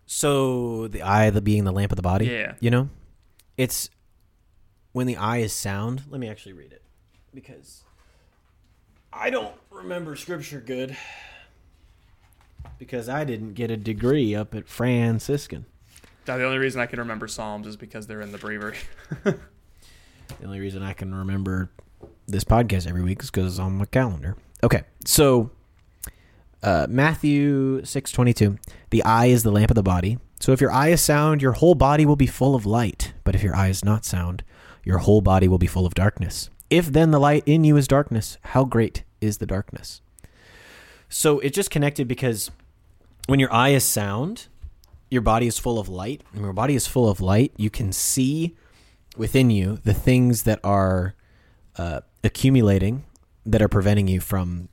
So 0.05 0.87
the 0.87 1.01
eye, 1.01 1.29
the 1.29 1.41
being 1.41 1.63
the 1.63 1.71
lamp 1.71 1.91
of 1.91 1.95
the 1.95 2.01
body. 2.01 2.27
Yeah. 2.27 2.53
You 2.59 2.69
know, 2.69 2.89
it's 3.57 3.89
when 4.91 5.07
the 5.07 5.17
eye 5.17 5.37
is 5.37 5.53
sound. 5.53 6.03
Let 6.09 6.19
me 6.19 6.29
actually 6.29 6.53
read 6.53 6.71
it 6.71 6.81
because 7.33 7.83
I 9.11 9.29
don't 9.29 9.55
remember 9.71 10.15
scripture 10.15 10.61
good 10.61 10.95
because 12.77 13.09
I 13.09 13.23
didn't 13.23 13.53
get 13.53 13.71
a 13.71 13.77
degree 13.77 14.35
up 14.35 14.53
at 14.53 14.67
Franciscan. 14.67 15.65
Now, 16.27 16.37
the 16.37 16.45
only 16.45 16.57
reason 16.57 16.81
I 16.81 16.87
can 16.87 16.99
remember 16.99 17.27
Psalms 17.27 17.67
is 17.67 17.77
because 17.77 18.07
they're 18.07 18.21
in 18.21 18.31
the 18.31 18.37
breviary. 18.39 18.77
The 20.39 20.45
only 20.45 20.59
reason 20.59 20.81
I 20.83 20.93
can 20.93 21.13
remember 21.13 21.69
this 22.27 22.43
podcast 22.43 22.87
every 22.87 23.03
week 23.03 23.21
is 23.21 23.29
because 23.29 23.53
it's 23.53 23.59
on 23.59 23.77
my 23.77 23.85
calendar. 23.85 24.35
Okay, 24.63 24.83
so 25.05 25.51
uh, 26.63 26.87
Matthew 26.89 27.83
six 27.85 28.11
twenty 28.11 28.33
two. 28.33 28.57
The 28.89 29.03
eye 29.03 29.27
is 29.27 29.43
the 29.43 29.51
lamp 29.51 29.71
of 29.71 29.75
the 29.75 29.83
body. 29.83 30.17
So 30.39 30.51
if 30.51 30.61
your 30.61 30.71
eye 30.71 30.89
is 30.89 31.01
sound, 31.01 31.41
your 31.41 31.53
whole 31.53 31.75
body 31.75 32.05
will 32.05 32.15
be 32.15 32.27
full 32.27 32.55
of 32.55 32.65
light. 32.65 33.13
But 33.23 33.35
if 33.35 33.43
your 33.43 33.55
eye 33.55 33.69
is 33.69 33.85
not 33.85 34.05
sound, 34.05 34.43
your 34.83 34.99
whole 34.99 35.21
body 35.21 35.47
will 35.47 35.57
be 35.57 35.67
full 35.67 35.85
of 35.85 35.93
darkness. 35.93 36.49
If 36.69 36.87
then 36.87 37.11
the 37.11 37.19
light 37.19 37.43
in 37.45 37.63
you 37.63 37.77
is 37.77 37.87
darkness, 37.87 38.37
how 38.41 38.65
great 38.65 39.03
is 39.21 39.37
the 39.37 39.45
darkness? 39.45 40.01
So 41.09 41.39
it 41.39 41.53
just 41.53 41.71
connected 41.71 42.07
because 42.07 42.51
when 43.27 43.39
your 43.39 43.53
eye 43.53 43.69
is 43.69 43.83
sound, 43.83 44.47
your 45.09 45.21
body 45.21 45.47
is 45.47 45.57
full 45.57 45.79
of 45.79 45.87
light. 45.87 46.21
When 46.33 46.43
your 46.43 46.53
body 46.53 46.75
is 46.75 46.87
full 46.87 47.09
of 47.09 47.21
light, 47.21 47.53
you 47.55 47.69
can 47.69 47.91
see 47.91 48.55
within 49.15 49.49
you 49.49 49.79
the 49.83 49.93
things 49.93 50.43
that 50.43 50.59
are 50.63 51.15
uh, 51.77 52.01
accumulating 52.23 53.05
that 53.45 53.61
are 53.61 53.69
preventing 53.69 54.07
you 54.07 54.19
from 54.19 54.69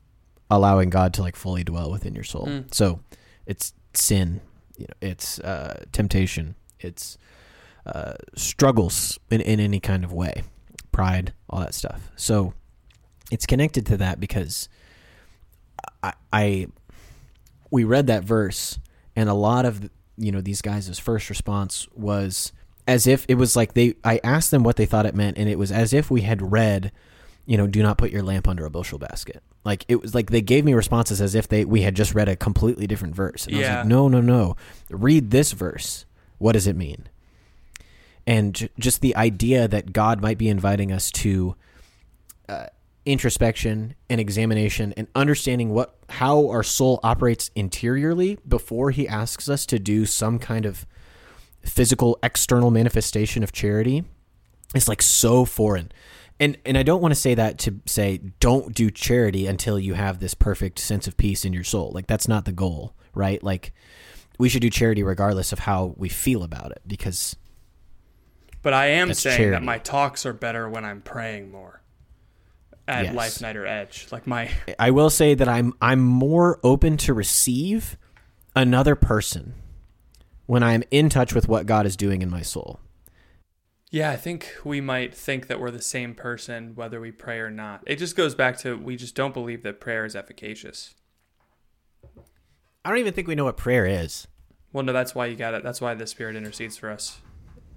allowing 0.55 0.89
God 0.89 1.13
to 1.15 1.21
like 1.21 1.35
fully 1.35 1.63
dwell 1.63 1.91
within 1.91 2.15
your 2.15 2.23
soul. 2.23 2.47
Mm. 2.47 2.73
So 2.73 2.99
it's 3.45 3.73
sin, 3.93 4.41
you 4.77 4.85
know, 4.85 5.07
it's 5.07 5.39
uh, 5.39 5.83
temptation, 5.91 6.55
it's 6.79 7.17
uh, 7.85 8.13
struggles 8.35 9.19
in, 9.29 9.41
in 9.41 9.59
any 9.59 9.79
kind 9.79 10.03
of 10.03 10.13
way, 10.13 10.43
pride, 10.91 11.33
all 11.49 11.59
that 11.59 11.73
stuff. 11.73 12.11
So 12.15 12.53
it's 13.31 13.45
connected 13.45 13.85
to 13.87 13.97
that 13.97 14.19
because 14.19 14.69
I, 16.01 16.13
I 16.31 16.67
we 17.71 17.83
read 17.83 18.07
that 18.07 18.23
verse 18.23 18.77
and 19.15 19.29
a 19.29 19.33
lot 19.33 19.65
of 19.65 19.89
you 20.17 20.31
know 20.31 20.41
these 20.41 20.61
guys' 20.61 20.99
first 20.99 21.29
response 21.29 21.87
was 21.95 22.51
as 22.87 23.07
if 23.07 23.25
it 23.27 23.35
was 23.35 23.55
like 23.55 23.73
they 23.73 23.95
I 24.03 24.19
asked 24.23 24.51
them 24.51 24.63
what 24.63 24.75
they 24.75 24.85
thought 24.85 25.05
it 25.05 25.15
meant 25.15 25.37
and 25.37 25.49
it 25.49 25.57
was 25.57 25.71
as 25.71 25.93
if 25.93 26.11
we 26.11 26.21
had 26.21 26.51
read 26.51 26.91
you 27.45 27.57
know 27.57 27.67
do 27.67 27.81
not 27.83 27.97
put 27.97 28.11
your 28.11 28.23
lamp 28.23 28.47
under 28.47 28.65
a 28.65 28.69
bushel 28.69 28.97
basket. 28.99 29.43
Like 29.65 29.85
it 29.87 30.01
was 30.01 30.13
like 30.15 30.29
they 30.31 30.41
gave 30.41 30.63
me 30.65 30.73
responses 30.73 31.19
as 31.21 31.35
if 31.35 31.47
they 31.47 31.65
we 31.65 31.81
had 31.81 31.95
just 31.95 32.13
read 32.15 32.29
a 32.29 32.35
completely 32.35 32.87
different 32.87 33.15
verse. 33.15 33.45
And 33.47 33.55
I 33.55 33.59
was 33.59 33.67
Yeah. 33.67 33.77
like 33.79 33.87
no 33.87 34.07
no 34.07 34.21
no. 34.21 34.55
Read 34.89 35.31
this 35.31 35.51
verse. 35.51 36.05
What 36.37 36.53
does 36.53 36.67
it 36.67 36.75
mean? 36.75 37.07
And 38.25 38.55
j- 38.55 38.69
just 38.79 39.01
the 39.01 39.15
idea 39.15 39.67
that 39.67 39.91
God 39.93 40.21
might 40.21 40.37
be 40.37 40.47
inviting 40.49 40.91
us 40.91 41.11
to 41.11 41.55
uh, 42.47 42.67
introspection 43.05 43.95
and 44.09 44.19
examination 44.21 44.93
and 44.95 45.07
understanding 45.15 45.69
what 45.71 45.95
how 46.09 46.47
our 46.49 46.63
soul 46.63 46.99
operates 47.03 47.51
interiorly 47.55 48.37
before 48.47 48.91
he 48.91 49.07
asks 49.07 49.49
us 49.49 49.65
to 49.65 49.79
do 49.79 50.05
some 50.05 50.39
kind 50.39 50.65
of 50.65 50.85
physical 51.65 52.17
external 52.23 52.71
manifestation 52.71 53.43
of 53.43 53.51
charity 53.51 54.03
is 54.75 54.87
like 54.87 55.01
so 55.01 55.43
foreign 55.45 55.91
and 56.43 56.57
and 56.65 56.77
I 56.77 56.83
don't 56.83 57.01
want 57.01 57.13
to 57.13 57.19
say 57.19 57.35
that 57.35 57.57
to 57.59 57.79
say 57.85 58.19
don't 58.39 58.73
do 58.73 58.89
charity 58.91 59.47
until 59.47 59.79
you 59.79 59.93
have 59.93 60.19
this 60.19 60.33
perfect 60.33 60.79
sense 60.79 61.07
of 61.07 61.17
peace 61.17 61.45
in 61.45 61.53
your 61.53 61.63
soul 61.63 61.91
like 61.93 62.07
that's 62.07 62.27
not 62.27 62.45
the 62.45 62.51
goal 62.51 62.93
right 63.13 63.41
like 63.43 63.73
we 64.39 64.49
should 64.49 64.61
do 64.61 64.69
charity 64.69 65.03
regardless 65.03 65.51
of 65.53 65.59
how 65.59 65.93
we 65.97 66.09
feel 66.09 66.43
about 66.43 66.71
it 66.71 66.81
because 66.87 67.35
But 68.61 68.73
I 68.73 68.87
am 68.87 69.13
saying 69.13 69.37
charity. 69.37 69.51
that 69.55 69.63
my 69.63 69.77
talks 69.77 70.25
are 70.25 70.33
better 70.33 70.67
when 70.69 70.83
I'm 70.85 71.01
praying 71.01 71.51
more 71.51 71.81
at 72.87 73.05
Yes. 73.05 73.15
Life 73.15 73.41
Night 73.41 73.55
or 73.55 73.65
Edge. 73.65 74.07
Like 74.11 74.25
my 74.27 74.49
I 74.79 74.91
will 74.91 75.09
say 75.09 75.35
that 75.35 75.47
I'm 75.47 75.73
I'm 75.81 75.99
more 76.01 76.59
open 76.63 76.97
to 76.97 77.13
receive 77.13 77.95
another 78.55 78.95
person 78.95 79.53
when 80.47 80.63
I'm 80.63 80.83
in 80.91 81.07
touch 81.09 81.33
with 81.33 81.47
what 81.47 81.65
God 81.65 81.85
is 81.85 81.95
doing 81.95 82.21
in 82.21 82.29
my 82.29 82.41
soul. 82.41 82.79
Yeah, 83.93 84.09
I 84.09 84.15
think 84.15 84.51
we 84.63 84.81
might 84.81 85.13
think 85.13 85.45
that 85.45 85.59
we're 85.59 85.69
the 85.69 85.79
same 85.79 86.15
person 86.15 86.71
whether 86.73 86.99
we 86.99 87.11
pray 87.11 87.37
or 87.37 87.51
not. 87.51 87.83
It 87.85 87.97
just 87.97 88.15
goes 88.15 88.33
back 88.33 88.57
to 88.61 88.75
we 88.75 88.95
just 88.95 89.13
don't 89.13 89.35
believe 89.35 89.61
that 89.61 89.79
prayer 89.79 90.03
is 90.03 90.15
efficacious. 90.15 90.95
I 92.83 92.89
don't 92.89 92.97
even 92.97 93.13
think 93.13 93.27
we 93.27 93.35
know 93.35 93.43
what 93.43 93.55
prayer 93.55 93.85
is. 93.85 94.27
Well, 94.71 94.83
no, 94.83 94.93
that's 94.93 95.13
why 95.13 95.27
you 95.27 95.35
got 95.35 95.53
it. 95.53 95.61
That's 95.61 95.79
why 95.79 95.93
the 95.93 96.07
Spirit 96.07 96.35
intercedes 96.35 96.75
for 96.75 96.89
us, 96.89 97.19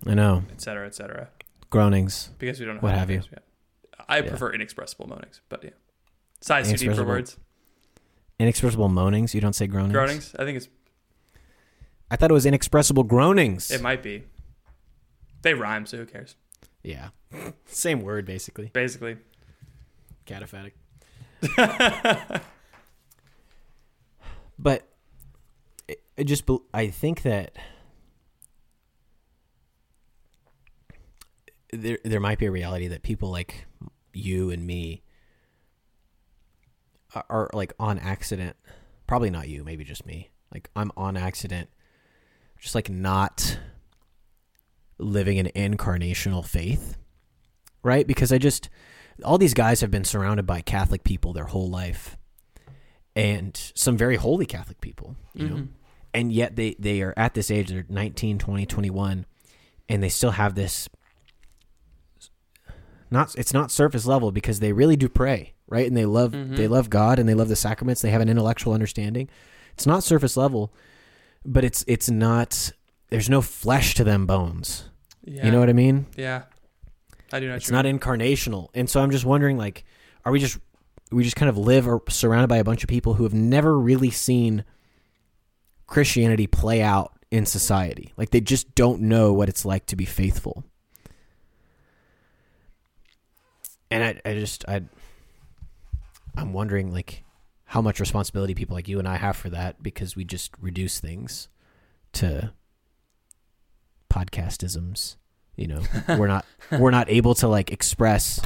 I 0.06 0.14
know 0.14 0.42
et 0.50 0.62
cetera, 0.62 0.86
et 0.86 0.94
cetera. 0.94 1.28
groanings. 1.68 2.30
Because 2.38 2.58
we 2.58 2.64
don't 2.64 2.76
know 2.76 2.80
What 2.80 2.94
have 2.94 3.10
you. 3.10 3.20
yet. 3.30 3.42
I 4.08 4.22
prefer 4.22 4.54
inexpressible 4.54 5.06
moanings, 5.08 5.42
but 5.50 5.62
yeah. 5.64 5.70
Size 6.40 6.70
too 6.70 6.78
deep 6.78 6.94
for 6.94 7.04
words. 7.04 7.36
Inexpressible 8.38 8.88
moanings. 8.88 9.34
You 9.34 9.42
don't 9.42 9.52
say 9.54 9.66
groanings. 9.66 9.92
Groanings. 9.92 10.34
I 10.38 10.44
think 10.44 10.56
it's 10.56 10.68
I 12.10 12.16
thought 12.16 12.30
it 12.30 12.34
was 12.34 12.46
inexpressible 12.46 13.02
groanings. 13.04 13.70
it 13.70 13.82
might 13.82 14.02
be. 14.02 14.24
They 15.46 15.54
rhyme, 15.54 15.86
so 15.86 15.98
who 15.98 16.06
cares? 16.06 16.34
yeah, 16.82 17.10
same 17.66 18.00
word 18.00 18.26
basically. 18.26 18.70
Basically. 18.72 19.16
Cataphatic. 20.26 20.72
but 24.58 24.88
it 26.16 26.24
just 26.24 26.50
I 26.74 26.88
think 26.88 27.22
that 27.22 27.54
there 31.72 31.98
there 32.04 32.18
might 32.18 32.40
be 32.40 32.46
a 32.46 32.50
reality 32.50 32.88
that 32.88 33.04
people 33.04 33.30
like 33.30 33.66
you 34.12 34.50
and 34.50 34.66
me 34.66 35.04
are, 37.14 37.24
are 37.30 37.50
like 37.52 37.72
on 37.78 38.00
accident. 38.00 38.56
Probably 39.06 39.30
not 39.30 39.46
you, 39.46 39.62
maybe 39.62 39.84
just 39.84 40.06
me. 40.06 40.32
Like 40.52 40.70
I'm 40.74 40.90
on 40.96 41.16
accident, 41.16 41.70
just 42.58 42.74
like 42.74 42.90
not 42.90 43.60
living 44.98 45.38
an 45.38 45.50
incarnational 45.54 46.44
faith, 46.44 46.96
right? 47.82 48.06
Because 48.06 48.32
I 48.32 48.38
just 48.38 48.68
all 49.24 49.38
these 49.38 49.54
guys 49.54 49.80
have 49.80 49.90
been 49.90 50.04
surrounded 50.04 50.46
by 50.46 50.60
Catholic 50.60 51.04
people 51.04 51.32
their 51.32 51.44
whole 51.44 51.70
life, 51.70 52.16
and 53.14 53.56
some 53.74 53.96
very 53.96 54.16
holy 54.16 54.46
Catholic 54.46 54.80
people, 54.80 55.16
you 55.34 55.48
know, 55.48 55.56
mm-hmm. 55.56 55.72
and 56.14 56.32
yet 56.32 56.56
they 56.56 56.76
they 56.78 57.02
are 57.02 57.14
at 57.16 57.34
this 57.34 57.50
age 57.50 57.68
they're 57.68 57.86
19 57.88 58.38
20 58.38 58.66
21 58.66 59.26
and 59.88 60.02
they 60.02 60.08
still 60.08 60.32
have 60.32 60.54
this 60.54 60.88
not 63.10 63.34
it's 63.36 63.54
not 63.54 63.70
surface 63.70 64.06
level 64.06 64.32
because 64.32 64.60
they 64.60 64.72
really 64.72 64.96
do 64.96 65.08
pray 65.08 65.52
right? 65.68 65.88
And 65.88 65.96
they 65.96 66.06
love 66.06 66.30
mm-hmm. 66.30 66.54
they 66.54 66.68
love 66.68 66.90
god 66.90 67.18
and 67.18 67.28
they 67.28 67.34
love 67.34 67.48
the 67.48 67.56
sacraments. 67.56 68.00
They 68.00 68.10
have 68.10 68.20
an 68.20 68.28
intellectual 68.28 68.72
understanding. 68.72 69.28
It's 69.72 69.86
not 69.86 70.04
surface 70.04 70.36
level 70.36 70.72
but 71.46 71.64
it's 71.64 71.84
it's 71.86 72.10
not 72.10 72.72
there's 73.10 73.28
no 73.30 73.40
flesh 73.42 73.94
to 73.94 74.04
them 74.04 74.26
bones 74.26 74.88
Yeah. 75.24 75.46
you 75.46 75.50
know 75.52 75.60
what 75.60 75.68
i 75.70 75.72
mean 75.74 76.06
Yeah. 76.16 76.42
I 77.32 77.40
do 77.40 77.48
what 77.48 77.56
it's 77.56 77.70
not 77.70 77.84
mean. 77.84 77.98
incarnational 77.98 78.68
and 78.74 78.88
so 78.88 79.00
i'm 79.02 79.10
just 79.10 79.24
wondering 79.24 79.56
like 79.58 79.84
are 80.24 80.32
we 80.32 80.38
just 80.40 80.58
we 81.12 81.22
just 81.24 81.36
kind 81.36 81.48
of 81.48 81.56
live 81.58 81.86
or 81.86 82.02
surrounded 82.08 82.48
by 82.48 82.56
a 82.58 82.64
bunch 82.64 82.82
of 82.82 82.88
people 82.88 83.14
who 83.14 83.22
have 83.24 83.34
never 83.34 83.78
really 83.78 84.10
seen 84.10 84.64
christianity 85.86 86.46
play 86.46 86.82
out 86.82 87.12
in 87.30 87.44
society 87.46 88.12
like 88.16 88.30
they 88.30 88.40
just 88.40 88.74
don't 88.74 89.00
know 89.00 89.32
what 89.32 89.48
it's 89.48 89.64
like 89.64 89.86
to 89.86 89.96
be 89.96 90.04
faithful 90.04 90.64
and 93.90 94.02
i, 94.04 94.20
I 94.24 94.34
just 94.34 94.64
i 94.68 94.82
i'm 96.36 96.52
wondering 96.52 96.92
like 96.92 97.24
how 97.64 97.82
much 97.82 97.98
responsibility 98.00 98.54
people 98.54 98.74
like 98.74 98.88
you 98.88 98.98
and 98.98 99.08
i 99.08 99.16
have 99.16 99.36
for 99.36 99.50
that 99.50 99.82
because 99.82 100.14
we 100.16 100.24
just 100.24 100.52
reduce 100.60 101.00
things 101.00 101.48
to 102.12 102.52
podcastisms 104.08 105.16
you 105.56 105.66
know 105.66 105.80
we're 106.08 106.26
not 106.26 106.44
we're 106.78 106.90
not 106.90 107.08
able 107.10 107.34
to 107.34 107.48
like 107.48 107.70
express 107.72 108.40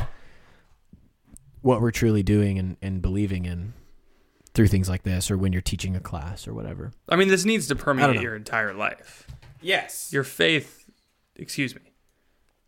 what 1.62 1.80
we're 1.80 1.90
truly 1.90 2.22
doing 2.22 2.58
and, 2.58 2.76
and 2.80 3.02
believing 3.02 3.44
in 3.44 3.72
through 4.54 4.66
things 4.68 4.88
like 4.88 5.02
this 5.02 5.30
or 5.30 5.36
when 5.38 5.52
you're 5.52 5.62
teaching 5.62 5.94
a 5.94 6.00
class 6.00 6.48
or 6.48 6.54
whatever 6.54 6.92
I 7.08 7.16
mean, 7.16 7.28
this 7.28 7.44
needs 7.44 7.66
to 7.68 7.76
permeate 7.76 8.20
your 8.20 8.34
entire 8.34 8.72
life. 8.74 9.26
yes 9.60 10.10
Your 10.12 10.24
faith, 10.24 10.90
excuse 11.36 11.74
me, 11.74 11.82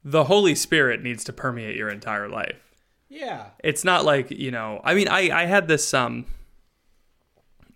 the 0.05 0.25
Holy 0.25 0.55
Spirit 0.55 1.03
needs 1.03 1.25
to 1.25 1.33
permeate 1.33 1.77
your 1.77 1.89
entire 1.89 2.29
life. 2.29 2.77
yeah 3.09 3.47
It's 3.65 3.85
not 3.85 4.05
like 4.05 4.31
you 4.31 4.51
know. 4.51 4.81
I 4.85 4.95
mean, 4.95 5.09
I 5.09 5.31
I 5.43 5.47
had 5.47 5.67
this 5.69 5.93
um 5.95 6.27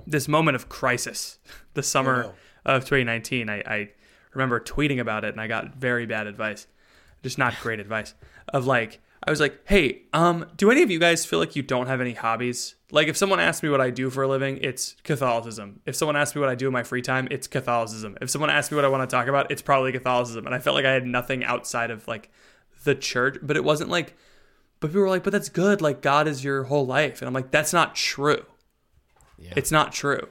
this 0.07 0.29
moment 0.29 0.55
of 0.55 0.69
crisis 0.69 1.39
the 1.75 1.83
summer 1.83 2.33
of 2.64 2.83
2019. 2.85 3.49
I, 3.49 3.57
I 3.67 3.89
remember 4.37 4.61
tweeting 4.61 5.01
about 5.01 5.24
it 5.24 5.32
and 5.32 5.41
I 5.41 5.47
got 5.47 5.76
very 5.76 6.07
bad 6.07 6.26
advice, 6.26 6.66
just 7.22 7.39
not 7.39 7.55
great 7.61 7.80
advice. 7.80 8.14
Of 8.49 8.66
like, 8.66 9.01
I 9.26 9.30
was 9.30 9.41
like, 9.41 9.61
hey, 9.64 10.03
um, 10.12 10.47
do 10.57 10.70
any 10.70 10.82
of 10.82 10.91
you 10.91 10.99
guys 10.99 11.26
feel 11.26 11.39
like 11.39 11.57
you 11.57 11.62
don't 11.62 11.89
have 11.89 12.01
any 12.01 12.12
hobbies? 12.12 12.76
Like, 12.93 13.09
if 13.09 13.16
someone 13.16 13.41
asks 13.41 13.62
me 13.62 13.68
what 13.68 13.80
I 13.80 13.91
do 13.91 14.09
for 14.11 14.22
a 14.22 14.28
living, 14.28 14.59
it's 14.62 14.95
Catholicism. 15.03 15.80
If 15.84 15.97
someone 15.97 16.14
asks 16.14 16.37
me 16.37 16.41
what 16.41 16.51
I 16.51 16.55
do 16.55 16.68
in 16.68 16.72
my 16.72 16.84
free 16.84 17.03
time, 17.03 17.26
it's 17.30 17.49
Catholicism. 17.49 18.16
If 18.20 18.30
someone 18.30 18.51
asks 18.51 18.70
me 18.70 18.76
what 18.76 18.84
I 18.84 18.89
want 18.89 19.09
to 19.09 19.12
talk 19.16 19.26
about, 19.26 19.51
it's 19.51 19.62
probably 19.62 19.91
Catholicism. 19.91 20.47
And 20.47 20.55
I 20.55 20.61
felt 20.61 20.74
like 20.74 20.84
I 20.84 20.93
had 20.93 21.07
nothing 21.07 21.43
outside 21.43 21.91
of 21.91 22.07
like 22.07 22.30
the 22.84 22.95
church, 22.95 23.39
but 23.43 23.57
it 23.57 23.64
wasn't 23.64 23.91
like 23.91 24.14
but 24.80 24.89
people 24.89 25.03
were 25.03 25.09
like, 25.09 25.24
but 25.24 25.32
that's 25.32 25.49
good. 25.49 25.80
Like, 25.80 26.03
God 26.03 26.28
is 26.28 26.45
your 26.45 26.64
whole 26.64 26.87
life. 26.87 27.20
And 27.20 27.28
I'm 27.28 27.34
like, 27.34 27.51
that's 27.51 27.72
not 27.72 27.95
true. 27.95 28.45
Yeah. 29.39 29.55
It's 29.57 29.70
not 29.70 29.93
true. 29.93 30.28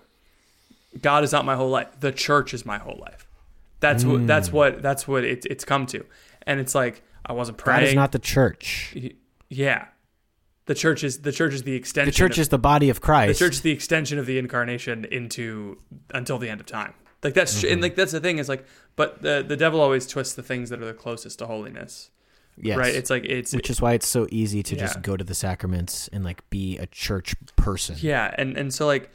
God 1.01 1.23
is 1.23 1.31
not 1.31 1.45
my 1.45 1.55
whole 1.55 1.69
life. 1.69 1.99
The 1.99 2.11
church 2.11 2.53
is 2.53 2.65
my 2.65 2.77
whole 2.77 2.97
life. 2.99 3.24
That's 3.79 4.03
what, 4.05 4.25
that's 4.27 4.51
what, 4.51 4.81
that's 4.81 5.07
what 5.07 5.23
it, 5.23 5.45
it's 5.49 5.65
come 5.65 5.85
to. 5.87 6.05
And 6.47 6.59
it's 6.59 6.73
like, 6.75 7.03
I 7.25 7.33
wasn't 7.33 7.57
praying. 7.57 7.81
that 7.81 7.87
is 7.89 7.95
not 7.95 8.11
the 8.11 8.19
church 8.19 8.95
yeah. 9.49 9.85
The 10.67 10.73
church 10.75 11.03
is, 11.03 11.21
the 11.21 11.31
church 11.31 11.53
is 11.53 11.61
the 11.63 11.75
extension. 11.75 12.07
the 12.11 12.15
church 12.15 12.37
of, 12.37 12.41
is 12.41 12.49
the 12.49 12.57
body 12.57 12.89
of 12.89 12.99
Christ. 13.01 13.39
the 13.39 13.45
church 13.45 13.55
is 13.55 13.61
the 13.61 13.71
extension 13.71 14.17
of 14.17 14.25
the 14.25 14.39
incarnation 14.39 15.05
into, 15.05 15.77
until 16.11 16.39
the 16.39 16.49
end 16.49 16.59
of 16.59 16.65
time. 16.65 16.93
Like 17.23 17.33
that's, 17.35 17.61
Mm-hmm. 17.63 17.73
and 17.73 17.81
like, 17.81 17.95
that's 17.95 18.11
the 18.11 18.19
thing 18.19 18.39
is 18.39 18.49
like, 18.49 18.65
but 18.95 19.21
the, 19.21 19.43
the 19.47 19.55
devil 19.57 19.79
always 19.81 20.07
twists 20.07 20.33
the 20.33 20.43
things 20.43 20.69
that 20.71 20.81
are 20.81 20.85
the 20.85 20.93
closest 20.93 21.39
to 21.39 21.45
holiness. 21.45 22.09
yes. 22.57 22.77
Right. 22.77 22.95
It's 22.95 23.09
like, 23.11 23.25
it's, 23.25 23.53
which 23.53 23.69
is 23.69 23.79
why 23.81 23.93
it's 23.93 24.07
so 24.07 24.27
easy 24.31 24.63
to 24.63 24.75
Yeah. 24.75 24.81
just 24.81 25.01
go 25.03 25.15
to 25.17 25.23
the 25.23 25.35
sacraments 25.35 26.07
and 26.13 26.23
like 26.23 26.47
be 26.49 26.77
a 26.79 26.87
church 26.87 27.35
person 27.55 27.95
Yeah, 27.99 28.33
and 28.37 28.57
and 28.57 28.73
so 28.73 28.85
like, 28.87 29.09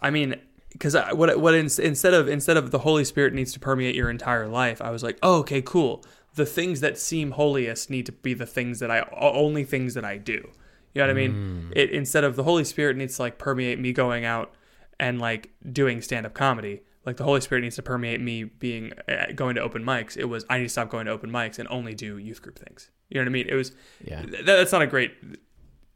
I 0.00 0.10
mean, 0.10 0.34
because 0.78 0.94
what 1.12 1.40
what 1.40 1.54
in, 1.54 1.66
instead 1.78 2.14
of 2.14 2.28
instead 2.28 2.56
of 2.56 2.70
the 2.70 2.80
Holy 2.80 3.04
Spirit 3.04 3.32
needs 3.34 3.52
to 3.54 3.60
permeate 3.60 3.94
your 3.94 4.10
entire 4.10 4.46
life, 4.48 4.80
I 4.82 4.90
was 4.90 5.02
like, 5.02 5.18
oh, 5.22 5.38
okay, 5.40 5.62
cool. 5.62 6.04
The 6.34 6.46
things 6.46 6.80
that 6.80 6.98
seem 6.98 7.30
holiest 7.32 7.88
need 7.90 8.06
to 8.06 8.12
be 8.12 8.34
the 8.34 8.46
things 8.46 8.78
that 8.80 8.90
I 8.90 9.06
only 9.16 9.64
things 9.64 9.94
that 9.94 10.04
I 10.04 10.18
do. 10.18 10.50
You 10.94 11.02
know 11.02 11.08
what 11.08 11.10
I 11.10 11.14
mean? 11.14 11.72
It 11.74 11.90
instead 11.90 12.24
of 12.24 12.36
the 12.36 12.42
Holy 12.42 12.64
Spirit 12.64 12.96
needs 12.96 13.16
to 13.16 13.22
like 13.22 13.38
permeate 13.38 13.78
me 13.78 13.92
going 13.92 14.24
out 14.24 14.54
and 15.00 15.20
like 15.20 15.50
doing 15.72 16.00
stand 16.02 16.26
up 16.26 16.34
comedy. 16.34 16.82
Like 17.04 17.16
the 17.18 17.24
Holy 17.24 17.40
Spirit 17.40 17.60
needs 17.62 17.76
to 17.76 17.82
permeate 17.82 18.20
me 18.20 18.44
being 18.44 18.92
uh, 19.08 19.26
going 19.34 19.54
to 19.54 19.60
open 19.60 19.84
mics. 19.84 20.16
It 20.16 20.24
was 20.24 20.44
I 20.50 20.58
need 20.58 20.64
to 20.64 20.68
stop 20.70 20.90
going 20.90 21.06
to 21.06 21.12
open 21.12 21.30
mics 21.30 21.58
and 21.58 21.68
only 21.70 21.94
do 21.94 22.18
youth 22.18 22.42
group 22.42 22.58
things. 22.58 22.90
You 23.08 23.20
know 23.20 23.24
what 23.24 23.28
I 23.28 23.32
mean? 23.32 23.46
It 23.48 23.54
was 23.54 23.72
Yeah. 24.04 24.22
th- 24.22 24.44
that's 24.44 24.72
not 24.72 24.82
a 24.82 24.86
great 24.86 25.12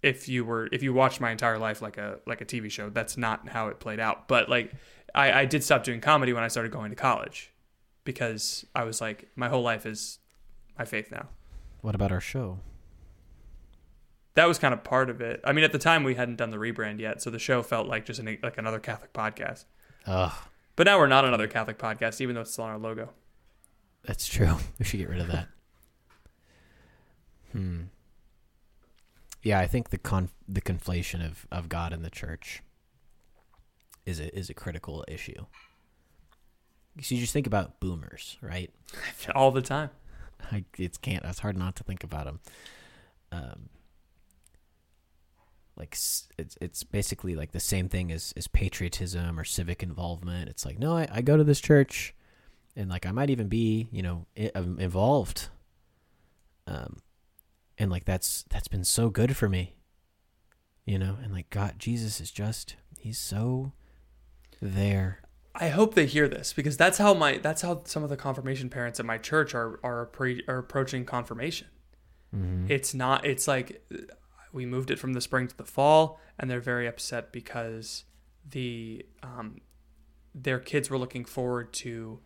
if 0.03 0.29
you 0.29 0.45
were 0.45 0.69
if 0.73 0.83
you 0.83 0.93
watched 0.95 1.21
my 1.21 1.31
entire 1.31 1.59
life 1.59 1.83
like 1.83 1.99
a 1.99 2.19
like 2.27 2.41
a 2.41 2.45
TV 2.45 2.71
show. 2.71 2.91
That's 2.91 3.17
not 3.17 3.49
how 3.49 3.69
it 3.69 3.81
played 3.81 4.01
out. 4.01 4.29
But 4.29 4.49
like 4.49 4.73
I, 5.15 5.41
I 5.41 5.45
did 5.45 5.63
stop 5.65 5.85
doing 5.85 6.01
comedy 6.01 6.33
when 6.33 6.43
I 6.43 6.49
started 6.49 6.73
going 6.73 6.91
to 6.91 6.97
college 6.97 7.53
because 8.05 8.65
I 8.75 8.85
was 8.85 9.01
like 9.01 9.29
my 9.37 9.49
whole 9.49 9.63
life 9.63 9.87
is 9.87 10.19
my 10.79 10.85
faith 10.85 11.11
now. 11.11 11.29
What 11.83 11.95
about 11.95 12.13
our 12.13 12.21
show? 12.21 12.61
That 14.35 14.47
was 14.47 14.59
kind 14.59 14.73
of 14.73 14.85
part 14.85 15.11
of 15.11 15.21
it. 15.21 15.41
I 15.45 15.53
mean, 15.53 15.65
at 15.65 15.73
the 15.73 15.79
time 15.79 16.05
we 16.05 16.15
hadn't 16.15 16.37
done 16.37 16.51
the 16.51 16.57
rebrand 16.57 17.01
yet, 17.01 17.21
so 17.21 17.31
the 17.31 17.39
show 17.39 17.63
felt 17.63 17.89
like 17.89 18.05
just 18.07 18.21
an, 18.21 18.39
like 18.43 18.59
another 18.59 18.79
Catholic 18.79 19.13
podcast. 19.13 19.65
Ugh, 20.07 20.33
But 20.77 20.85
now 20.87 20.99
we're 20.99 21.09
not 21.09 21.25
another 21.25 21.49
Catholic 21.49 21.79
podcast, 21.79 22.21
even 22.21 22.35
though 22.35 22.43
it's 22.43 22.53
still 22.53 22.65
on 22.65 22.71
our 22.71 22.79
logo. 22.79 23.11
that's 24.05 24.27
true. 24.29 24.57
We 24.79 24.85
should 24.85 24.99
get 24.99 25.09
rid 25.11 25.21
of 25.21 25.27
that. 25.29 25.49
hmm. 27.53 27.83
Yeah, 29.43 29.59
I 29.59 29.67
think 29.67 29.91
the 29.91 29.99
con 29.99 30.31
the 30.49 30.61
conflation 30.61 31.25
of, 31.25 31.47
of 31.51 31.69
God 31.69 31.93
and 31.93 32.05
the 32.05 32.11
church 32.11 32.63
is 34.07 34.21
a 34.21 34.37
is 34.37 34.51
a 34.51 34.55
critical 34.55 35.05
issue. 35.09 35.47
So 37.01 37.15
you 37.15 37.21
just 37.21 37.33
think 37.33 37.47
about 37.47 37.81
boomers, 37.81 38.37
right? 38.43 38.71
All 39.35 39.51
the 39.51 39.63
time. 39.63 39.91
I 40.53 40.65
it's 40.79 40.99
can't. 40.99 41.25
It's 41.25 41.39
hard 41.39 41.57
not 41.57 41.77
to 41.77 41.85
think 41.85 42.05
about 42.05 42.25
them. 42.27 42.41
Um, 43.33 43.69
like 45.77 45.95
it's 45.95 46.29
it's 46.61 46.83
basically 46.83 47.35
like 47.35 47.53
the 47.53 47.61
same 47.61 47.89
thing 47.89 48.13
as 48.13 48.35
as 48.37 48.47
patriotism 48.49 49.39
or 49.39 49.45
civic 49.45 49.83
involvement. 49.83 50.49
It's 50.51 50.67
like 50.67 50.79
no, 50.79 50.97
I, 50.97 51.09
I 51.11 51.21
go 51.23 51.37
to 51.37 51.45
this 51.45 51.61
church, 51.61 52.15
and 52.77 52.91
like 52.91 53.07
I 53.07 53.13
might 53.13 53.31
even 53.31 53.49
be 53.49 53.89
you 53.91 54.03
know 54.03 54.27
i- 54.39 54.51
um, 54.55 54.79
involved. 54.79 55.49
Um, 56.67 56.97
and 57.81 57.91
like 57.91 58.05
that's 58.05 58.45
that's 58.51 58.69
been 58.69 58.85
so 58.85 59.09
good 59.09 59.37
for 59.37 59.49
me. 59.49 59.75
You 60.85 60.99
know, 60.99 61.17
and 61.23 61.33
like 61.33 61.51
God, 61.51 61.75
Jesus 61.79 62.21
is 62.21 62.31
just 62.31 62.77
he's 62.99 63.19
so 63.19 63.73
there. 64.61 65.23
I 65.55 65.69
hope 65.71 65.95
they 65.95 66.07
hear 66.07 66.29
this 66.29 66.53
because 66.53 66.77
that's 66.77 66.99
how 66.99 67.15
my 67.15 67.39
that's 67.39 67.63
how 67.63 67.83
some 67.85 68.05
of 68.05 68.11
the 68.11 68.17
confirmation 68.17 68.69
parents 68.69 69.01
at 69.01 69.07
my 69.07 69.19
church 69.19 69.55
are 69.55 69.81
are 69.83 70.07
pre, 70.07 70.45
are 70.47 70.59
approaching 70.59 71.05
confirmation. 71.05 71.69
It's 72.71 72.95
not. 72.95 73.25
It's 73.25 73.49
like 73.49 73.83
we 74.53 74.67
moved 74.67 74.91
it 74.91 74.99
from 74.99 75.15
the 75.15 75.21
spring 75.21 75.49
to 75.49 75.57
the 75.57 75.65
fall, 75.65 76.21
and 76.39 76.51
they're 76.51 76.61
very 76.61 76.87
upset 76.87 77.33
because 77.33 78.05
the 78.49 79.07
um, 79.23 79.63
their 80.35 80.59
kids 80.59 80.91
were 80.91 80.99
looking 80.99 81.25
forward 81.25 81.73
to 81.73 82.21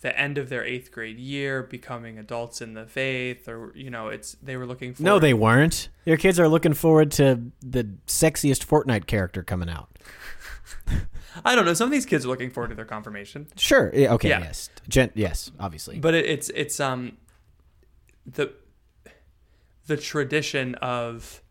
the 0.00 0.18
end 0.18 0.38
of 0.38 0.48
their 0.48 0.64
eighth 0.64 0.90
grade 0.90 1.18
year, 1.18 1.62
becoming 1.62 2.18
adults 2.18 2.62
in 2.62 2.74
the 2.74 2.86
faith, 2.86 3.48
or 3.48 3.72
you 3.74 3.90
know, 3.90 4.08
it's 4.08 4.36
they 4.42 4.56
were 4.56 4.66
looking 4.66 4.94
for. 4.94 5.02
No, 5.02 5.18
they 5.18 5.34
weren't. 5.34 5.88
Your 6.04 6.16
kids 6.16 6.40
are 6.40 6.48
looking 6.48 6.74
forward 6.74 7.10
to 7.12 7.50
the 7.60 7.84
sexiest 8.06 8.64
Fortnite 8.66 9.06
character 9.06 9.42
coming 9.42 9.68
out. 9.68 9.90
I 11.44 11.54
don't 11.54 11.64
know. 11.64 11.74
Some 11.74 11.86
of 11.86 11.92
these 11.92 12.06
kids 12.06 12.24
are 12.24 12.28
looking 12.28 12.50
forward 12.50 12.68
to 12.68 12.74
their 12.74 12.84
confirmation. 12.84 13.46
Sure. 13.56 13.92
Okay. 13.94 14.28
Yeah. 14.30 14.40
Yes. 14.40 14.70
Gen- 14.88 15.12
yes. 15.14 15.50
Obviously. 15.60 15.98
but 15.98 16.14
it, 16.14 16.26
it's 16.26 16.48
it's 16.50 16.80
um 16.80 17.16
the 18.26 18.52
the 19.86 19.96
tradition 19.96 20.74
of 20.76 21.42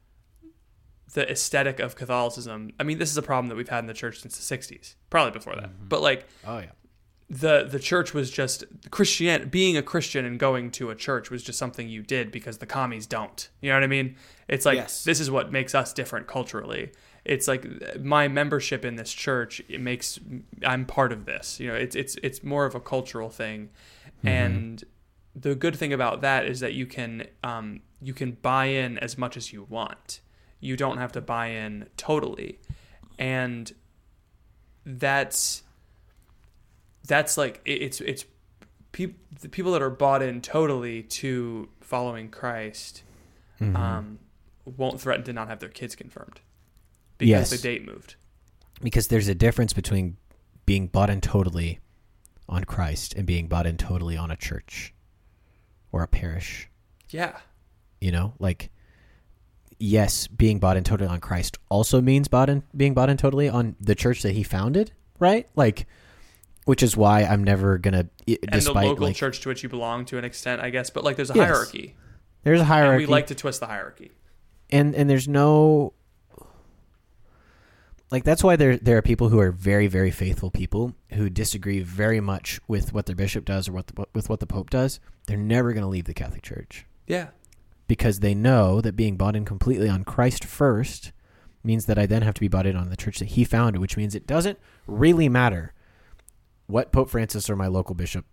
the 1.14 1.30
aesthetic 1.30 1.80
of 1.80 1.96
Catholicism. 1.96 2.72
I 2.80 2.84
mean, 2.84 2.98
this 2.98 3.12
is 3.12 3.18
a 3.18 3.22
problem 3.22 3.48
that 3.50 3.56
we've 3.56 3.70
had 3.70 3.80
in 3.80 3.88
the 3.88 3.94
church 3.94 4.22
since 4.22 4.38
the 4.38 4.58
'60s, 4.58 4.96
probably 5.10 5.32
before 5.32 5.56
that. 5.56 5.88
But 5.88 6.02
like 6.02 6.28
oh 6.46 6.60
yeah. 6.60 6.72
The 7.30 7.64
the 7.64 7.80
church 7.80 8.14
was 8.14 8.32
just 8.32 8.64
Christian. 8.90 9.50
Being 9.50 9.78
a 9.78 9.84
Christian 9.84 10.26
and 10.26 10.40
going 10.40 10.72
to 10.72 10.90
a 10.90 10.96
church 10.96 11.30
was 11.30 11.44
just 11.44 11.60
something 11.60 11.88
you 11.88 12.02
did 12.02 12.32
because 12.32 12.58
the 12.58 12.66
commies 12.66 13.06
don't. 13.06 13.50
You 13.62 13.70
know 13.70 13.76
what 13.76 13.84
I 13.84 13.88
mean? 13.88 14.16
It's 14.48 14.66
like 14.66 14.78
Yes. 14.78 15.04
this 15.04 15.20
is 15.20 15.30
what 15.30 15.52
makes 15.52 15.76
us 15.76 15.94
different 15.94 16.26
culturally. 16.28 16.92
It's 17.26 17.48
like 17.48 17.68
my 18.02 18.28
membership 18.28 18.84
in 18.84 18.96
this 18.96 19.14
church. 19.14 19.62
It 19.70 19.80
makes 19.82 20.20
I'm 20.64 20.86
part 20.86 21.12
of 21.12 21.26
this. 21.26 21.60
You 21.60 21.68
know, 21.68 21.76
it's 21.76 21.96
it's 21.96 22.16
it's 22.24 22.44
more 22.44 22.66
of 22.66 22.74
a 22.74 22.80
cultural 22.80 23.30
thing, 23.30 23.70
and 24.24 24.84
the 25.36 25.54
good 25.54 25.76
thing 25.76 25.94
about 25.94 26.22
that 26.22 26.46
is 26.46 26.62
that 26.62 26.74
you 26.74 26.88
can 26.88 27.28
um, 27.44 27.82
you 28.02 28.14
can 28.14 28.32
buy 28.42 28.66
in 28.66 28.98
as 28.98 29.18
much 29.18 29.38
as 29.38 29.54
you 29.54 29.68
want. 29.70 30.22
You 30.60 30.76
don't 30.76 30.98
have 30.98 31.12
to 31.12 31.22
buy 31.22 31.48
in 31.48 31.88
totally, 31.96 32.60
and 33.20 33.72
that's 34.86 35.64
that's 37.10 37.38
like 37.38 37.60
it- 37.66 37.82
it's 37.82 38.00
it's 38.02 38.24
the 39.42 39.50
people 39.50 39.72
that 39.74 39.82
are 39.82 39.90
bought 39.90 40.22
in 40.22 40.42
totally 40.42 41.04
to 41.04 41.68
following 41.82 42.30
Christ 42.30 43.04
um, 43.62 44.20
won't 44.78 45.00
threaten 45.02 45.24
to 45.26 45.34
not 45.34 45.48
have 45.50 45.60
their 45.60 45.70
kids 45.70 45.96
confirmed 45.96 46.40
because 47.18 47.30
Yes. 47.30 47.50
the 47.50 47.58
date 47.58 47.86
moved. 47.86 48.16
Because 48.82 49.10
there's 49.10 49.28
a 49.28 49.36
difference 49.36 49.74
between 49.74 50.16
being 50.66 50.88
bought 50.88 51.10
in 51.10 51.20
totally 51.22 51.80
on 52.48 52.64
Christ 52.64 53.14
and 53.16 53.26
being 53.28 53.48
bought 53.48 53.66
in 53.68 53.76
totally 53.78 54.16
on 54.18 54.32
a 54.32 54.38
church 54.38 54.94
or 55.92 56.02
a 56.04 56.08
parish. 56.08 56.70
Yeah, 57.10 57.38
You 58.02 58.12
know, 58.12 58.34
like 58.40 58.70
yes, 59.78 60.28
being 60.28 60.60
bought 60.60 60.78
in 60.78 60.84
totally 60.84 61.10
on 61.10 61.20
Christ 61.20 61.58
also 61.70 62.02
means 62.02 62.28
bought 62.28 62.50
in 62.50 62.64
being 62.76 62.94
bought 62.94 63.10
in 63.10 63.18
totally 63.18 63.50
on 63.50 63.76
the 63.80 63.96
church 63.96 64.22
that 64.24 64.34
he 64.34 64.44
founded, 64.44 64.92
right? 65.20 65.48
Like, 65.56 65.86
which 66.70 66.84
is 66.84 66.96
why 66.96 67.24
I'm 67.24 67.44
never 67.44 67.80
gonna, 67.80 68.08
i- 68.30 68.38
and 68.44 68.52
despite 68.52 68.84
the 68.84 68.90
local 68.90 69.06
like, 69.08 69.16
church 69.16 69.40
to 69.42 69.50
which 69.50 69.64
you 69.64 69.70
belong 69.70 70.06
to 70.06 70.20
an 70.20 70.24
extent, 70.24 70.62
I 70.62 70.70
guess. 70.70 70.92
But 70.92 71.04
like, 71.04 71.16
there's 71.16 71.32
a 71.32 71.34
Yes. 71.34 71.48
hierarchy, 71.48 71.96
there's 72.44 72.60
a 72.60 72.62
and 72.62 72.68
hierarchy. 72.68 73.06
we 73.06 73.12
like 73.12 73.26
to 73.28 73.36
twist 73.36 73.60
the 73.60 73.66
hierarchy. 73.66 74.12
and 74.70 74.94
and 74.94 75.10
there's 75.10 75.28
no 75.28 75.94
like 78.12 78.24
that's 78.24 78.44
why 78.44 78.56
there 78.56 78.78
there 78.78 78.98
are 78.98 79.02
people 79.02 79.30
who 79.30 79.40
are 79.40 79.52
very 79.52 79.88
very 79.88 80.12
faithful 80.12 80.50
people 80.52 80.94
who 81.14 81.30
disagree 81.30 81.80
very 81.82 82.20
much 82.20 82.60
with 82.68 82.94
what 82.94 83.06
their 83.08 83.16
bishop 83.16 83.46
does 83.46 83.68
or 83.68 83.74
what 83.74 83.88
the, 83.88 84.06
with 84.14 84.30
what 84.30 84.40
the 84.40 84.46
pope 84.48 84.70
does 84.70 85.00
they're 85.28 85.38
never 85.38 85.74
going 85.74 85.84
to 85.84 85.88
leave 85.90 86.06
the 86.06 86.14
catholic 86.14 86.42
church 86.44 86.86
Yeah, 87.08 87.28
because 87.88 88.20
they 88.20 88.34
know 88.36 88.82
that 88.82 88.96
being 88.96 89.16
bought 89.18 89.36
in 89.36 89.46
completely 89.46 89.90
on 89.90 90.04
christ 90.04 90.44
first 90.44 91.12
means 91.64 91.86
that 91.88 91.98
i 92.00 92.06
then 92.06 92.22
have 92.24 92.34
to 92.36 92.42
be 92.42 92.48
bought 92.48 92.66
in 92.66 92.76
on 92.76 92.90
the 92.90 92.98
church 92.98 93.20
that 93.20 93.30
he 93.30 93.44
founded 93.44 93.80
which 93.82 93.98
means 93.98 94.14
it 94.16 94.26
doesn't 94.28 94.58
really 94.88 95.30
matter 95.30 95.74
what 96.70 96.92
pope 96.92 97.10
francis 97.10 97.50
or 97.50 97.56
my 97.56 97.68
local 97.68 97.96
bishop 97.96 98.26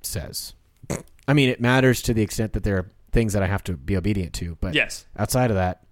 says 0.00 0.54
i 1.28 1.32
mean 1.32 1.48
it 1.48 1.60
matters 1.60 2.02
to 2.02 2.12
the 2.12 2.22
extent 2.22 2.52
that 2.52 2.64
there 2.64 2.76
are 2.76 2.90
things 3.12 3.32
that 3.32 3.42
i 3.42 3.46
have 3.46 3.62
to 3.62 3.76
be 3.76 3.96
obedient 3.96 4.32
to 4.32 4.56
but 4.60 4.74
yes, 4.74 5.06
outside 5.18 5.50
of 5.50 5.56
that, 5.56 5.84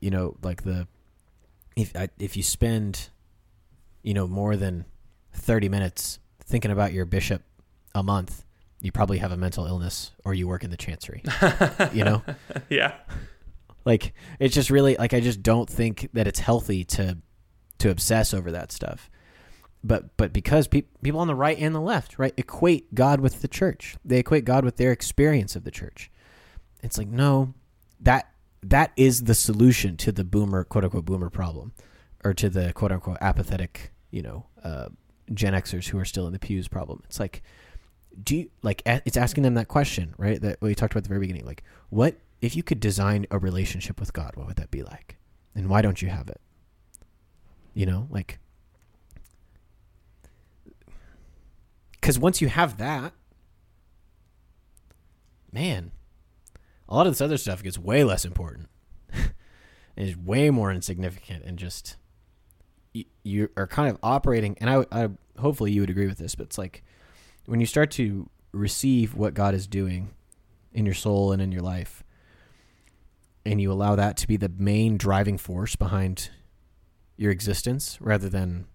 you 0.00 0.10
know, 0.10 0.36
like 0.42 0.62
the 0.64 0.86
if 1.76 1.94
I, 1.94 2.08
if 2.18 2.36
you 2.36 2.42
spend, 2.42 3.08
you 4.02 4.14
know, 4.14 4.26
more 4.26 4.56
than 4.56 4.84
thirty 5.32 5.68
minutes 5.68 6.18
thinking 6.44 6.70
about 6.70 6.92
your 6.92 7.04
bishop 7.04 7.42
a 7.94 8.02
month, 8.02 8.44
you 8.80 8.92
probably 8.92 9.18
have 9.18 9.32
a 9.32 9.36
mental 9.36 9.66
illness 9.66 10.12
or 10.24 10.34
you 10.34 10.48
work 10.48 10.64
in 10.64 10.70
the 10.70 10.76
chancery. 10.76 11.22
you 11.92 12.04
know, 12.04 12.22
yeah, 12.68 12.94
like 13.84 14.12
it's 14.38 14.54
just 14.54 14.70
really 14.70 14.96
like 14.96 15.14
I 15.14 15.20
just 15.20 15.42
don't 15.42 15.68
think 15.68 16.08
that 16.12 16.26
it's 16.26 16.40
healthy 16.40 16.84
to 16.84 17.18
to 17.78 17.90
obsess 17.90 18.34
over 18.34 18.50
that 18.52 18.72
stuff. 18.72 19.10
But 19.86 20.16
but 20.16 20.32
because 20.32 20.66
pe- 20.66 20.82
people 21.02 21.20
on 21.20 21.28
the 21.28 21.34
right 21.34 21.56
and 21.58 21.74
the 21.74 21.80
left, 21.80 22.18
right, 22.18 22.34
equate 22.36 22.94
God 22.94 23.20
with 23.20 23.40
the 23.40 23.48
church. 23.48 23.96
They 24.04 24.18
equate 24.18 24.44
God 24.44 24.64
with 24.64 24.76
their 24.76 24.90
experience 24.90 25.54
of 25.54 25.64
the 25.64 25.70
church. 25.70 26.10
It's 26.82 26.98
like 26.98 27.08
no, 27.08 27.54
that 28.00 28.30
that 28.62 28.92
is 28.96 29.24
the 29.24 29.34
solution 29.34 29.96
to 29.98 30.10
the 30.10 30.24
boomer 30.24 30.64
quote 30.64 30.84
unquote 30.84 31.04
boomer 31.04 31.30
problem, 31.30 31.72
or 32.24 32.34
to 32.34 32.48
the 32.48 32.72
quote 32.72 32.90
unquote 32.90 33.18
apathetic 33.20 33.92
you 34.10 34.22
know 34.22 34.46
uh, 34.64 34.88
Gen 35.32 35.52
Xers 35.52 35.88
who 35.88 35.98
are 35.98 36.04
still 36.04 36.26
in 36.26 36.32
the 36.32 36.38
pews 36.40 36.66
problem. 36.66 37.02
It's 37.06 37.20
like 37.20 37.42
do 38.22 38.36
you 38.36 38.50
like 38.62 38.82
it's 38.84 39.16
asking 39.16 39.42
them 39.42 39.54
that 39.54 39.68
question 39.68 40.14
right 40.18 40.40
that 40.40 40.60
we 40.60 40.74
talked 40.74 40.92
about 40.92 41.00
at 41.00 41.04
the 41.04 41.08
very 41.08 41.20
beginning 41.20 41.44
like 41.44 41.62
what 41.90 42.16
if 42.40 42.56
you 42.56 42.62
could 42.62 42.80
design 42.80 43.26
a 43.30 43.38
relationship 43.38 44.00
with 44.00 44.12
god 44.12 44.32
what 44.34 44.46
would 44.46 44.56
that 44.56 44.70
be 44.70 44.82
like 44.82 45.16
and 45.54 45.68
why 45.68 45.82
don't 45.82 46.00
you 46.00 46.08
have 46.08 46.28
it 46.28 46.40
you 47.74 47.84
know 47.84 48.06
like 48.10 48.38
because 52.06 52.20
once 52.20 52.40
you 52.40 52.46
have 52.46 52.76
that 52.76 53.12
man 55.50 55.90
a 56.88 56.94
lot 56.94 57.04
of 57.04 57.12
this 57.12 57.20
other 57.20 57.36
stuff 57.36 57.64
gets 57.64 57.76
way 57.76 58.04
less 58.04 58.24
important. 58.24 58.68
And 59.98 60.06
is 60.06 60.14
way 60.14 60.50
more 60.50 60.70
insignificant 60.70 61.42
and 61.46 61.58
just 61.58 61.96
y- 62.94 63.06
you 63.24 63.48
are 63.56 63.66
kind 63.66 63.88
of 63.88 63.98
operating, 64.02 64.58
and 64.60 64.68
I, 64.68 64.84
I 64.92 65.08
hopefully 65.38 65.72
you 65.72 65.80
would 65.80 65.88
agree 65.88 66.06
with 66.06 66.18
this, 66.18 66.34
but 66.34 66.48
it's 66.48 66.58
like 66.58 66.84
when 67.46 67.60
you 67.60 67.66
start 67.66 67.90
to 67.92 68.28
receive 68.52 69.14
what 69.14 69.32
God 69.32 69.54
is 69.54 69.66
doing 69.66 70.10
in 70.74 70.84
your 70.84 70.94
soul 70.94 71.32
and 71.32 71.40
in 71.40 71.50
your 71.50 71.62
life, 71.62 72.04
and 73.46 73.58
you 73.58 73.72
allow 73.72 73.96
that 73.96 74.18
to 74.18 74.28
be 74.28 74.36
the 74.36 74.50
main 74.50 74.98
driving 74.98 75.38
force 75.38 75.76
behind 75.76 76.28
your 77.16 77.32
existence 77.32 77.96
rather 77.98 78.28
than 78.28 78.66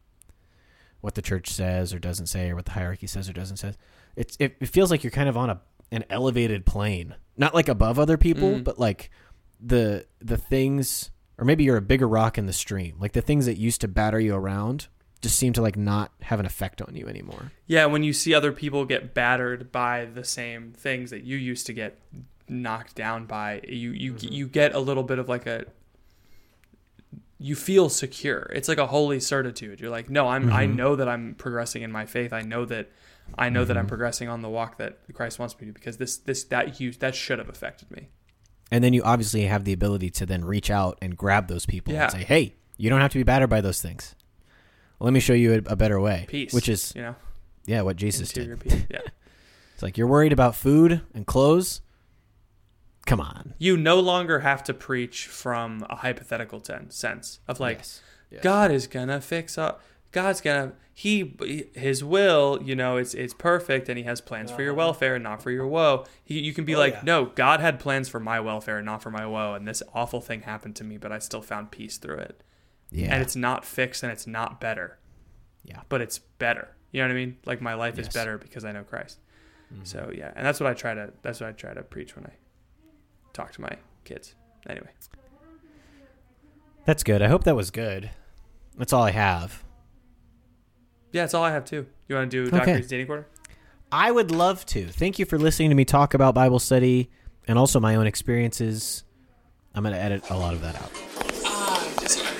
what 1.02 1.16
the 1.16 1.22
church 1.22 1.50
says 1.50 1.94
or 1.94 2.00
doesn't 2.00 2.28
say 2.28 2.50
or 2.50 2.56
what 2.56 2.66
the 2.66 2.72
hierarchy 2.72 3.08
says 3.08 3.28
or 3.30 3.34
doesn't 3.34 3.58
say. 3.58 3.74
It's 4.16 4.38
it, 4.40 4.56
it 4.60 4.68
feels 4.68 4.90
like 4.92 5.04
you're 5.04 5.12
kind 5.12 5.30
of 5.30 5.36
on 5.38 5.50
a 5.50 5.62
an 5.92 6.06
elevated 6.10 6.66
plane, 6.66 7.16
not 7.38 7.54
like 7.54 7.68
above 7.68 8.00
other 8.00 8.18
people, 8.18 8.52
Mhm. 8.54 8.64
but 8.64 8.80
like 8.80 9.10
the 9.60 10.06
the 10.20 10.38
things 10.38 11.12
or 11.38 11.46
maybe 11.46 11.64
you're 11.64 11.78
a 11.78 11.82
bigger 11.82 12.08
rock 12.08 12.38
in 12.38 12.46
the 12.46 12.54
stream. 12.54 12.96
Like 13.00 13.14
the 13.14 13.22
things 13.22 13.46
that 13.48 13.58
used 13.58 13.82
to 13.82 13.88
batter 13.88 14.20
you 14.20 14.36
around 14.36 14.88
just 15.22 15.38
seem 15.38 15.54
to 15.54 15.62
like 15.62 15.76
not 15.78 16.12
have 16.22 16.40
an 16.40 16.46
effect 16.46 16.82
on 16.82 16.96
you 16.96 17.08
anymore. 17.08 17.52
Yeah, 17.68 17.86
when 17.88 18.04
you 18.04 18.14
see 18.14 18.34
other 18.34 18.52
people 18.52 18.86
get 18.86 19.14
battered 19.14 19.72
by 19.72 20.06
the 20.06 20.24
same 20.24 20.72
things 20.72 21.10
that 21.12 21.24
you 21.24 21.38
used 21.38 21.66
to 21.68 21.74
get 21.74 22.00
knocked 22.48 22.96
down 22.96 23.26
by, 23.26 23.62
you 23.68 23.92
you 23.92 24.16
you 24.20 24.48
get 24.48 24.74
a 24.76 24.80
little 24.80 25.04
bit 25.04 25.20
of 25.20 25.30
like 25.30 25.46
a 25.48 25.66
you 27.42 27.56
feel 27.56 27.90
secure. 27.90 28.52
It's 28.54 28.70
like 28.70 28.78
a 28.78 28.86
holy 28.86 29.20
certitude. 29.20 29.80
You're 29.80 29.90
like, 29.90 30.12
no, 30.12 30.28
I'm 30.28 30.54
I 30.54 30.68
mm-hmm. 30.68 30.76
know 30.76 30.96
that 30.96 31.10
I'm 31.10 31.34
progressing 31.34 31.82
in 31.82 31.92
my 31.92 32.06
faith. 32.06 32.34
I 32.34 32.42
know 32.42 32.66
that 32.66 32.92
I 33.36 33.50
know 33.50 33.66
that 33.66 33.76
I'm 33.76 33.84
mm-hmm. 33.84 33.90
progressing 33.90 34.30
on 34.30 34.44
the 34.44 34.50
walk 34.50 34.78
that 34.78 35.00
Christ 35.14 35.40
wants 35.40 35.60
me 35.60 35.66
to 35.68 35.74
because 35.74 35.98
this 35.98 36.18
this 36.18 36.44
that 36.46 36.80
you 36.80 36.92
that 36.94 37.16
should 37.16 37.40
have 37.40 37.50
affected 37.50 37.90
me. 37.90 38.10
And 38.70 38.84
then 38.84 38.94
you 38.94 39.02
obviously 39.02 39.42
have 39.46 39.66
the 39.66 39.74
ability 39.74 40.12
to 40.12 40.26
then 40.26 40.46
reach 40.46 40.70
out 40.70 41.00
and 41.02 41.18
grab 41.18 41.48
those 41.48 41.66
people 41.66 41.94
Yeah. 41.94 42.04
and 42.04 42.12
say, 42.12 42.24
"Hey, 42.24 42.56
you 42.78 42.90
don't 42.92 43.02
have 43.02 43.12
to 43.12 43.18
be 43.18 43.24
battered 43.24 43.50
by 43.50 43.60
those 43.60 43.82
things. 43.82 44.16
Let 45.00 45.12
me 45.12 45.20
show 45.20 45.34
you 45.34 45.54
a, 45.54 45.72
a 45.72 45.76
better 45.76 46.00
way." 46.00 46.26
Peace. 46.28 46.54
which 46.54 46.70
is 46.70 46.94
you 46.96 47.02
know, 47.02 47.16
yeah, 47.66 47.82
what 47.82 47.96
Jesus 47.96 48.30
interior 48.30 48.56
did. 48.56 48.70
peace. 48.70 48.86
Yeah. 48.90 49.02
It's 49.74 49.84
like 49.84 49.98
you're 49.98 50.06
worried 50.06 50.32
about 50.32 50.56
food 50.56 51.02
and 51.16 51.26
clothes. 51.26 51.82
Come 53.06 53.20
on. 53.20 53.54
you 53.58 53.78
no 53.78 54.00
longer 54.00 54.40
have 54.40 54.64
to 54.66 54.74
preach 54.74 55.28
from 55.28 55.86
a 55.90 55.98
hypothetical 55.98 56.60
ten, 56.60 56.90
sense 56.92 57.40
of 57.48 57.60
like 57.60 57.80
Yes. 57.80 58.02
Yes. 58.30 58.44
God 58.44 58.72
is 58.72 58.88
gonna 58.88 59.20
fix 59.20 59.58
up. 59.58 59.82
God's 60.12 60.40
gonna 60.42 60.74
he 60.94 61.36
his 61.74 62.04
will. 62.04 62.60
You 62.64 62.76
know, 62.76 62.98
it's 62.98 63.14
it's 63.14 63.34
perfect, 63.34 63.90
and 63.90 63.98
he 63.98 64.04
has 64.04 64.22
plans 64.22 64.52
for 64.52 64.62
your 64.62 64.74
welfare 64.74 65.16
and 65.16 65.24
not 65.24 65.42
for 65.42 65.52
your 65.52 65.68
woe. 65.68 66.06
He, 66.24 66.40
you 66.40 66.54
can 66.54 66.64
be 66.64 66.76
like, 66.76 66.94
yeah. 66.94 67.02
no, 67.04 67.26
God 67.26 67.60
had 67.60 67.80
plans 67.80 68.08
for 68.08 68.20
my 68.20 68.40
welfare 68.40 68.78
and 68.78 68.86
not 68.86 69.02
for 69.02 69.10
my 69.10 69.26
woe, 69.26 69.54
and 69.54 69.68
this 69.68 69.82
awful 69.94 70.22
thing 70.22 70.42
happened 70.42 70.76
to 70.78 70.84
me, 70.84 70.98
but 70.98 71.12
I 71.12 71.20
still 71.20 71.42
found 71.42 71.72
peace 71.72 71.98
through 71.98 72.18
it. 72.18 72.44
Yeah. 72.92 73.14
And 73.14 73.22
it's 73.22 73.36
not 73.36 73.66
fixed, 73.66 74.04
and 74.04 74.12
it's 74.12 74.28
not 74.28 74.60
better, 74.62 75.00
yeah. 75.64 75.82
but 75.90 76.02
it's 76.02 76.20
better. 76.20 76.76
You 76.92 77.02
know 77.02 77.08
what 77.08 77.14
I 77.14 77.16
mean? 77.16 77.38
Like 77.46 77.62
my 77.62 77.74
life 77.74 77.98
is 77.98 78.08
Yes. 78.08 78.08
Mm-hmm. 78.08 78.20
better 78.20 78.38
because 78.38 78.66
I 78.66 78.72
know 78.74 78.84
Christ. 78.84 79.20
So 79.84 80.12
yeah, 80.14 80.34
and 80.36 80.46
that's 80.46 80.60
what 80.60 80.70
I 80.70 80.74
try 80.74 80.94
to 80.94 81.14
that's 81.22 81.40
what 81.40 81.48
I 81.48 81.54
try 81.54 81.74
to 81.74 81.82
preach 81.82 82.16
when 82.18 82.26
I 82.26 82.34
talk 83.34 83.52
to 83.54 83.62
my 83.62 83.76
kids. 84.04 84.36
Anyway. 84.68 84.90
That's 86.86 87.04
good. 87.04 87.22
I 87.22 87.28
hope 87.28 87.44
that 87.44 87.56
was 87.56 87.72
good. 87.72 88.10
That's 88.78 88.94
all 88.94 89.04
I 89.04 89.12
have. 89.12 89.64
Yeah, 91.12 91.24
that's 91.24 91.34
all 91.34 91.44
I 91.44 91.52
have 91.52 91.66
too. 91.66 91.86
You 92.08 92.16
want 92.16 92.32
to 92.32 92.46
do 92.46 92.56
Okay. 92.56 92.66
Doctor's 92.66 92.88
dating 92.88 93.08
Corner? 93.08 93.28
I 93.92 94.12
would 94.12 94.32
love 94.32 94.66
to. 94.68 94.88
Thank 94.88 95.20
you 95.20 95.26
for 95.26 95.38
listening 95.38 95.70
to 95.70 95.76
me 95.76 95.84
talk 95.84 96.14
about 96.14 96.34
Bible 96.34 96.60
study 96.60 97.10
and 97.48 97.60
also 97.60 97.80
my 97.80 97.96
own 97.96 98.08
experiences. 98.08 99.04
I'm 99.76 99.84
going 99.84 99.94
to 99.94 100.02
edit 100.02 100.30
a 100.30 100.38
lot 100.38 100.54
of 100.54 100.62
that 100.62 100.76
out. 100.76 100.92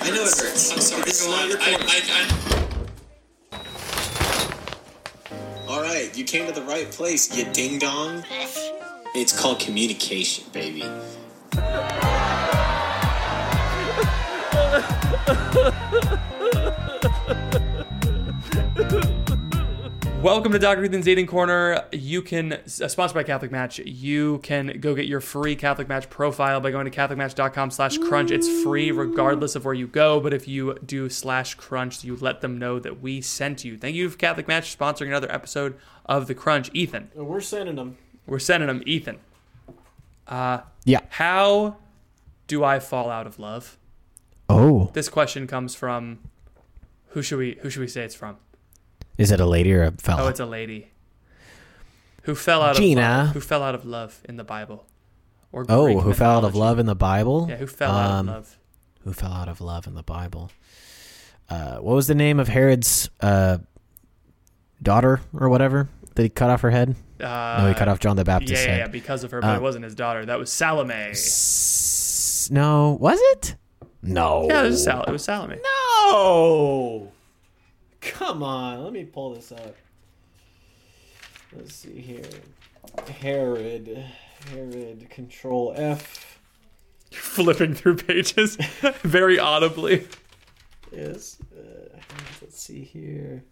I 0.04 0.10
know 0.10 0.24
it 0.24 0.34
hurts. 0.36 0.72
I'm 0.72 0.80
sorry. 0.80 1.02
This 1.04 1.22
is 1.22 1.28
not 1.28 1.48
your 1.48 1.58
fault. 1.58 1.82
All 5.68 5.80
right, 5.80 6.16
you 6.16 6.24
came 6.24 6.46
to 6.46 6.52
the 6.52 6.62
right 6.62 6.90
place, 6.90 7.34
you 7.36 7.44
ding 7.52 7.78
dong. 7.78 8.22
It's 9.14 9.38
called 9.38 9.60
communication, 9.60 10.46
baby. 10.52 10.84
Welcome 20.22 20.52
to 20.52 20.58
Dr. 20.58 20.84
Ethan's 20.84 21.04
Dating 21.04 21.26
Corner. 21.26 21.84
You 21.92 22.22
can, 22.22 22.54
uh, 22.54 22.88
sponsored 22.88 23.14
by 23.14 23.24
Catholic 23.24 23.50
Match, 23.50 23.80
you 23.80 24.38
can 24.38 24.78
go 24.80 24.94
get 24.94 25.06
your 25.06 25.20
free 25.20 25.56
Catholic 25.56 25.88
Match 25.88 26.08
profile 26.08 26.60
by 26.60 26.70
going 26.70 26.88
to 26.88 26.90
catholicmatch.com 26.90 27.70
slash 27.70 27.98
crunch. 27.98 28.30
It's 28.30 28.48
free 28.62 28.92
regardless 28.92 29.56
of 29.56 29.64
where 29.66 29.74
you 29.74 29.88
go, 29.88 30.20
but 30.20 30.32
if 30.32 30.48
you 30.48 30.78
do 30.86 31.10
slash 31.10 31.56
crunch, 31.56 32.02
you 32.04 32.16
let 32.16 32.40
them 32.40 32.56
know 32.56 32.78
that 32.78 33.02
we 33.02 33.20
sent 33.20 33.64
you. 33.64 33.76
Thank 33.76 33.94
you, 33.94 34.08
for 34.08 34.16
Catholic 34.16 34.48
Match, 34.48 34.74
for 34.74 34.82
sponsoring 34.82 35.08
another 35.08 35.30
episode 35.30 35.76
of 36.06 36.28
The 36.28 36.34
Crunch. 36.34 36.70
Ethan, 36.72 37.10
We're 37.14 37.40
sending 37.40 37.74
them. 37.74 37.98
We're 38.26 38.38
sending 38.38 38.66
them. 38.68 38.82
Ethan, 38.86 39.18
Yeah. 40.84 41.00
how 41.10 41.76
do 42.46 42.64
I 42.64 42.78
fall 42.78 43.10
out 43.10 43.26
of 43.26 43.38
love? 43.38 43.78
Oh. 44.48 44.90
This 44.92 45.08
question 45.08 45.46
comes 45.46 45.74
from, 45.74 46.18
who 47.08 47.22
should 47.22 47.38
we, 47.38 47.58
who 47.62 47.70
should 47.70 47.80
we 47.80 47.88
say 47.88 48.02
it's 48.02 48.14
from? 48.14 48.36
Is 49.18 49.30
it 49.30 49.40
a 49.40 49.46
lady 49.46 49.72
or 49.74 49.84
a 49.84 49.92
fella? 49.92 50.24
Oh, 50.24 50.28
it's 50.28 50.40
a 50.40 50.46
lady 50.46 50.88
who 52.22 52.34
fell 52.34 52.62
out 52.62 52.76
Gina. 52.76 53.00
of 53.00 53.06
love, 53.26 53.34
who 53.34 53.40
fell 53.40 53.62
out 53.62 53.74
of 53.74 53.84
love 53.84 54.20
in 54.28 54.36
the 54.36 54.44
Bible. 54.44 54.86
Or 55.52 55.66
oh, 55.68 55.84
Greek 55.84 56.00
who 56.00 56.14
fell 56.14 56.38
out 56.38 56.44
of 56.44 56.54
love 56.54 56.78
in 56.78 56.86
the 56.86 56.94
Bible? 56.94 57.46
Yeah, 57.48 57.56
who 57.56 57.66
fell 57.66 57.90
out 57.90 58.10
of 58.10 58.18
Um, 58.20 58.26
love? 58.26 58.58
Who 59.04 59.12
fell 59.12 59.32
out 59.32 59.48
of 59.48 59.60
love 59.60 59.86
in 59.86 59.94
the 59.94 60.02
Bible? 60.02 60.50
Uh, 61.50 61.76
what 61.78 61.94
was 61.94 62.06
the 62.06 62.14
name 62.14 62.40
of 62.40 62.48
Herod's 62.48 63.10
uh, 63.20 63.58
daughter 64.82 65.20
or 65.38 65.48
whatever 65.50 65.88
that 66.14 66.22
he 66.22 66.28
cut 66.30 66.48
off 66.50 66.62
her 66.62 66.70
head? 66.70 66.96
Uh, 67.22 67.58
no, 67.62 67.68
he 67.68 67.74
cut 67.74 67.88
off 67.88 68.00
John 68.00 68.16
the 68.16 68.24
Yeah, 68.24 68.38
yeah, 68.40 68.76
yeah, 68.78 68.86
because 68.88 69.24
of 69.24 69.30
her, 69.30 69.40
but 69.40 69.50
Uh, 69.54 69.56
it 69.56 69.62
wasn't 69.62 69.84
his 69.84 69.94
daughter. 69.94 70.24
That 70.26 70.38
was 70.38 70.50
Salome. 70.52 70.92
S- 70.94 72.48
no, 72.50 72.96
was 73.00 73.18
it? 73.32 73.56
No. 74.02 74.46
Yeah, 74.48 74.62
it 74.64 74.70
was 74.70 74.82
Sal. 74.82 75.04
It 75.04 75.12
was 75.12 75.22
Salome. 75.24 75.58
No. 75.62 77.12
Come 78.00 78.42
on, 78.42 78.82
let 78.82 78.92
me 78.92 79.04
pull 79.04 79.34
this 79.34 79.52
up. 79.52 79.76
Let's 81.54 81.74
see 81.74 82.00
here. 82.00 82.24
Herod. 83.20 84.04
Herod. 84.50 85.08
Control 85.10 85.72
F. 85.76 86.40
Flipping 87.12 87.74
through 87.74 87.96
pages 87.96 88.56
very 89.02 89.38
audibly. 89.38 90.08
Yes. 90.90 91.38
Uh, 91.56 91.96
let's 92.40 92.60
see 92.60 92.82
here. 92.82 93.44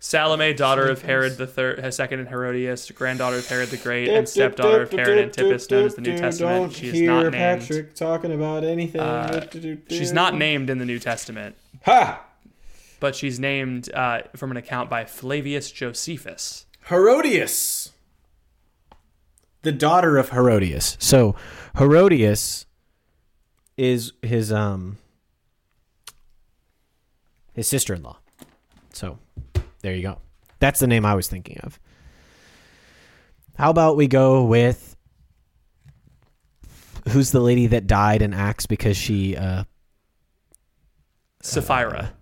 Salome, 0.00 0.52
daughter 0.54 0.86
of 0.88 1.02
Herod 1.02 1.38
the 1.38 1.46
third, 1.46 1.92
second 1.92 2.20
and 2.20 2.28
Herodias, 2.28 2.88
granddaughter 2.92 3.38
of 3.38 3.46
Herod 3.48 3.70
the 3.70 3.76
Great, 3.76 4.08
and 4.08 4.28
stepdaughter 4.28 4.82
of 4.82 4.92
Herod 4.92 5.18
Antipas, 5.18 5.68
known 5.70 5.86
as 5.86 5.96
the 5.96 6.02
New 6.02 6.16
Testament. 6.16 6.72
She 6.72 6.88
is 6.88 7.00
not 7.02 7.22
named. 7.32 7.34
Patrick 7.34 7.94
talking 7.96 8.32
about 8.32 8.62
anything. 8.62 9.00
Uh, 9.00 9.46
She's 9.90 10.12
not 10.12 10.34
named 10.36 10.70
in 10.70 10.78
the 10.78 10.84
New 10.84 11.00
Testament, 11.00 11.56
Ha! 11.84 12.24
but 13.00 13.16
she's 13.16 13.40
named 13.40 13.92
uh, 13.92 14.22
from 14.36 14.52
an 14.52 14.56
account 14.56 14.88
by 14.88 15.04
Flavius 15.04 15.72
Josephus. 15.72 16.66
Herodias. 16.88 17.90
The 19.62 19.72
daughter 19.72 20.16
of 20.16 20.30
Herodias. 20.30 20.96
So 21.00 21.34
Herodias 21.76 22.66
is 23.76 24.12
his 24.22 24.52
um 24.52 24.98
his 27.52 27.66
sister-in-law. 27.66 28.18
So 29.78 29.86
there 29.86 29.94
you 29.94 30.02
go. 30.02 30.18
That's 30.58 30.80
the 30.80 30.86
name 30.86 31.04
I 31.04 31.14
was 31.14 31.28
thinking 31.28 31.58
of. 31.58 31.78
How 33.56 33.70
about 33.70 33.96
we 33.96 34.06
go 34.06 34.44
with 34.44 34.96
who's 37.08 37.30
the 37.30 37.40
lady 37.40 37.66
that 37.68 37.86
died 37.86 38.22
in 38.22 38.34
Acts 38.34 38.66
because 38.66 38.96
she 38.96 39.36
uh 39.36 39.64
Sapphira. 41.40 42.12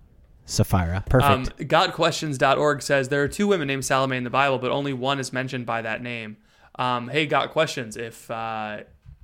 Sapphira. 0.45 1.03
Perfect. 1.09 1.31
Um, 1.31 1.67
GotQuestions.org 1.67 2.83
says 2.83 3.09
there 3.09 3.23
are 3.23 3.29
two 3.29 3.49
women 3.49 3.67
named 3.67 3.85
Salome 3.85 4.17
in 4.17 4.25
the 4.25 4.31
Bible, 4.31 4.59
but 4.59 4.71
only 4.71 4.93
one 4.93 5.19
is 5.19 5.33
mentioned 5.33 5.67
by 5.67 5.83
that 5.83 6.03
name. 6.03 6.37
Um, 6.79 7.09
hey, 7.09 7.27
Got 7.27 7.51
Questions. 7.51 7.97
If 7.97 8.31
uh, 8.31 8.81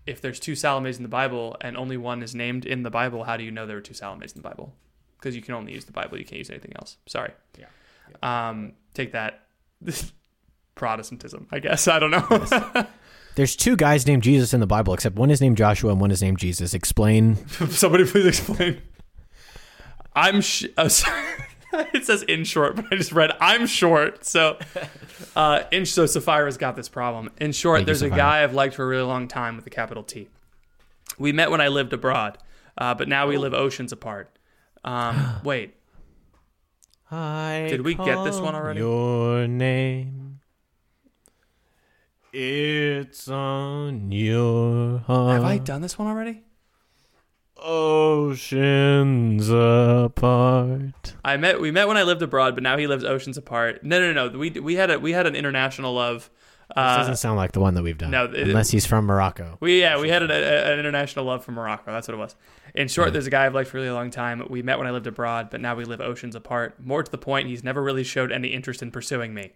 if 0.07 0.21
there's 0.21 0.41
two 0.41 0.53
Salomes 0.53 0.97
in 0.97 1.03
the 1.03 1.09
Bible 1.09 1.57
and 1.61 1.77
only 1.77 1.97
one 1.97 2.23
is 2.23 2.35
named 2.35 2.65
in 2.65 2.83
the 2.83 2.91
Bible, 2.91 3.25
how 3.25 3.37
do 3.37 3.45
you 3.45 3.51
know 3.51 3.67
there 3.67 3.77
were 3.77 3.83
two 3.83 3.95
Salomes 3.95 4.35
in 4.35 4.43
the 4.43 4.49
Bible? 4.49 4.75
Because 5.19 5.37
you 5.37 5.43
can 5.43 5.55
only 5.55 5.73
use 5.73 5.85
the 5.85 5.93
Bible. 5.93 6.19
You 6.19 6.25
can't 6.25 6.39
use 6.39 6.51
anything 6.51 6.73
else. 6.77 6.97
Sorry. 7.07 7.33
Yeah. 7.59 7.67
Um, 8.23 8.73
take 8.95 9.13
that. 9.13 9.47
Protestantism, 10.75 11.49
I 11.53 11.59
guess. 11.59 11.87
I 11.87 11.99
don't 11.99 12.11
know. 12.11 12.87
There's 13.35 13.57
two 13.57 13.77
guys 13.77 14.07
named 14.07 14.23
Jesus 14.23 14.53
in 14.53 14.61
the 14.61 14.67
Bible, 14.67 14.93
except 14.93 15.17
one 15.17 15.31
is 15.31 15.41
named 15.41 15.57
Joshua 15.57 15.91
and 15.91 16.01
one 16.01 16.11
is 16.11 16.23
named 16.23 16.39
Jesus. 16.39 16.75
Explain 16.75 17.47
Somebody 17.47 18.05
please 18.05 18.27
explain. 18.27 18.83
I'm 20.15 20.43
sh- 20.43 20.67
oh, 20.77 20.89
sorry. 20.89 21.25
it 21.95 22.05
says 22.05 22.23
in 22.25 22.45
short, 22.45 22.77
but 22.77 22.87
I 22.91 22.97
just 22.97 23.13
read 23.13 23.31
I'm 23.41 23.67
short. 23.67 24.27
So, 24.27 24.59
uh, 25.35 25.63
in 25.71 25.87
so 25.87 26.05
Sapphira's 26.05 26.59
got 26.59 26.77
this 26.77 26.91
problem. 26.91 27.31
In 27.39 27.53
short, 27.53 27.79
Thank 27.79 27.83
you, 27.83 27.87
there's 27.87 28.03
a 28.03 28.11
guy 28.11 28.43
I've 28.43 28.53
liked 28.53 28.75
for 28.75 28.85
a 28.85 28.87
really 28.87 29.05
long 29.05 29.29
time 29.29 29.57
with 29.57 29.67
a 29.67 29.71
capital 29.71 30.03
T. 30.03 30.29
We 31.19 31.33
met 31.33 31.51
when 31.51 31.63
I 31.63 31.69
lived 31.69 31.95
abroad, 31.95 32.37
uh, 32.77 32.95
but 32.95 33.09
now 33.09 33.27
we 33.27 33.39
live 33.39 33.55
oceans 33.55 33.93
apart. 33.93 34.37
Um, 34.85 35.41
wait, 35.45 35.75
I 37.13 37.67
Did 37.69 37.83
we 37.83 37.95
get 37.95 38.25
this 38.25 38.41
one 38.41 38.55
already? 38.55 38.81
Your 38.81 39.47
name. 39.47 40.41
It's 42.33 43.29
on 43.29 44.11
your 44.11 45.01
heart. 45.01 45.35
Have 45.35 45.45
I 45.45 45.59
done 45.59 45.83
this 45.83 45.99
one 45.99 46.09
already? 46.09 46.43
Oceans 47.59 49.51
apart. 49.51 51.15
I 51.23 51.37
met 51.37 51.61
we 51.61 51.71
met 51.71 51.87
when 51.87 51.99
I 51.99 52.03
lived 52.05 52.23
abroad, 52.23 52.55
but 52.55 52.63
now 52.63 52.79
he 52.79 52.87
lives 52.87 53.05
oceans 53.05 53.37
apart. 53.37 53.85
No, 53.85 54.01
no, 54.01 54.13
no. 54.15 54.31
no. 54.31 54.39
We 54.39 54.51
we 54.51 54.77
had 54.77 54.91
a 54.91 54.99
we 54.99 55.13
had 55.13 55.27
an 55.27 55.37
international 55.37 55.93
love. 55.93 56.31
This 56.75 56.83
Uh, 56.83 56.97
doesn't 56.99 57.17
sound 57.17 57.37
like 57.37 57.53
the 57.53 57.61
one 57.61 57.75
that 57.75 57.83
we've 57.83 57.99
done. 57.99 58.11
no, 58.11 58.25
it- 58.25 58.49
unless 58.49 58.71
he's 58.71 58.87
from 58.87 59.05
Morocco. 59.07 59.59
we 59.61 59.81
yeah 59.81 60.01
we 60.01 60.09
had 60.09 60.23
an, 60.23 60.31
a, 60.31 60.35
an 60.73 60.79
international 60.79 61.25
love 61.25 61.45
for 61.45 61.53
Morocco. 61.53 61.93
That's 61.93 62.09
what 62.09 62.15
it 62.15 62.19
was. 62.19 62.35
In 62.75 62.89
short, 62.89 63.13
there's 63.13 63.27
a 63.27 63.31
guy 63.31 63.45
I've 63.47 63.55
liked 63.55 63.69
for 63.71 63.77
a 63.79 63.81
really 63.83 63.93
long 63.93 64.11
time. 64.11 64.43
We 64.49 64.63
met 64.63 64.79
when 64.79 64.87
I 64.87 64.91
lived 64.91 65.07
abroad, 65.07 65.49
but 65.51 65.61
now 65.61 65.75
we 65.75 65.85
live 65.85 66.01
oceans 66.01 66.35
apart. 66.35 66.77
More 66.85 67.03
to 67.03 67.11
the 67.11 67.19
point, 67.19 67.49
he's 67.49 67.63
never 67.63 67.83
really 67.83 68.05
showed 68.05 68.33
any 68.33 68.49
interest 68.49 68.83
in 68.83 68.91
pursuing 68.91 69.35
me. 69.35 69.53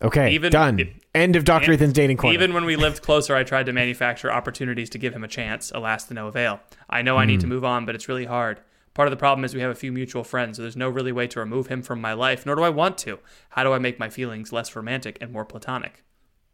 Okay, 0.00 0.30
Even- 0.32 0.50
done. 0.52 0.78
it- 0.80 0.92
End 1.14 1.36
of 1.36 1.44
Dr. 1.44 1.72
Ethan's 1.72 1.92
dating 1.92 2.16
corner. 2.16 2.34
Even 2.34 2.54
when 2.54 2.64
we 2.64 2.74
lived 2.76 3.02
closer, 3.02 3.34
I 3.36 3.44
tried 3.44 3.66
to 3.66 3.72
manufacture 3.72 4.32
opportunities 4.32 4.90
to 4.90 4.98
give 4.98 5.14
him 5.14 5.22
a 5.24 5.28
chance. 5.28 5.70
Alas, 5.74 6.04
to 6.04 6.14
no 6.14 6.26
avail. 6.28 6.60
I 6.90 7.02
know 7.02 7.16
I 7.18 7.24
need 7.24 7.40
to 7.40 7.46
move 7.46 7.64
on, 7.64 7.84
but 7.86 7.94
it's 7.94 8.08
really 8.08 8.24
hard. 8.24 8.60
Part 8.94 9.06
of 9.08 9.10
the 9.10 9.16
problem 9.16 9.44
is 9.44 9.54
we 9.54 9.60
have 9.60 9.70
a 9.70 9.74
few 9.76 9.90
mutual 9.92 10.22
friends, 10.24 10.56
so 10.56 10.62
there's 10.62 10.76
no 10.76 10.88
really 10.88 11.12
way 11.12 11.26
to 11.28 11.38
remove 11.40 11.68
him 11.68 11.82
from 11.82 12.00
my 12.00 12.12
life, 12.12 12.44
nor 12.44 12.56
do 12.56 12.62
I 12.62 12.68
want 12.68 12.98
to. 12.98 13.20
How 13.50 13.62
do 13.64 13.72
I 13.72 13.78
make 13.78 13.98
my 13.98 14.08
feelings 14.08 14.52
less 14.52 14.74
romantic 14.76 15.18
and 15.20 15.32
more 15.32 15.44
platonic? 15.44 16.02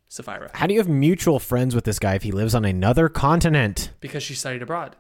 Sapphira. 0.09 0.51
How 0.55 0.67
do 0.67 0.75
you 0.75 0.81
have 0.81 0.89
mutual 0.89 1.39
friends 1.39 1.75
with 1.75 1.85
this 1.85 1.99
guy 1.99 2.15
if 2.15 2.23
he 2.23 2.33
lives 2.33 2.55
on 2.55 2.65
another 2.65 3.09
continent? 3.09 3.91
Because 4.01 4.23
she 4.23 4.35
studied 4.35 4.63
abroad. 4.63 4.97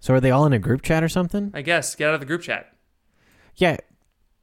So 0.00 0.14
are 0.14 0.20
they 0.20 0.30
all 0.30 0.46
in 0.46 0.52
a 0.52 0.58
group 0.58 0.82
chat 0.82 1.02
or 1.02 1.08
something? 1.08 1.50
I 1.54 1.62
guess. 1.62 1.94
Get 1.94 2.08
out 2.08 2.14
of 2.14 2.20
the 2.20 2.26
group 2.26 2.42
chat. 2.42 2.72
Yeah. 3.56 3.78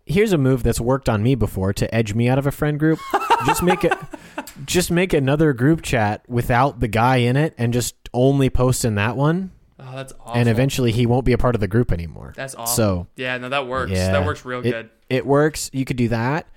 Here's 0.06 0.34
a 0.34 0.38
move 0.38 0.64
that's 0.64 0.82
worked 0.82 1.08
on 1.08 1.24
me 1.24 1.36
before 1.36 1.72
to 1.74 1.94
edge 1.96 2.14
me 2.14 2.28
out 2.28 2.38
of 2.38 2.46
a 2.48 2.52
friend 2.52 2.78
group. 2.80 3.00
just 3.46 3.64
make 3.64 3.84
it 3.84 3.94
just 4.66 4.92
make 4.92 5.14
another 5.14 5.54
group 5.54 5.82
chat 5.82 6.24
without 6.28 6.80
the 6.80 6.88
guy 6.88 7.18
in 7.18 7.36
it 7.38 7.54
and 7.58 7.72
just 7.74 7.96
only 8.14 8.50
post 8.50 8.84
in 8.86 8.96
that 8.96 9.16
one 9.16 9.52
Oh, 9.80 9.96
that's 9.96 10.14
awful. 10.20 10.34
and 10.36 10.48
eventually 10.50 10.92
he 10.92 11.06
won't 11.06 11.26
be 11.26 11.34
a 11.34 11.38
part 11.38 11.56
of 11.56 11.62
the 11.62 11.68
group 11.68 11.92
anymore. 11.92 12.34
That's 12.36 12.54
awful. 12.56 12.68
So, 12.68 13.08
yeah, 13.16 13.38
no, 13.38 13.50
that 13.50 13.68
works. 13.68 13.92
yeah. 13.92 14.12
That 14.12 14.26
works 14.26 14.44
real 14.46 14.60
It- 14.60 14.72
good. 14.72 14.90
It 15.10 15.26
works. 15.26 15.70
You 15.74 15.84
could 15.86 15.98
do 15.98 16.08
that. 16.10 16.48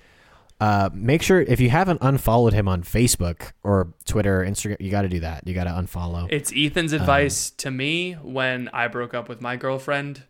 Uh, 0.59 0.89
make 0.95 1.23
sure 1.23 1.43
if 1.43 1.61
you 1.61 1.69
haven't 1.69 1.99
unfollowed 2.01 2.55
him 2.55 2.67
on 2.67 2.83
Facebook 2.83 3.53
or 3.63 3.93
Twitter, 4.07 4.41
Instagram, 4.43 4.81
you 4.81 4.91
got 4.91 5.03
to 5.03 5.09
do 5.09 5.21
that. 5.21 5.47
You 5.47 5.53
got 5.53 5.65
to 5.65 5.71
unfollow. 5.71 6.29
It's 6.31 6.51
Ethan's 6.57 6.95
Um, 6.95 7.01
advice 7.01 7.51
to 7.51 7.71
me 7.71 8.13
when 8.15 8.69
I 8.73 8.89
broke 8.89 9.13
up 9.13 9.29
with 9.29 9.43
my 9.43 9.57
girlfriend. 9.57 10.23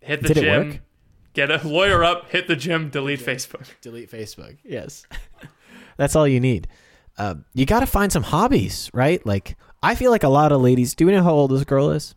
Hit 0.00 0.22
the 0.22 0.28
Did 0.28 0.36
it 0.38 0.40
gym. 0.42 0.68
work? 0.70 0.80
Get 1.34 1.50
a 1.50 1.60
lawyer 1.68 2.02
up, 2.02 2.30
hit 2.30 2.48
the 2.48 2.56
gym, 2.56 2.88
delete 2.88 3.20
Facebook. 3.20 3.66
delete 3.82 4.10
Facebook. 4.10 4.56
Yes. 4.64 5.04
That's 5.98 6.16
all 6.16 6.26
you 6.26 6.40
need. 6.40 6.66
Uh, 7.18 7.34
you 7.52 7.66
got 7.66 7.80
to 7.80 7.86
find 7.86 8.10
some 8.10 8.22
hobbies, 8.22 8.88
right? 8.94 9.24
Like, 9.26 9.56
I 9.82 9.96
feel 9.96 10.10
like 10.10 10.22
a 10.22 10.28
lot 10.28 10.50
of 10.52 10.60
ladies. 10.62 10.94
Do 10.94 11.04
we 11.06 11.12
know 11.12 11.22
how 11.22 11.32
old 11.32 11.50
this 11.50 11.64
girl 11.64 11.90
is? 11.90 12.14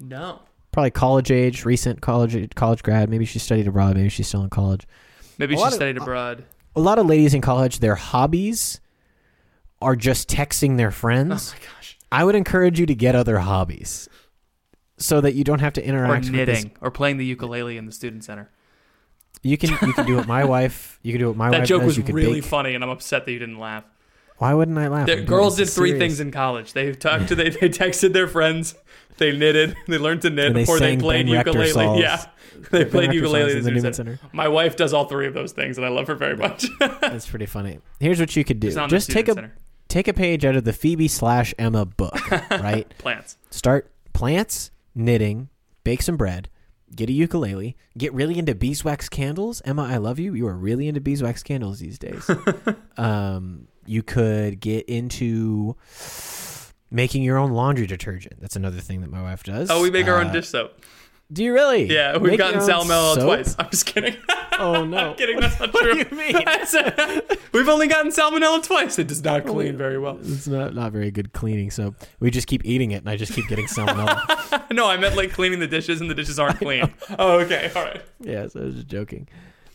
No. 0.00 0.40
Probably 0.72 0.90
college 0.90 1.30
age, 1.30 1.64
recent 1.64 2.00
college 2.00 2.52
college 2.54 2.82
grad. 2.82 3.10
Maybe 3.10 3.26
she 3.26 3.38
studied 3.38 3.66
abroad. 3.68 3.96
Maybe 3.96 4.08
she's 4.08 4.26
still 4.28 4.42
in 4.42 4.50
college. 4.50 4.86
Maybe 5.38 5.54
A 5.54 5.56
she 5.56 5.60
lot 5.62 5.68
of- 5.68 5.74
studied 5.74 5.98
abroad. 5.98 6.44
A 6.76 6.80
lot 6.80 6.98
of 6.98 7.06
ladies 7.06 7.34
in 7.34 7.40
college, 7.40 7.80
their 7.80 7.96
hobbies 7.96 8.80
are 9.82 9.96
just 9.96 10.28
texting 10.28 10.76
their 10.76 10.90
friends. 10.90 11.52
Oh 11.52 11.56
my 11.58 11.64
gosh. 11.76 11.98
I 12.12 12.24
would 12.24 12.34
encourage 12.34 12.78
you 12.78 12.86
to 12.86 12.94
get 12.94 13.14
other 13.14 13.38
hobbies 13.38 14.08
so 14.98 15.20
that 15.20 15.34
you 15.34 15.42
don't 15.44 15.60
have 15.60 15.72
to 15.74 15.80
Or 15.80 15.84
interact 15.84 16.24
with 16.26 16.32
this. 16.32 16.46
knitting. 16.64 16.70
Or 16.80 16.90
playing 16.90 17.16
the 17.16 17.24
ukulele 17.24 17.76
in 17.76 17.86
the 17.86 17.92
student 17.92 18.24
center. 18.24 18.50
You 19.42 19.56
can 19.56 19.70
you 19.86 19.92
can 19.94 20.04
do 20.06 20.16
what 20.16 20.26
my 20.28 20.44
wife. 20.56 20.98
You 21.02 21.12
can 21.12 21.20
do 21.20 21.28
what 21.28 21.36
my 21.36 21.46
wife. 21.46 21.52
that 21.52 21.58
wife 21.60 21.68
joke 21.68 21.82
does. 21.82 21.98
was 21.98 22.08
really 22.12 22.40
bake. 22.40 22.44
funny, 22.44 22.74
and 22.74 22.84
I'm 22.84 22.90
upset 22.90 23.24
that 23.24 23.32
you 23.32 23.38
didn't 23.38 23.58
laugh. 23.58 23.84
Why 24.40 24.54
wouldn't 24.54 24.78
I 24.78 24.88
laugh? 24.88 25.06
The 25.06 25.20
girls 25.20 25.56
did 25.58 25.68
three 25.68 25.90
serious. 25.90 25.98
things 26.00 26.20
in 26.20 26.30
college. 26.30 26.72
They 26.72 26.92
talked 26.92 27.28
to 27.28 27.34
they, 27.34 27.50
they 27.50 27.68
texted 27.68 28.14
their 28.14 28.26
friends. 28.26 28.74
They 29.18 29.36
knitted. 29.36 29.76
They 29.86 29.98
learned 29.98 30.22
to 30.22 30.30
knit 30.30 30.46
And 30.46 30.54
before 30.54 30.78
they 30.78 30.92
sang 30.92 31.00
played 31.00 31.26
Ben 31.26 31.34
ukulele. 31.46 31.70
songs. 31.72 32.00
Yeah, 32.00 32.24
they 32.70 32.84
Ben 32.84 32.90
played 32.90 33.02
Rector 33.08 33.14
ukulele 33.16 33.52
in 33.58 33.64
the 33.64 33.70
Newman 33.70 33.92
center. 33.92 34.18
My 34.32 34.48
wife 34.48 34.76
does 34.76 34.94
all 34.94 35.04
three 35.04 35.26
of 35.26 35.34
those 35.34 35.52
things, 35.52 35.76
and 35.76 35.84
I 35.84 35.90
love 35.90 36.06
her 36.06 36.14
very 36.14 36.36
much. 36.36 36.64
That's 36.80 37.26
pretty 37.28 37.44
funny. 37.44 37.80
Here's 37.98 38.18
what 38.18 38.34
you 38.34 38.44
could 38.44 38.60
do. 38.60 38.68
It's 38.68 38.76
not 38.76 38.84
in 38.84 38.88
the 38.88 38.96
Just 38.96 39.10
take 39.10 39.28
a 39.28 39.34
center. 39.34 39.54
take 39.88 40.08
a 40.08 40.14
page 40.14 40.46
out 40.46 40.56
of 40.56 40.64
the 40.64 40.72
Phoebe 40.72 41.06
slash 41.06 41.52
Emma 41.58 41.84
book, 41.84 42.30
right? 42.50 42.88
Plants. 42.96 43.36
Start 43.50 43.92
plants, 44.14 44.70
knitting, 44.94 45.50
bake 45.84 46.00
some 46.00 46.16
bread, 46.16 46.48
get 46.96 47.10
a 47.10 47.12
ukulele, 47.12 47.76
get 47.98 48.14
really 48.14 48.38
into 48.38 48.54
beeswax 48.54 49.10
candles. 49.10 49.60
Emma, 49.66 49.82
I 49.82 49.98
love 49.98 50.18
you. 50.18 50.32
You 50.32 50.46
are 50.46 50.56
really 50.56 50.88
into 50.88 51.02
beeswax 51.02 51.42
candles 51.42 51.78
these 51.80 51.98
days. 51.98 52.28
um, 52.96 53.68
you 53.90 54.02
could 54.02 54.60
get 54.60 54.86
into 54.88 55.76
making 56.90 57.22
your 57.22 57.38
own 57.38 57.50
laundry 57.50 57.86
detergent. 57.86 58.40
That's 58.40 58.56
another 58.56 58.80
thing 58.80 59.00
that 59.00 59.10
my 59.10 59.22
wife 59.22 59.42
does. 59.42 59.70
Oh, 59.70 59.82
we 59.82 59.90
make 59.90 60.06
our 60.06 60.18
own 60.20 60.28
Uh, 60.28 60.32
dish 60.32 60.48
soap. 60.48 60.80
Do 61.32 61.44
you 61.44 61.52
really? 61.52 61.84
Yeah, 61.84 62.14
we've 62.18 62.32
Make 62.32 62.38
gotten 62.38 62.58
salmonella 62.60 63.14
soap? 63.14 63.24
twice. 63.24 63.54
I'm 63.58 63.70
just 63.70 63.86
kidding. 63.86 64.16
Oh 64.62 64.84
no. 64.84 64.98
I'm 65.12 65.14
kidding. 65.16 65.40
That's 65.40 65.58
not 65.58 65.72
What 65.72 65.82
true. 65.84 66.04
do 66.04 66.10
you 66.10 66.16
mean? 66.34 66.44
Said- 66.66 67.22
we've 67.54 67.68
only 67.68 67.86
gotten 67.88 68.12
salmonella 68.12 68.62
twice. 68.62 68.98
It 68.98 69.06
does 69.08 69.24
not 69.24 69.46
clean 69.46 69.74
very 69.78 69.96
well. 69.98 70.18
It's 70.20 70.46
not 70.46 70.74
not 70.74 70.92
very 70.92 71.10
good 71.10 71.32
cleaning, 71.32 71.70
so 71.70 71.94
we 72.18 72.30
just 72.30 72.46
keep 72.46 72.62
eating 72.66 72.90
it, 72.90 72.96
and 72.96 73.08
I 73.08 73.16
just 73.16 73.32
keep 73.32 73.48
getting 73.48 73.64
salmonella. 73.66 74.70
No, 74.70 74.86
I 74.86 74.98
meant 74.98 75.16
like 75.16 75.32
cleaning 75.32 75.60
the 75.60 75.66
dishes, 75.66 76.02
and 76.02 76.10
the 76.10 76.14
dishes 76.14 76.38
aren't 76.38 76.58
clean. 76.58 76.92
oh, 77.18 77.38
okay. 77.40 77.70
All 77.74 77.82
right. 77.84 78.02
yeah, 78.20 78.48
so 78.48 78.60
I 78.60 78.64
was 78.64 78.74
just 78.74 78.88
joking. 78.88 79.28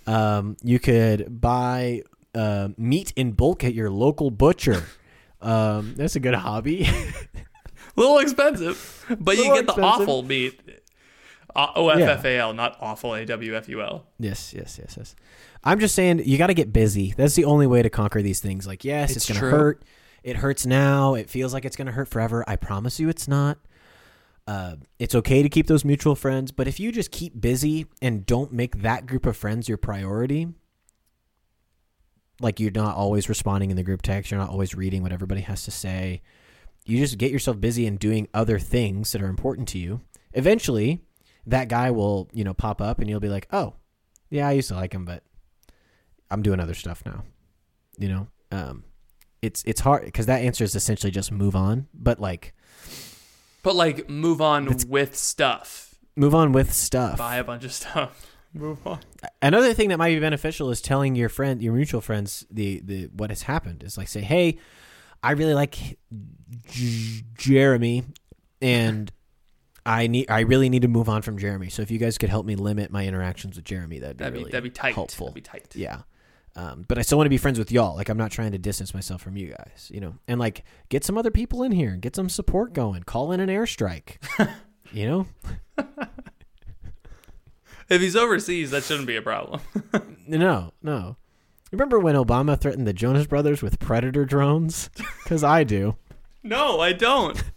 Um, 0.05 0.55
you 0.61 0.77
could 0.77 1.41
buy 1.41 2.03
uh, 2.35 2.69
meat 2.77 3.13
in 3.15 3.31
bulk 3.31 3.63
at 3.63 3.73
your 3.73 3.89
local 3.89 4.29
butcher. 4.31 4.83
Um, 5.41 5.93
that's 5.95 6.15
a 6.15 6.19
good 6.19 6.33
hobby. 6.33 6.85
A 7.97 7.99
little 7.99 8.17
expensive, 8.17 9.05
but 9.19 9.37
you 9.37 9.43
get 9.53 9.67
the 9.67 9.79
awful 9.79 10.23
meat. 10.23 10.59
O 11.55 11.89
F 11.89 11.99
F 11.99 12.25
A 12.25 12.37
L, 12.39 12.53
not 12.53 12.77
awful. 12.81 13.13
A 13.13 13.25
W 13.25 13.55
F 13.55 13.69
U 13.69 13.81
L. 13.81 14.07
yes, 14.17 14.53
yes, 14.55 14.79
yes, 14.81 14.95
yes. 14.97 15.15
I'm 15.63 15.79
just 15.79 15.93
saying 15.93 16.23
you 16.25 16.37
got 16.39 16.47
to 16.47 16.53
get 16.55 16.73
busy. 16.73 17.13
That's 17.15 17.35
the 17.35 17.45
only 17.45 17.67
way 17.67 17.83
to 17.83 17.89
conquer 17.91 18.23
these 18.23 18.39
things. 18.39 18.65
Like, 18.65 18.83
yes, 18.83 19.15
it's, 19.15 19.29
It's 19.29 19.39
gonna 19.39 19.51
hurt. 19.51 19.83
It 20.23 20.37
hurts 20.37 20.65
now. 20.65 21.13
It 21.13 21.29
feels 21.29 21.53
like 21.53 21.63
it's 21.63 21.75
gonna 21.75 21.91
hurt 21.91 22.07
forever. 22.07 22.43
I 22.47 22.55
promise 22.55 22.99
you, 22.99 23.07
it's 23.09 23.27
not. 23.27 23.59
Uh, 24.47 24.75
it's 24.97 25.13
okay 25.13 25.43
to 25.43 25.49
keep 25.49 25.67
those 25.67 25.85
mutual 25.85 26.15
friends, 26.15 26.51
but 26.51 26.67
if 26.67 26.79
you 26.79 26.91
just 26.91 27.11
keep 27.11 27.39
busy 27.39 27.85
and 28.01 28.25
don't 28.25 28.51
make 28.51 28.81
that 28.81 29.05
group 29.05 29.25
of 29.25 29.37
friends 29.37 29.67
your 29.69 29.77
priority, 29.77 30.47
like 32.39 32.59
you're 32.59 32.71
not 32.71 32.95
always 32.95 33.29
responding 33.29 33.69
in 33.71 33.77
the 33.77 33.83
group 33.83 34.01
text, 34.01 34.31
you're 34.31 34.39
not 34.39 34.49
always 34.49 34.75
reading 34.75 35.03
what 35.03 35.11
everybody 35.11 35.41
has 35.41 35.63
to 35.65 35.71
say. 35.71 36.21
You 36.85 36.97
just 36.99 37.17
get 37.17 37.31
yourself 37.31 37.59
busy 37.59 37.87
and 37.87 37.97
doing 37.97 38.27
other 38.33 38.59
things 38.59 39.11
that 39.11 39.21
are 39.21 39.27
important 39.27 39.67
to 39.69 39.77
you. 39.79 40.01
Eventually, 40.33 41.01
that 41.47 41.67
guy 41.69 41.91
will, 41.91 42.29
you 42.33 42.43
know, 42.43 42.53
pop 42.53 42.81
up 42.81 42.99
and 42.99 43.09
you'll 43.09 43.19
be 43.19 43.29
like, 43.29 43.47
"Oh, 43.51 43.75
yeah, 44.29 44.47
I 44.47 44.51
used 44.51 44.67
to 44.69 44.75
like 44.75 44.93
him, 44.93 45.05
but 45.05 45.23
I'm 46.29 46.41
doing 46.41 46.59
other 46.59 46.73
stuff 46.73 47.01
now." 47.05 47.23
You 47.97 48.09
know, 48.09 48.27
um, 48.51 48.83
it's 49.41 49.63
it's 49.65 49.81
hard 49.81 50.05
because 50.05 50.25
that 50.25 50.41
answer 50.41 50.63
is 50.63 50.75
essentially 50.75 51.11
just 51.11 51.31
move 51.31 51.55
on, 51.55 51.87
but 51.93 52.19
like 52.19 52.53
But 53.63 53.75
like, 53.75 54.09
move 54.09 54.41
on 54.41 54.67
with 54.87 55.15
stuff. 55.15 55.95
move 56.15 56.35
on 56.35 56.51
with 56.51 56.71
stuff. 56.73 57.17
Buy 57.17 57.37
a 57.37 57.43
bunch 57.43 57.63
of 57.63 57.73
stuff. 57.73 58.34
Move 58.55 58.85
on. 58.87 58.99
Another 59.41 59.73
thing 59.73 59.89
that 59.89 59.97
might 59.97 60.13
be 60.15 60.19
beneficial 60.19 60.71
is 60.71 60.81
telling 60.81 61.15
your 61.15 61.29
friend, 61.29 61.61
your 61.61 61.73
mutual 61.73 61.99
friends, 62.01 62.45
the 62.49 62.79
the 62.83 63.05
what 63.13 63.29
has 63.29 63.43
happened. 63.43 63.83
Is 63.83 63.97
like 63.97 64.07
say, 64.07 64.21
"Hey, 64.21 64.57
I 65.21 65.31
really 65.31 65.53
like 65.53 65.97
J- 66.67 67.23
Jeremy, 67.37 68.03
and 68.61 69.11
I 69.85 70.07
need, 70.07 70.31
I 70.31 70.39
really 70.41 70.69
need 70.69 70.83
to 70.83 70.87
move 70.87 71.09
on 71.09 71.21
from 71.21 71.37
Jeremy. 71.37 71.69
So 71.69 71.81
if 71.81 71.91
you 71.91 71.99
guys 71.99 72.17
could 72.17 72.29
help 72.29 72.45
me 72.45 72.55
limit 72.55 72.91
my 72.91 73.05
interactions 73.05 73.55
with 73.57 73.65
Jeremy, 73.65 73.99
that'd 73.99 74.17
be 74.17 74.23
That'd 74.23 74.33
be 74.33 74.39
really 74.39 74.51
that'd 74.51 74.63
be 74.63 74.69
tight. 74.69 74.95
helpful. 74.95 75.27
That'd 75.27 75.35
be 75.35 75.41
tight. 75.41 75.75
Yeah. 75.75 76.01
Um, 76.55 76.85
but 76.87 76.97
I 76.97 77.01
still 77.01 77.17
want 77.17 77.25
to 77.25 77.29
be 77.31 77.37
friends 77.37 77.59
with 77.59 77.69
y'all. 77.71 77.95
Like 77.97 78.07
I'm 78.07 78.17
not 78.17 78.31
trying 78.31 78.53
to 78.53 78.57
distance 78.57 78.93
myself 78.93 79.21
from 79.21 79.35
you 79.35 79.49
guys, 79.49 79.91
you 79.93 79.99
know. 79.99 80.15
And 80.29 80.39
like 80.39 80.63
get 80.87 81.03
some 81.03 81.17
other 81.17 81.29
people 81.31 81.63
in 81.63 81.73
here, 81.73 81.97
get 81.97 82.15
some 82.15 82.29
support 82.29 82.71
going. 82.73 83.03
Call 83.03 83.33
in 83.33 83.41
an 83.41 83.49
airstrike. 83.49 84.17
you 84.93 85.05
know? 85.05 85.27
If 87.89 88.01
he's 88.01 88.15
overseas, 88.15 88.71
that 88.71 88.83
shouldn't 88.83 89.07
be 89.07 89.15
a 89.15 89.21
problem. 89.21 89.61
No, 90.27 90.71
no. 90.81 91.17
Remember 91.71 91.99
when 91.99 92.15
Obama 92.15 92.59
threatened 92.59 92.87
the 92.87 92.93
Jonas 92.93 93.27
Brothers 93.27 93.61
with 93.61 93.77
predator 93.79 94.25
drones? 94.25 94.89
Because 95.23 95.43
I 95.43 95.63
do. 95.63 95.95
no, 96.43 96.79
I 96.79 96.93
don't. 96.93 97.43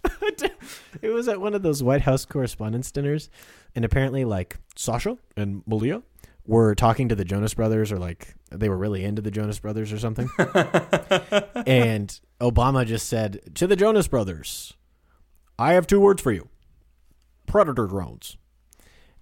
It 1.02 1.10
was 1.10 1.28
at 1.28 1.40
one 1.40 1.54
of 1.54 1.62
those 1.62 1.82
White 1.82 2.02
House 2.02 2.24
correspondence 2.24 2.90
dinners, 2.90 3.30
and 3.74 3.84
apparently, 3.84 4.24
like 4.24 4.56
Sasha 4.76 5.16
and 5.36 5.62
Malia 5.66 6.02
were 6.46 6.74
talking 6.74 7.08
to 7.08 7.14
the 7.14 7.24
Jonas 7.24 7.54
Brothers, 7.54 7.92
or 7.92 7.98
like 7.98 8.34
they 8.50 8.68
were 8.68 8.76
really 8.76 9.04
into 9.04 9.22
the 9.22 9.30
Jonas 9.30 9.58
Brothers 9.60 9.92
or 9.92 9.98
something. 9.98 10.28
and 11.66 12.20
Obama 12.40 12.86
just 12.86 13.08
said 13.08 13.40
to 13.54 13.66
the 13.66 13.76
Jonas 13.76 14.08
Brothers, 14.08 14.74
"I 15.58 15.72
have 15.74 15.86
two 15.86 16.00
words 16.00 16.20
for 16.22 16.32
you: 16.32 16.48
predator 17.46 17.86
drones." 17.86 18.36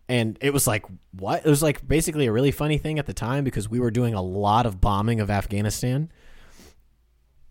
And 0.09 0.39
it 0.41 0.53
was 0.53 0.67
like, 0.69 0.85
what? 1.13 1.45
It 1.45 1.49
was 1.49 1.63
like 1.63 1.87
basically 1.87 2.27
a 2.27 2.33
really 2.33 2.53
funny 2.53 2.79
thing 2.79 2.99
at 2.99 3.07
the 3.07 3.13
time 3.15 3.43
because 3.43 3.69
we 3.69 3.81
were 3.81 3.91
doing 3.91 4.15
a 4.15 4.23
lot 4.23 4.65
of 4.65 4.81
bombing 4.81 5.19
of 5.21 5.31
Afghanistan. 5.31 6.11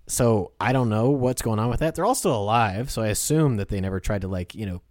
So 0.07 0.51
I 0.59 0.71
don't 0.71 0.87
know 0.89 1.09
what's 1.09 1.41
going 1.41 1.59
on 1.59 1.69
with 1.69 1.79
that. 1.79 1.95
They're 1.95 2.05
all 2.05 2.15
still 2.15 2.35
alive, 2.35 2.91
so 2.91 3.01
I 3.01 3.07
assume 3.07 3.57
that 3.57 3.69
they 3.69 3.81
never 3.81 3.99
tried 3.99 4.21
to 4.21 4.27
like, 4.27 4.53
you 4.55 4.65
know, 4.67 4.81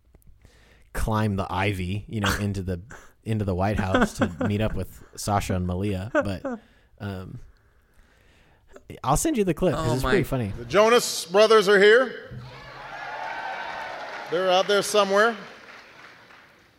climb 0.93 1.37
the 1.37 1.47
ivy, 1.51 2.05
you 2.09 2.21
know, 2.21 2.35
into 2.41 2.63
the 2.63 2.81
into 3.25 3.45
the 3.47 3.55
White 3.55 3.79
House 3.81 4.15
to 4.19 4.31
meet 4.47 4.61
up 4.61 4.75
with 4.75 5.03
Sasha 5.17 5.55
and 5.55 5.67
Malia. 5.67 6.11
But 6.13 6.45
um, 7.01 7.39
I'll 9.03 9.17
send 9.17 9.39
you 9.39 9.45
the 9.45 9.55
clip 9.55 9.75
'cause 9.75 9.89
Oh 9.89 9.95
it's 9.95 10.03
my- 10.03 10.11
pretty 10.11 10.25
funny. 10.25 10.53
The 10.59 10.65
Jonas 10.67 11.25
brothers 11.25 11.69
are 11.69 11.81
here. 11.81 12.41
They're 14.31 14.51
out 14.51 14.67
there 14.67 14.83
somewhere. 14.83 15.35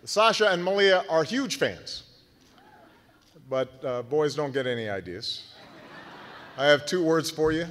Sasha 0.06 0.52
and 0.52 0.64
Malia 0.64 1.04
are 1.10 1.24
huge 1.24 1.58
fans. 1.58 2.04
But 3.50 3.84
uh, 3.84 4.04
boys 4.04 4.36
don't 4.36 4.54
get 4.54 4.68
any 4.68 4.88
ideas. 4.88 5.56
I 6.58 6.66
have 6.68 6.86
two 6.86 7.04
words 7.04 7.30
for 7.30 7.52
you 7.52 7.66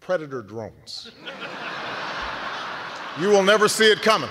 predator 0.00 0.40
drones. 0.40 1.10
You 3.20 3.28
will 3.28 3.42
never 3.42 3.68
see 3.68 3.90
it 3.90 4.00
coming. 4.00 4.30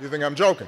You 0.00 0.08
think 0.08 0.24
I'm 0.24 0.34
joking? 0.34 0.66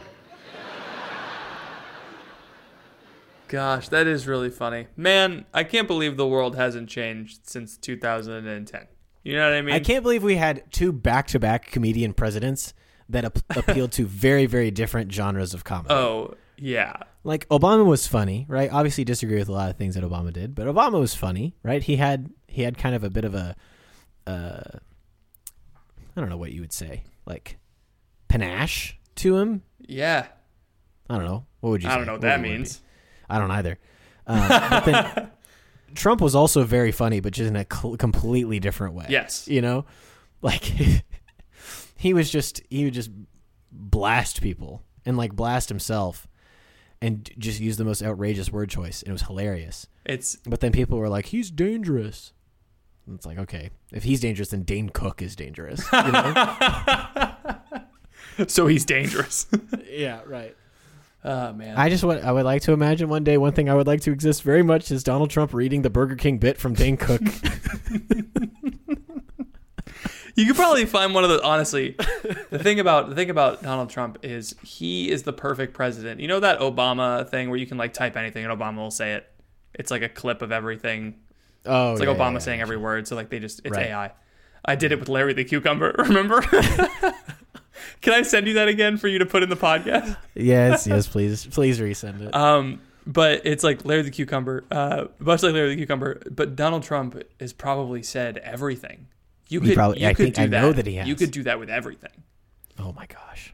Gosh, 3.48 3.88
that 3.88 4.06
is 4.06 4.28
really 4.28 4.50
funny. 4.50 4.86
Man, 4.96 5.46
I 5.52 5.64
can't 5.64 5.88
believe 5.88 6.16
the 6.16 6.28
world 6.28 6.54
hasn't 6.54 6.88
changed 6.88 7.48
since 7.48 7.76
2010. 7.76 8.86
You 9.22 9.36
know 9.36 9.48
what 9.48 9.56
I 9.56 9.62
mean? 9.62 9.74
I 9.74 9.80
can't 9.80 10.02
believe 10.02 10.22
we 10.22 10.36
had 10.36 10.70
two 10.72 10.92
back-to-back 10.92 11.70
comedian 11.70 12.12
presidents 12.12 12.74
that 13.08 13.24
ap- 13.24 13.38
appealed 13.56 13.92
to 13.92 14.06
very, 14.06 14.46
very 14.46 14.70
different 14.70 15.12
genres 15.12 15.54
of 15.54 15.64
comedy. 15.64 15.94
Oh, 15.94 16.34
yeah. 16.56 16.94
Like 17.24 17.48
Obama 17.48 17.84
was 17.84 18.06
funny, 18.06 18.46
right? 18.48 18.70
Obviously, 18.72 19.04
disagree 19.04 19.38
with 19.38 19.48
a 19.48 19.52
lot 19.52 19.70
of 19.70 19.76
things 19.76 19.94
that 19.94 20.02
Obama 20.02 20.32
did, 20.32 20.54
but 20.54 20.66
Obama 20.66 20.98
was 20.98 21.14
funny, 21.14 21.54
right? 21.62 21.82
He 21.82 21.96
had 21.96 22.30
he 22.48 22.62
had 22.62 22.76
kind 22.76 22.94
of 22.94 23.04
a 23.04 23.10
bit 23.10 23.24
of 23.24 23.34
a, 23.34 23.54
uh, 24.26 24.78
I 26.16 26.20
don't 26.20 26.28
know 26.28 26.36
what 26.36 26.52
you 26.52 26.60
would 26.60 26.72
say, 26.72 27.04
like 27.26 27.58
panache 28.28 28.98
to 29.16 29.36
him. 29.36 29.62
Yeah. 29.80 30.26
I 31.08 31.16
don't 31.16 31.24
know. 31.26 31.46
What 31.60 31.70
would 31.70 31.82
you? 31.82 31.88
Say? 31.88 31.92
I 31.92 31.94
say? 31.94 31.98
don't 31.98 32.06
know 32.06 32.12
what 32.14 32.22
would 32.22 32.28
that 32.28 32.40
means. 32.40 32.80
I 33.30 33.38
don't 33.38 33.50
either. 33.50 33.78
Um, 34.26 34.48
but 34.48 34.84
then 34.84 35.30
Trump 35.94 36.20
was 36.20 36.34
also 36.34 36.64
very 36.64 36.92
funny, 36.92 37.20
but 37.20 37.32
just 37.32 37.48
in 37.48 37.56
a 37.56 37.66
cl- 37.70 37.96
completely 37.96 38.60
different 38.60 38.94
way. 38.94 39.06
Yes. 39.08 39.46
you 39.48 39.60
know, 39.60 39.84
like 40.42 40.72
he 41.96 42.14
was 42.14 42.30
just 42.30 42.60
he 42.70 42.84
would 42.84 42.94
just 42.94 43.10
blast 43.70 44.40
people 44.42 44.82
and 45.06 45.16
like 45.16 45.32
blast 45.34 45.68
himself 45.68 46.26
and 47.00 47.30
just 47.38 47.60
use 47.60 47.76
the 47.76 47.84
most 47.84 48.02
outrageous 48.02 48.50
word 48.52 48.68
choice 48.70 49.02
and 49.02 49.08
it 49.08 49.12
was 49.12 49.22
hilarious 49.22 49.86
It's 50.04 50.36
but 50.46 50.60
then 50.60 50.72
people 50.72 50.98
were 50.98 51.08
like 51.08 51.26
he's 51.26 51.50
dangerous 51.50 52.32
and 53.06 53.16
it's 53.16 53.24
like 53.24 53.38
okay 53.38 53.70
if 53.92 54.02
he's 54.04 54.20
dangerous 54.20 54.50
then 54.50 54.62
dane 54.62 54.90
cook 54.90 55.22
is 55.22 55.34
dangerous 55.34 55.84
you 55.92 56.12
know? 56.12 56.56
so 58.46 58.66
he's 58.66 58.84
dangerous. 58.84 59.46
yeah 59.90 60.20
right 60.26 60.54
oh 61.24 61.52
man. 61.52 61.76
i 61.76 61.88
just 61.88 62.04
want 62.04 62.22
i 62.24 62.32
would 62.32 62.44
like 62.44 62.62
to 62.62 62.72
imagine 62.72 63.08
one 63.08 63.24
day 63.24 63.36
one 63.38 63.52
thing 63.52 63.68
i 63.68 63.74
would 63.74 63.86
like 63.86 64.00
to 64.00 64.10
exist 64.10 64.42
very 64.42 64.62
much 64.62 64.90
is 64.90 65.02
donald 65.04 65.30
trump 65.30 65.52
reading 65.54 65.82
the 65.82 65.90
burger 65.90 66.16
king 66.16 66.38
bit 66.38 66.58
from 66.58 66.74
dane 66.74 66.96
cook 66.96 67.20
You 70.34 70.46
could 70.46 70.56
probably 70.56 70.86
find 70.86 71.14
one 71.14 71.24
of 71.24 71.30
the 71.30 71.42
honestly. 71.42 71.94
The 72.50 72.58
thing 72.58 72.80
about 72.80 73.10
the 73.10 73.14
thing 73.14 73.28
about 73.28 73.62
Donald 73.62 73.90
Trump 73.90 74.18
is 74.22 74.54
he 74.62 75.10
is 75.10 75.24
the 75.24 75.32
perfect 75.32 75.74
president. 75.74 76.20
You 76.20 76.28
know 76.28 76.40
that 76.40 76.60
Obama 76.60 77.28
thing 77.28 77.50
where 77.50 77.58
you 77.58 77.66
can 77.66 77.76
like 77.76 77.92
type 77.92 78.16
anything 78.16 78.44
and 78.44 78.58
Obama 78.58 78.76
will 78.76 78.90
say 78.90 79.14
it. 79.14 79.30
It's 79.74 79.90
like 79.90 80.02
a 80.02 80.08
clip 80.08 80.40
of 80.42 80.50
everything. 80.50 81.16
oh 81.66 81.92
It's 81.92 82.00
like 82.00 82.08
yeah, 82.08 82.14
Obama 82.14 82.34
yeah, 82.34 82.38
saying 82.38 82.58
yeah. 82.60 82.62
every 82.62 82.78
word. 82.78 83.06
So 83.06 83.16
like 83.16 83.28
they 83.28 83.40
just 83.40 83.60
it's 83.64 83.76
Right. 83.76 83.88
AI. 83.88 84.12
I 84.64 84.74
did 84.74 84.92
it 84.92 85.00
with 85.00 85.08
Larry 85.08 85.34
the 85.34 85.44
Cucumber. 85.44 85.94
Remember? 85.98 86.42
can 88.00 88.12
I 88.14 88.22
send 88.22 88.46
you 88.46 88.54
that 88.54 88.68
again 88.68 88.96
for 88.96 89.08
you 89.08 89.18
to 89.18 89.26
put 89.26 89.42
in 89.42 89.48
the 89.48 89.56
podcast? 89.56 90.16
yes 90.34 90.86
yes 90.86 91.06
please 91.08 91.46
please 91.46 91.78
resend 91.80 92.20
it 92.22 92.34
Um, 92.34 92.80
but 93.06 93.42
it's 93.44 93.64
like 93.64 93.84
Larry 93.84 94.02
the 94.02 94.10
Cucumber, 94.10 94.64
uh, 94.70 95.06
much 95.18 95.42
like 95.42 95.52
Larry 95.54 95.70
the 95.70 95.76
Cucumber. 95.76 96.22
But 96.30 96.54
Donald 96.54 96.82
Trump 96.84 97.20
has 97.40 97.52
probably 97.52 98.02
said 98.02 98.38
everything. 98.38 99.08
You 99.48 99.60
He 99.60 99.68
could, 99.68 99.74
probably- 99.74 100.00
you 100.02 100.06
I 100.08 100.14
could 100.14 100.24
think- 100.26 100.34
do 100.36 100.42
I 100.42 100.46
that. 100.46 100.60
know 100.60 100.72
that 100.72 100.86
he 100.86 101.00
You 101.00 101.14
could 101.16 101.32
do 101.32 101.42
that 101.42 101.58
with 101.58 101.68
everything. 101.68 102.22
Oh 102.78 102.92
my 102.92 103.06
gosh. 103.06 103.52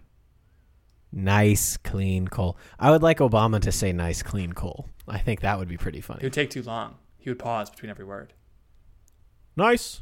Nice, 1.10 1.78
clean 1.78 2.28
coal. 2.28 2.58
I 2.78 2.90
would 2.90 3.02
like 3.02 3.18
Obama 3.18 3.60
to 3.62 3.72
say 3.72 3.92
nice, 3.92 4.22
clean 4.22 4.52
coal. 4.52 4.86
I 5.08 5.16
think 5.18 5.40
that 5.40 5.58
would 5.58 5.66
be 5.68 5.78
pretty 5.78 6.02
funny. 6.02 6.20
It 6.20 6.24
would 6.24 6.32
take 6.34 6.50
too 6.50 6.62
long. 6.62 6.96
He 7.16 7.30
would 7.30 7.38
pause 7.38 7.70
between 7.70 7.88
every 7.88 8.04
word. 8.04 8.34
Nice, 9.56 10.00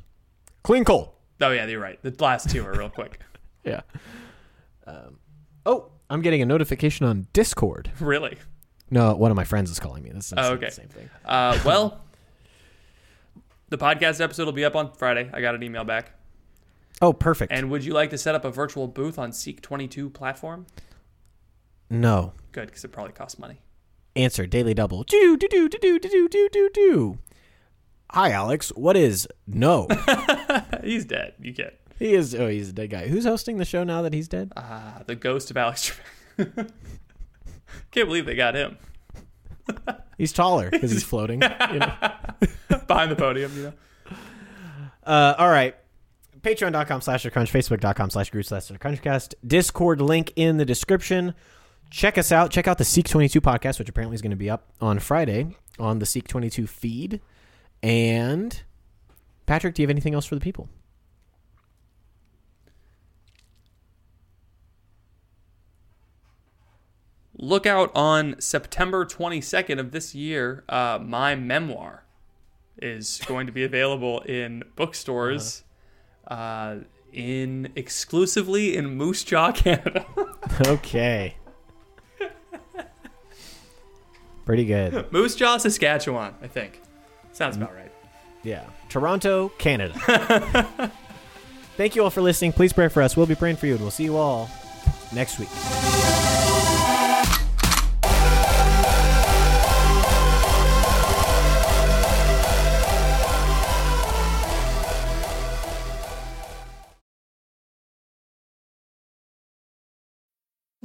clean 0.65 0.85
coal. 0.85 1.15
Oh 1.41 1.51
yeah, 1.53 1.67
you're 1.67 1.81
right. 1.81 2.03
The 2.03 2.15
last 2.19 2.51
two 2.51 2.65
are 2.67 2.73
real 2.77 2.91
quick. 2.91 3.21
Yeah. 3.73 3.81
Um, 4.87 5.19
oh, 5.65 5.91
I'm 6.09 6.23
getting 6.23 6.41
a 6.43 6.47
notification 6.47 7.07
on 7.07 7.27
Discord. 7.33 7.91
really. 8.01 8.39
No, 8.91 9.15
one 9.17 9.33
of 9.33 9.37
my 9.37 9.43
friends 9.45 9.71
is 9.71 9.81
calling 9.81 10.05
me. 10.05 10.11
That's 10.13 10.33
not 10.33 10.45
Oh, 10.45 10.57
the 10.57 10.71
same 10.71 10.87
thing. 10.89 11.11
Uh, 11.25 11.59
well, 11.65 12.01
the 13.69 13.77
podcast 13.79 14.21
episode 14.21 14.45
will 14.45 14.53
be 14.53 14.65
up 14.65 14.77
on 14.77 14.93
Friday. 14.93 15.29
I 15.33 15.41
got 15.41 15.57
an 15.57 15.63
email 15.65 15.83
back. 15.83 16.13
Oh, 17.03 17.13
perfect. 17.13 17.53
And 17.53 17.69
would 17.71 17.85
you 17.85 17.93
like 17.93 18.11
to 18.11 18.19
set 18.19 18.35
up 18.37 18.45
a 18.45 18.51
virtual 18.51 18.87
booth 18.87 19.19
on 19.19 19.33
Seek 19.33 19.61
22 19.61 20.09
platform? 20.11 20.67
no. 21.91 22.33
Good, 22.53 22.67
because 22.69 22.85
it 22.85 22.89
probably 22.93 23.13
costs 23.13 23.39
money. 23.39 23.61
Answer 24.15 24.47
daily 24.47 24.73
double. 24.73 25.03
Do 25.03 25.37
do 25.37 25.47
do 25.47 25.69
do 25.69 25.79
do 25.79 25.99
do 25.99 26.29
do 26.29 26.49
do 26.51 26.71
do. 26.73 27.19
Hi, 28.13 28.31
Alex. 28.31 28.71
What 28.71 28.97
is 28.97 29.29
no? 29.47 29.89
He's 30.83 31.05
dead. 31.05 31.35
You 31.39 31.53
get 31.53 31.79
he 31.99 32.15
is. 32.15 32.35
Oh, 32.35 32.49
he's 32.49 32.71
a 32.71 32.73
dead 32.73 32.91
guy. 32.91 33.09
Who's 33.09 33.25
hosting 33.25 33.59
the 33.59 33.65
show 33.65 33.85
now 33.85 34.03
that 34.03 34.13
he's 34.13 34.29
dead? 34.29 34.53
uh, 34.57 35.03
the 35.07 35.15
ghost 35.17 35.51
of 35.51 35.57
Alex. 35.57 35.99
Trebek. 36.39 36.71
Can't 37.91 38.09
believe 38.09 38.27
they 38.27 38.35
got 38.35 38.55
him 38.55 38.77
He's 40.19 40.33
taller 40.33 40.71
because 40.71 40.91
he's 40.91 41.03
floating. 41.05 41.43
you 41.43 41.79
know? 41.79 41.93
behind 42.87 43.11
the 43.11 43.17
podium. 43.17 43.53
You 43.57 43.63
know. 43.65 43.73
Uh, 45.05 45.35
all 45.39 45.49
right. 45.49 45.75
Patreon.com 46.41 47.01
slash 47.01 47.25
the 47.25 47.31
crunch, 47.31 47.53
Facebook.com 47.53 48.11
slash 48.11 48.31
group 48.31 48.45
slash 48.45 48.67
the 48.67 48.79
crunchcast, 48.79 49.35
Discord 49.47 50.01
link 50.01 50.33
in 50.37 50.59
the 50.59 50.65
description. 50.65 51.35
Check 51.91 52.19
us 52.19 52.31
out. 52.33 52.51
Check 52.51 52.69
out 52.69 52.79
the 52.79 52.85
Seek 52.85 53.09
22 53.09 53.41
podcast, 53.41 53.79
which 53.79 53.89
apparently 53.89 54.15
is 54.15 54.23
going 54.23 54.31
to 54.31 54.37
be 54.37 54.49
up 54.49 54.71
on 54.81 54.99
Friday 55.01 55.57
on 55.79 55.99
the 55.99 56.07
Seek 56.07 56.29
22 56.29 56.67
feed. 56.67 57.21
And 57.83 58.63
Patrick, 59.47 59.75
do 59.75 59.83
you 59.83 59.87
have 59.87 59.91
anything 59.91 60.15
else 60.15 60.25
for 60.27 60.35
the 60.37 60.41
people? 60.41 60.69
Look 67.39 67.67
out 67.67 67.91
on 67.95 68.37
September 68.41 69.05
22nd 69.05 69.79
of 69.79 69.91
this 69.91 70.15
year. 70.15 70.65
Uh, 70.69 70.99
my 71.03 71.35
memoir 71.35 72.05
is 72.81 73.21
going 73.27 73.47
to 73.47 73.53
be 73.53 73.63
available 73.63 74.21
in 74.21 74.63
bookstores, 74.75 75.63
uh, 76.29 76.77
in 77.13 77.73
exclusively 77.77 78.77
in 78.77 78.87
Moose 78.87 79.23
Jaw, 79.23 79.53
Canada. 79.53 80.07
Okay. 80.67 81.37
Pretty 84.47 84.65
good. 84.65 85.13
Moose 85.13 85.35
Jaw, 85.35 85.59
Saskatchewan, 85.59 86.35
I 86.41 86.47
think. 86.47 86.81
Sounds 87.33 87.57
about 87.57 87.75
right. 87.75 87.93
Yeah. 88.43 88.65
Toronto, 88.89 89.51
Canada. 89.59 89.93
Thank 91.77 91.97
you 91.97 92.05
all 92.05 92.11
for 92.11 92.23
listening. 92.23 92.53
Please 92.53 92.73
pray 92.73 92.89
for 92.89 93.03
us. 93.03 93.17
We'll 93.17 93.27
be 93.27 93.35
praying 93.35 93.57
for 93.57 93.67
you, 93.67 93.73
and 93.73 93.83
we'll 93.83 93.91
see 93.91 94.05
you 94.05 94.17
all 94.17 94.49
next 95.13 95.39
week. 95.39 96.16